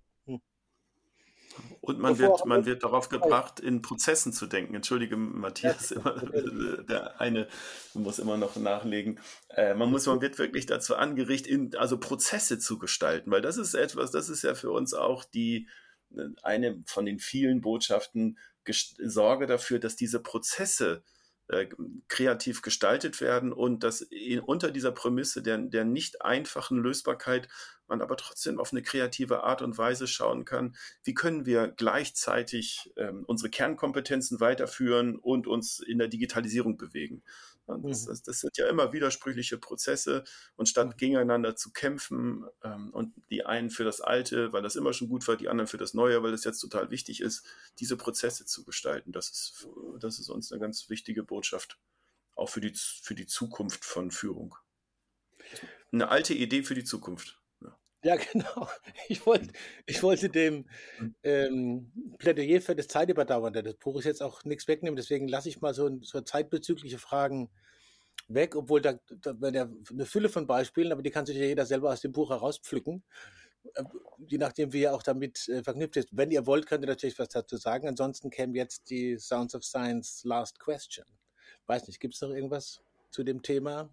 Und 1.80 1.98
man 1.98 2.18
wird, 2.18 2.46
man 2.46 2.64
wird 2.64 2.82
darauf 2.82 3.08
gebracht, 3.08 3.60
in 3.60 3.82
Prozessen 3.82 4.32
zu 4.32 4.46
denken. 4.46 4.74
Entschuldige, 4.74 5.16
Matthias, 5.16 5.90
immer, 5.90 6.12
der 6.88 7.20
eine 7.20 7.48
muss 7.94 8.18
immer 8.18 8.36
noch 8.36 8.56
nachlegen. 8.56 9.20
Äh, 9.48 9.74
man 9.74 9.90
muss, 9.90 10.06
man 10.06 10.20
wird 10.20 10.38
wirklich 10.38 10.66
dazu 10.66 10.96
angerichtet, 10.96 11.50
in, 11.50 11.76
also 11.76 11.98
Prozesse 11.98 12.58
zu 12.58 12.78
gestalten, 12.78 13.30
weil 13.30 13.42
das 13.42 13.56
ist 13.56 13.74
etwas, 13.74 14.10
das 14.10 14.28
ist 14.28 14.42
ja 14.42 14.54
für 14.54 14.70
uns 14.70 14.94
auch 14.94 15.24
die, 15.24 15.68
eine 16.42 16.82
von 16.86 17.06
den 17.06 17.18
vielen 17.18 17.60
Botschaften, 17.60 18.38
Sorge 18.64 19.46
dafür, 19.46 19.80
dass 19.80 19.96
diese 19.96 20.20
Prozesse 20.20 21.02
äh, 21.48 21.66
kreativ 22.08 22.62
gestaltet 22.62 23.20
werden 23.20 23.52
und 23.52 23.82
dass 23.82 24.06
unter 24.46 24.70
dieser 24.70 24.92
Prämisse 24.92 25.42
der, 25.42 25.58
der 25.58 25.84
nicht 25.84 26.22
einfachen 26.22 26.78
Lösbarkeit 26.78 27.48
man 27.92 28.00
aber 28.00 28.16
trotzdem 28.16 28.58
auf 28.58 28.72
eine 28.72 28.82
kreative 28.82 29.44
Art 29.44 29.60
und 29.60 29.76
Weise 29.76 30.06
schauen 30.06 30.44
kann, 30.44 30.74
wie 31.04 31.12
können 31.12 31.44
wir 31.44 31.68
gleichzeitig 31.68 32.90
ähm, 32.96 33.24
unsere 33.26 33.50
Kernkompetenzen 33.50 34.40
weiterführen 34.40 35.16
und 35.16 35.46
uns 35.46 35.78
in 35.78 35.98
der 35.98 36.08
Digitalisierung 36.08 36.78
bewegen. 36.78 37.22
Das, 37.66 37.76
mhm. 38.02 38.06
das, 38.06 38.22
das, 38.22 38.40
sind 38.40 38.56
ja 38.56 38.66
immer 38.68 38.92
widersprüchliche 38.92 39.58
Prozesse 39.58 40.24
und 40.56 40.68
statt 40.68 40.88
mhm. 40.88 40.96
gegeneinander 40.96 41.54
zu 41.54 41.70
kämpfen 41.70 42.44
ähm, 42.64 42.90
und 42.92 43.14
die 43.30 43.44
einen 43.44 43.70
für 43.70 43.84
das 43.84 44.00
Alte, 44.00 44.52
weil 44.52 44.62
das 44.62 44.74
immer 44.74 44.94
schon 44.94 45.08
gut 45.08 45.28
war, 45.28 45.36
die 45.36 45.48
anderen 45.48 45.68
für 45.68 45.78
das 45.78 45.94
Neue, 45.94 46.22
weil 46.22 46.32
das 46.32 46.44
jetzt 46.44 46.60
total 46.60 46.90
wichtig 46.90 47.20
ist, 47.20 47.46
diese 47.78 47.96
Prozesse 47.96 48.46
zu 48.46 48.64
gestalten, 48.64 49.12
das 49.12 49.28
ist, 49.30 49.68
das 50.00 50.18
ist 50.18 50.30
uns 50.30 50.50
eine 50.50 50.60
ganz 50.60 50.88
wichtige 50.88 51.22
Botschaft, 51.22 51.78
auch 52.34 52.48
für 52.48 52.60
die, 52.60 52.72
für 52.74 53.14
die 53.14 53.26
Zukunft 53.26 53.84
von 53.84 54.10
Führung. 54.10 54.56
Eine 55.92 56.08
alte 56.08 56.32
Idee 56.32 56.62
für 56.62 56.74
die 56.74 56.84
Zukunft. 56.84 57.41
Ja, 58.04 58.16
genau. 58.32 58.68
Ich 59.08 59.24
wollte, 59.26 59.52
ich 59.86 60.02
wollte 60.02 60.28
dem 60.28 60.66
hm. 60.98 61.14
ähm, 61.22 61.92
Plädoyer 62.18 62.60
für 62.60 62.74
das 62.74 62.88
Zeitüberdauernde 62.88 63.62
des 63.62 63.76
Buches 63.76 64.04
jetzt 64.04 64.22
auch 64.22 64.44
nichts 64.44 64.68
wegnehmen. 64.68 64.96
Deswegen 64.96 65.28
lasse 65.28 65.48
ich 65.48 65.60
mal 65.60 65.74
so, 65.74 65.90
so 66.02 66.20
zeitbezügliche 66.20 66.98
Fragen 66.98 67.50
weg, 68.28 68.56
obwohl 68.56 68.80
da, 68.80 68.94
da 69.08 69.34
eine 69.40 70.06
Fülle 70.06 70.28
von 70.28 70.46
Beispielen, 70.46 70.92
aber 70.92 71.02
die 71.02 71.10
kann 71.10 71.26
sich 71.26 71.36
ja 71.36 71.44
jeder 71.44 71.66
selber 71.66 71.92
aus 71.92 72.00
dem 72.00 72.12
Buch 72.12 72.30
herauspflücken. 72.30 73.02
Äh, 73.74 73.84
je 74.26 74.38
nachdem, 74.38 74.72
wie 74.72 74.82
er 74.82 74.94
auch 74.94 75.02
damit 75.02 75.48
äh, 75.48 75.62
verknüpft 75.62 75.96
ist. 75.96 76.08
Wenn 76.12 76.30
ihr 76.30 76.46
wollt, 76.46 76.66
könnt 76.66 76.84
ihr 76.84 76.88
natürlich 76.88 77.18
was 77.18 77.28
dazu 77.28 77.56
sagen. 77.56 77.88
Ansonsten 77.88 78.30
käme 78.30 78.56
jetzt 78.56 78.90
die 78.90 79.18
Sounds 79.18 79.54
of 79.54 79.64
Science 79.64 80.24
Last 80.24 80.58
Question. 80.58 81.06
Weiß 81.66 81.86
nicht, 81.86 82.00
gibt 82.00 82.14
es 82.14 82.20
noch 82.20 82.30
irgendwas 82.30 82.82
zu 83.10 83.22
dem 83.22 83.42
Thema? 83.42 83.92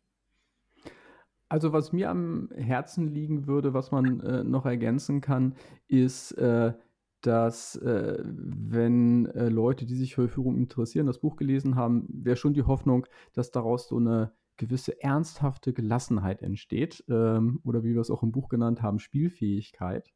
Also 1.50 1.74
was 1.74 1.92
mir 1.92 2.10
am 2.10 2.50
Herzen 2.56 3.08
liegen 3.08 3.48
würde, 3.48 3.74
was 3.74 3.92
man 3.92 4.20
äh, 4.22 4.44
noch 4.44 4.66
ergänzen 4.66 5.20
kann, 5.20 5.56
ist, 5.88 6.32
äh, 6.34 6.74
dass 7.22 7.76
äh, 7.78 8.24
wenn 8.24 9.26
äh, 9.26 9.50
Leute, 9.50 9.86
die 9.86 9.96
sich 9.96 10.16
für 10.16 10.30
Führung 10.30 10.56
interessieren, 10.58 11.08
das 11.08 11.20
Buch 11.20 11.36
gelesen 11.36 11.76
haben, 11.76 12.08
wäre 12.08 12.38
schon 12.38 12.54
die 12.54 12.64
Hoffnung, 12.64 13.08
dass 13.34 13.52
daraus 13.52 13.90
so 13.90 13.98
eine 13.98 14.32
gewisse 14.58 15.02
ernsthafte 15.02 15.74
Gelassenheit 15.74 16.42
entsteht 16.42 17.04
ähm, 17.10 17.60
oder 17.64 17.84
wie 17.84 17.94
wir 17.94 18.02
es 18.02 18.12
auch 18.12 18.24
im 18.24 18.32
Buch 18.32 18.50
genannt 18.50 18.82
haben, 18.82 19.00
Spielfähigkeit. 19.00 20.12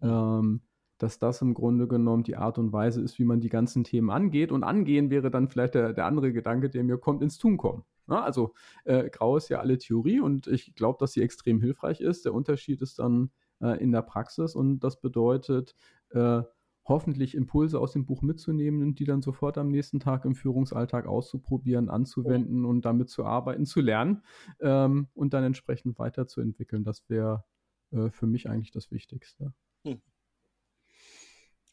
Ähm, 0.00 0.62
dass 0.98 1.18
das 1.18 1.42
im 1.42 1.54
Grunde 1.54 1.88
genommen 1.88 2.22
die 2.22 2.36
Art 2.36 2.58
und 2.58 2.72
Weise 2.72 3.02
ist, 3.02 3.18
wie 3.18 3.24
man 3.24 3.40
die 3.40 3.48
ganzen 3.48 3.82
Themen 3.82 4.10
angeht. 4.10 4.52
Und 4.52 4.62
angehen 4.62 5.10
wäre 5.10 5.30
dann 5.30 5.48
vielleicht 5.48 5.74
der, 5.74 5.92
der 5.92 6.06
andere 6.06 6.32
Gedanke, 6.32 6.70
der 6.70 6.84
mir 6.84 6.96
kommt, 6.96 7.22
ins 7.22 7.38
Tun 7.38 7.56
kommen. 7.56 7.82
Ja, 8.08 8.22
also 8.22 8.54
äh, 8.84 9.08
Grau 9.10 9.36
ist 9.36 9.48
ja 9.48 9.60
alle 9.60 9.78
Theorie 9.78 10.20
und 10.20 10.46
ich 10.46 10.74
glaube, 10.74 10.98
dass 11.00 11.12
sie 11.12 11.22
extrem 11.22 11.60
hilfreich 11.60 12.00
ist. 12.00 12.24
Der 12.24 12.34
Unterschied 12.34 12.82
ist 12.82 12.98
dann 12.98 13.30
äh, 13.60 13.82
in 13.82 13.92
der 13.92 14.02
Praxis 14.02 14.54
und 14.54 14.80
das 14.80 15.00
bedeutet, 15.00 15.74
äh, 16.10 16.42
hoffentlich 16.84 17.34
Impulse 17.34 17.78
aus 17.78 17.92
dem 17.92 18.06
Buch 18.06 18.22
mitzunehmen 18.22 18.82
und 18.82 18.98
die 18.98 19.04
dann 19.04 19.22
sofort 19.22 19.56
am 19.56 19.68
nächsten 19.68 20.00
Tag 20.00 20.24
im 20.24 20.34
Führungsalltag 20.34 21.06
auszuprobieren, 21.06 21.88
anzuwenden 21.88 22.64
und 22.64 22.84
damit 22.84 23.08
zu 23.08 23.24
arbeiten, 23.24 23.66
zu 23.66 23.80
lernen 23.80 24.22
ähm, 24.60 25.08
und 25.14 25.32
dann 25.32 25.44
entsprechend 25.44 25.98
weiterzuentwickeln. 25.98 26.84
Das 26.84 27.08
wäre 27.08 27.44
äh, 27.92 28.10
für 28.10 28.26
mich 28.26 28.48
eigentlich 28.48 28.72
das 28.72 28.90
Wichtigste. 28.90 29.52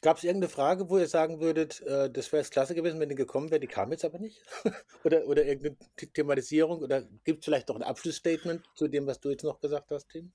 Gab 0.01 0.17
es 0.17 0.23
irgendeine 0.23 0.49
Frage, 0.49 0.89
wo 0.89 0.97
ihr 0.97 1.07
sagen 1.07 1.41
würdet, 1.41 1.81
äh, 1.81 2.09
das 2.09 2.31
wäre 2.31 2.41
es 2.41 2.51
klasse 2.51 2.73
gewesen, 2.73 3.01
wenn 3.01 3.09
die 3.09 3.15
gekommen 3.15 3.51
wäre, 3.51 3.59
die 3.59 3.67
kam 3.67 3.91
jetzt 3.91 4.05
aber 4.05 4.17
nicht? 4.17 4.41
oder, 5.03 5.25
oder 5.25 5.43
irgendeine 5.43 5.75
Thematisierung? 6.13 6.81
Oder 6.81 7.01
gibt 7.25 7.39
es 7.39 7.45
vielleicht 7.45 7.67
noch 7.67 7.75
ein 7.75 7.83
Abschlussstatement 7.83 8.63
zu 8.75 8.88
dem, 8.88 9.07
was 9.07 9.19
du 9.19 9.29
jetzt 9.29 9.43
noch 9.43 9.59
gesagt 9.59 9.91
hast, 9.91 10.07
Tim? 10.09 10.31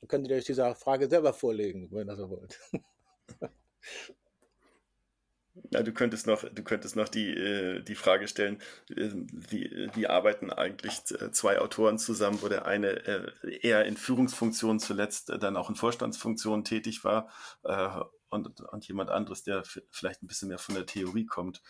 Dann 0.00 0.08
könnt 0.08 0.28
ihr 0.28 0.36
euch 0.36 0.46
diese 0.46 0.74
Frage 0.74 1.10
selber 1.10 1.34
vorlegen, 1.34 1.88
wenn 1.92 2.08
ihr 2.08 2.16
so 2.16 2.30
wollt. 2.30 2.58
Ja, 5.70 5.84
du 5.84 5.92
könntest 5.92 6.26
noch, 6.26 6.42
du 6.42 6.64
könntest 6.64 6.96
noch 6.96 7.08
die, 7.08 7.30
äh, 7.30 7.80
die 7.80 7.94
Frage 7.94 8.26
stellen, 8.26 8.60
äh, 8.90 9.10
wie, 9.30 9.88
wie 9.94 10.08
arbeiten 10.08 10.50
eigentlich 10.50 11.04
zwei 11.04 11.60
Autoren 11.60 11.96
zusammen, 11.96 12.42
wo 12.42 12.48
der 12.48 12.66
eine 12.66 13.06
äh, 13.06 13.30
eher 13.60 13.84
in 13.84 13.96
Führungsfunktionen 13.96 14.80
zuletzt 14.80 15.28
dann 15.28 15.56
auch 15.56 15.70
in 15.70 15.76
Vorstandsfunktionen 15.76 16.64
tätig 16.64 17.04
war 17.04 17.30
und, 18.34 18.60
und 18.60 18.88
jemand 18.88 19.10
anderes, 19.10 19.42
der 19.42 19.62
vielleicht 19.90 20.22
ein 20.22 20.26
bisschen 20.26 20.48
mehr 20.48 20.58
von 20.58 20.74
der 20.74 20.86
Theorie 20.86 21.26
kommt. 21.26 21.62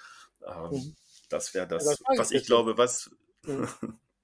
Ähm, 0.47 0.71
mhm. 0.71 0.97
Das 1.29 1.55
wäre 1.55 1.67
das, 1.67 1.85
ja, 1.85 1.91
das 1.91 2.19
was 2.19 2.31
ich 2.31 2.47
glaube, 2.47 2.79
was 2.79 3.11
mhm. 3.45 3.69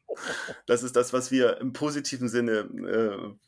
das 0.66 0.82
ist 0.82 0.96
das, 0.96 1.12
was 1.12 1.30
wir 1.30 1.58
im 1.58 1.72
positiven 1.72 2.28
Sinne 2.28 3.38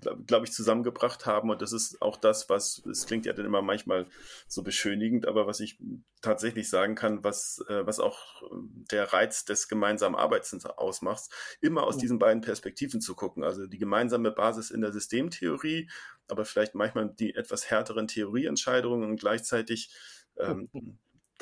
glaube 0.00 0.22
glaub 0.24 0.44
ich, 0.44 0.52
zusammengebracht 0.52 1.26
haben. 1.26 1.50
Und 1.50 1.62
das 1.62 1.72
ist 1.72 2.00
auch 2.00 2.16
das, 2.16 2.48
was, 2.48 2.82
es 2.86 3.06
klingt 3.06 3.26
ja 3.26 3.32
dann 3.32 3.46
immer 3.46 3.62
manchmal 3.62 4.06
so 4.48 4.62
beschönigend, 4.62 5.26
aber 5.26 5.46
was 5.46 5.60
ich 5.60 5.78
tatsächlich 6.20 6.70
sagen 6.70 6.94
kann, 6.94 7.24
was, 7.24 7.64
äh, 7.68 7.86
was 7.86 8.00
auch 8.00 8.42
der 8.90 9.12
Reiz 9.12 9.44
des 9.44 9.68
gemeinsamen 9.68 10.14
Arbeitens 10.14 10.64
ausmacht, 10.66 11.28
immer 11.60 11.84
aus 11.84 11.98
diesen 11.98 12.18
beiden 12.18 12.42
Perspektiven 12.42 13.00
zu 13.00 13.14
gucken. 13.14 13.44
Also 13.44 13.66
die 13.66 13.78
gemeinsame 13.78 14.30
Basis 14.30 14.70
in 14.70 14.80
der 14.80 14.92
Systemtheorie, 14.92 15.90
aber 16.28 16.44
vielleicht 16.44 16.74
manchmal 16.74 17.12
die 17.18 17.34
etwas 17.34 17.70
härteren 17.70 18.08
Theorieentscheidungen 18.08 19.10
und 19.10 19.20
gleichzeitig 19.20 19.92
ähm, 20.38 20.68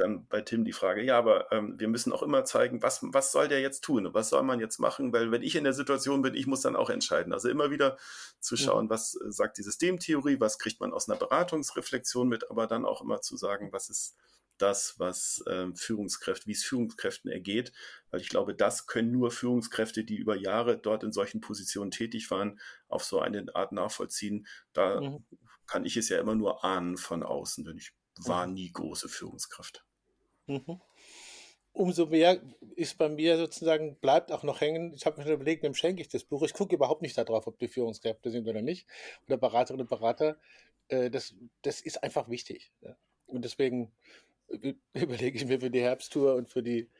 dann 0.00 0.26
bei 0.26 0.40
Tim 0.40 0.64
die 0.64 0.72
Frage, 0.72 1.02
ja, 1.02 1.18
aber 1.18 1.52
ähm, 1.52 1.78
wir 1.78 1.88
müssen 1.88 2.12
auch 2.12 2.22
immer 2.22 2.44
zeigen, 2.44 2.82
was, 2.82 3.00
was 3.02 3.32
soll 3.32 3.48
der 3.48 3.60
jetzt 3.60 3.82
tun? 3.82 4.08
Was 4.12 4.30
soll 4.30 4.42
man 4.42 4.60
jetzt 4.60 4.78
machen? 4.78 5.12
Weil 5.12 5.30
wenn 5.30 5.42
ich 5.42 5.56
in 5.56 5.64
der 5.64 5.72
Situation 5.72 6.22
bin, 6.22 6.34
ich 6.34 6.46
muss 6.46 6.62
dann 6.62 6.76
auch 6.76 6.90
entscheiden. 6.90 7.32
Also 7.32 7.48
immer 7.48 7.70
wieder 7.70 7.98
zu 8.40 8.56
schauen, 8.56 8.86
ja. 8.86 8.90
was 8.90 9.14
äh, 9.14 9.30
sagt 9.30 9.58
die 9.58 9.62
Systemtheorie, 9.62 10.40
was 10.40 10.58
kriegt 10.58 10.80
man 10.80 10.92
aus 10.92 11.08
einer 11.08 11.18
Beratungsreflexion 11.18 12.28
mit, 12.28 12.50
aber 12.50 12.66
dann 12.66 12.84
auch 12.84 13.02
immer 13.02 13.20
zu 13.20 13.36
sagen, 13.36 13.72
was 13.72 13.90
ist 13.90 14.16
das, 14.60 14.98
was 14.98 15.42
ähm, 15.48 15.74
Führungskräfte, 15.74 16.46
wie 16.46 16.52
es 16.52 16.64
Führungskräften 16.64 17.30
ergeht, 17.30 17.72
weil 18.10 18.20
ich 18.20 18.28
glaube, 18.28 18.54
das 18.54 18.86
können 18.86 19.10
nur 19.10 19.30
Führungskräfte, 19.30 20.04
die 20.04 20.16
über 20.16 20.36
Jahre 20.36 20.78
dort 20.78 21.02
in 21.02 21.12
solchen 21.12 21.40
Positionen 21.40 21.90
tätig 21.90 22.30
waren, 22.30 22.60
auf 22.88 23.04
so 23.04 23.20
eine 23.20 23.46
Art 23.54 23.72
nachvollziehen. 23.72 24.46
Da 24.72 25.00
mhm. 25.00 25.24
kann 25.66 25.84
ich 25.84 25.96
es 25.96 26.08
ja 26.08 26.18
immer 26.18 26.34
nur 26.34 26.64
ahnen 26.64 26.96
von 26.96 27.22
außen, 27.22 27.64
denn 27.64 27.78
ich 27.78 27.92
war 28.18 28.46
mhm. 28.46 28.54
nie 28.54 28.72
große 28.72 29.08
Führungskraft. 29.08 29.84
Mhm. 30.50 30.80
Umso 31.72 32.06
mehr 32.06 32.40
ist 32.74 32.98
bei 32.98 33.08
mir 33.08 33.36
sozusagen, 33.36 33.96
bleibt 33.96 34.32
auch 34.32 34.42
noch 34.42 34.60
hängen. 34.60 34.92
Ich 34.92 35.06
habe 35.06 35.16
mir 35.16 35.22
schon 35.22 35.34
überlegt, 35.34 35.62
wem 35.62 35.74
schenke 35.74 36.02
ich 36.02 36.08
das 36.08 36.24
Buch? 36.24 36.42
Ich 36.42 36.52
gucke 36.52 36.74
überhaupt 36.74 37.02
nicht 37.02 37.16
darauf, 37.16 37.46
ob 37.46 37.58
die 37.58 37.68
Führungskräfte 37.68 38.30
sind 38.30 38.48
oder 38.48 38.60
nicht, 38.60 38.88
oder 39.26 39.36
Beraterinnen 39.36 39.82
und 39.82 39.88
Berater. 39.88 40.36
Äh, 40.88 41.10
das, 41.10 41.34
das 41.62 41.80
ist 41.80 42.02
einfach 42.02 42.28
wichtig. 42.28 42.72
Und 43.26 43.44
deswegen 43.44 43.92
überlege 44.94 45.38
ich 45.38 45.46
mir 45.46 45.60
für 45.60 45.70
die 45.70 45.80
Herbsttour 45.80 46.34
und 46.34 46.48
für 46.48 46.62
die, 46.62 46.90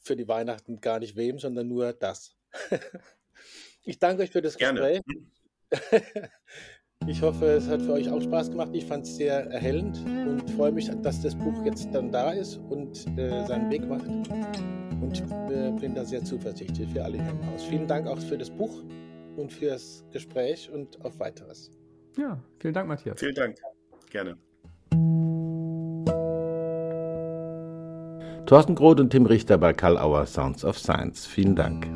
für 0.00 0.16
die 0.16 0.26
Weihnachten 0.26 0.80
gar 0.80 1.00
nicht 1.00 1.14
wem, 1.14 1.38
sondern 1.38 1.68
nur 1.68 1.92
das. 1.92 2.34
ich 3.84 3.98
danke 3.98 4.22
euch 4.22 4.30
für 4.30 4.42
das 4.42 4.56
Gespräch. 4.56 5.02
Ich 7.08 7.22
hoffe, 7.22 7.46
es 7.46 7.66
hat 7.66 7.80
für 7.80 7.94
euch 7.94 8.10
auch 8.10 8.20
Spaß 8.20 8.50
gemacht. 8.50 8.68
Ich 8.74 8.84
fand 8.84 9.06
es 9.06 9.16
sehr 9.16 9.46
erhellend 9.50 9.98
und 10.04 10.48
freue 10.50 10.70
mich, 10.70 10.90
dass 11.02 11.22
das 11.22 11.34
Buch 11.34 11.64
jetzt 11.64 11.88
dann 11.94 12.12
da 12.12 12.32
ist 12.32 12.60
und 12.68 13.06
äh, 13.18 13.46
seinen 13.46 13.70
Weg 13.70 13.88
macht. 13.88 14.06
Und 15.00 15.24
äh, 15.50 15.70
bin 15.80 15.94
da 15.94 16.04
sehr 16.04 16.22
zuversichtlich 16.22 16.86
für 16.90 17.02
alle 17.02 17.16
hier 17.16 17.30
im 17.30 17.46
Haus. 17.46 17.64
Vielen 17.64 17.86
Dank 17.86 18.06
auch 18.06 18.18
für 18.18 18.36
das 18.36 18.50
Buch 18.50 18.82
und 19.38 19.50
fürs 19.50 20.04
Gespräch 20.12 20.70
und 20.70 21.02
auf 21.02 21.18
weiteres. 21.18 21.70
Ja, 22.18 22.38
vielen 22.58 22.74
Dank, 22.74 22.88
Matthias. 22.88 23.18
Vielen 23.18 23.34
Dank. 23.34 23.56
Gerne. 24.10 24.36
Thorsten 28.44 28.74
Groth 28.74 29.00
und 29.00 29.10
Tim 29.10 29.24
Richter 29.24 29.56
bei 29.56 29.72
Karl 29.72 29.96
Auer 29.96 30.26
Sounds 30.26 30.62
of 30.62 30.78
Science. 30.78 31.24
Vielen 31.26 31.56
Dank. 31.56 31.86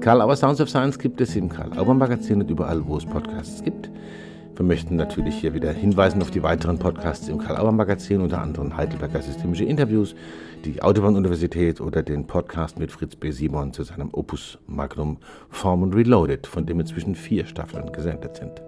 Karl 0.00 0.22
Auer 0.22 0.34
Sounds 0.34 0.62
of 0.62 0.70
Science 0.70 0.98
gibt 0.98 1.20
es 1.20 1.36
im 1.36 1.50
Karl 1.50 1.78
Auer 1.78 1.92
Magazin 1.92 2.40
und 2.40 2.50
überall, 2.50 2.86
wo 2.86 2.96
es 2.96 3.04
Podcasts 3.04 3.62
gibt. 3.62 3.90
Wir 4.56 4.64
möchten 4.64 4.96
natürlich 4.96 5.34
hier 5.34 5.52
wieder 5.52 5.72
hinweisen 5.72 6.22
auf 6.22 6.30
die 6.30 6.42
weiteren 6.42 6.78
Podcasts 6.78 7.28
im 7.28 7.36
Karl 7.36 7.58
Auer 7.58 7.72
Magazin, 7.72 8.22
unter 8.22 8.40
anderem 8.40 8.74
Heidelberger 8.74 9.20
Systemische 9.20 9.64
Interviews, 9.64 10.14
die 10.64 10.80
Autobahn-Universität 10.80 11.82
oder 11.82 12.02
den 12.02 12.26
Podcast 12.26 12.78
mit 12.78 12.90
Fritz 12.90 13.14
B. 13.14 13.30
Simon 13.30 13.74
zu 13.74 13.82
seinem 13.82 14.08
Opus 14.12 14.58
Magnum 14.66 15.18
Form 15.50 15.82
und 15.82 15.94
Reloaded, 15.94 16.46
von 16.46 16.64
dem 16.64 16.80
inzwischen 16.80 17.14
vier 17.14 17.44
Staffeln 17.44 17.92
gesendet 17.92 18.36
sind. 18.36 18.62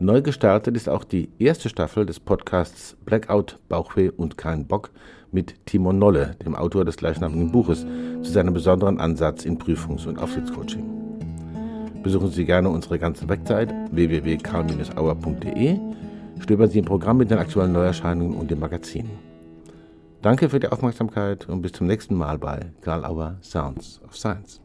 Neu 0.00 0.20
gestartet 0.20 0.74
ist 0.74 0.88
auch 0.88 1.04
die 1.04 1.30
erste 1.38 1.68
Staffel 1.68 2.06
des 2.06 2.18
Podcasts 2.18 2.96
Blackout, 3.04 3.60
Bauchweh 3.68 4.10
und 4.10 4.36
kein 4.36 4.66
Bock 4.66 4.90
mit 5.34 5.66
Timon 5.66 5.98
Nolle, 5.98 6.36
dem 6.44 6.54
Autor 6.54 6.84
des 6.86 6.96
gleichnamigen 6.96 7.50
Buches, 7.50 7.84
zu 8.22 8.30
seinem 8.30 8.54
besonderen 8.54 8.98
Ansatz 9.00 9.44
in 9.44 9.58
Prüfungs- 9.58 10.06
und 10.06 10.18
Aufsichtscoaching. 10.18 10.84
Besuchen 12.02 12.30
Sie 12.30 12.44
gerne 12.44 12.70
unsere 12.70 12.98
ganze 12.98 13.28
Website 13.28 13.74
www.karl-auer.de, 13.90 15.78
stöbern 16.38 16.70
Sie 16.70 16.78
im 16.78 16.84
Programm 16.84 17.18
mit 17.18 17.30
den 17.30 17.38
aktuellen 17.38 17.72
Neuerscheinungen 17.72 18.34
und 18.34 18.50
dem 18.50 18.60
Magazin. 18.60 19.10
Danke 20.22 20.48
für 20.48 20.60
die 20.60 20.68
Aufmerksamkeit 20.68 21.48
und 21.48 21.60
bis 21.60 21.72
zum 21.72 21.86
nächsten 21.86 22.14
Mal 22.14 22.38
bei 22.38 22.72
Karl 22.80 23.04
Auer 23.04 23.36
Sounds 23.42 24.00
of 24.04 24.16
Science. 24.16 24.60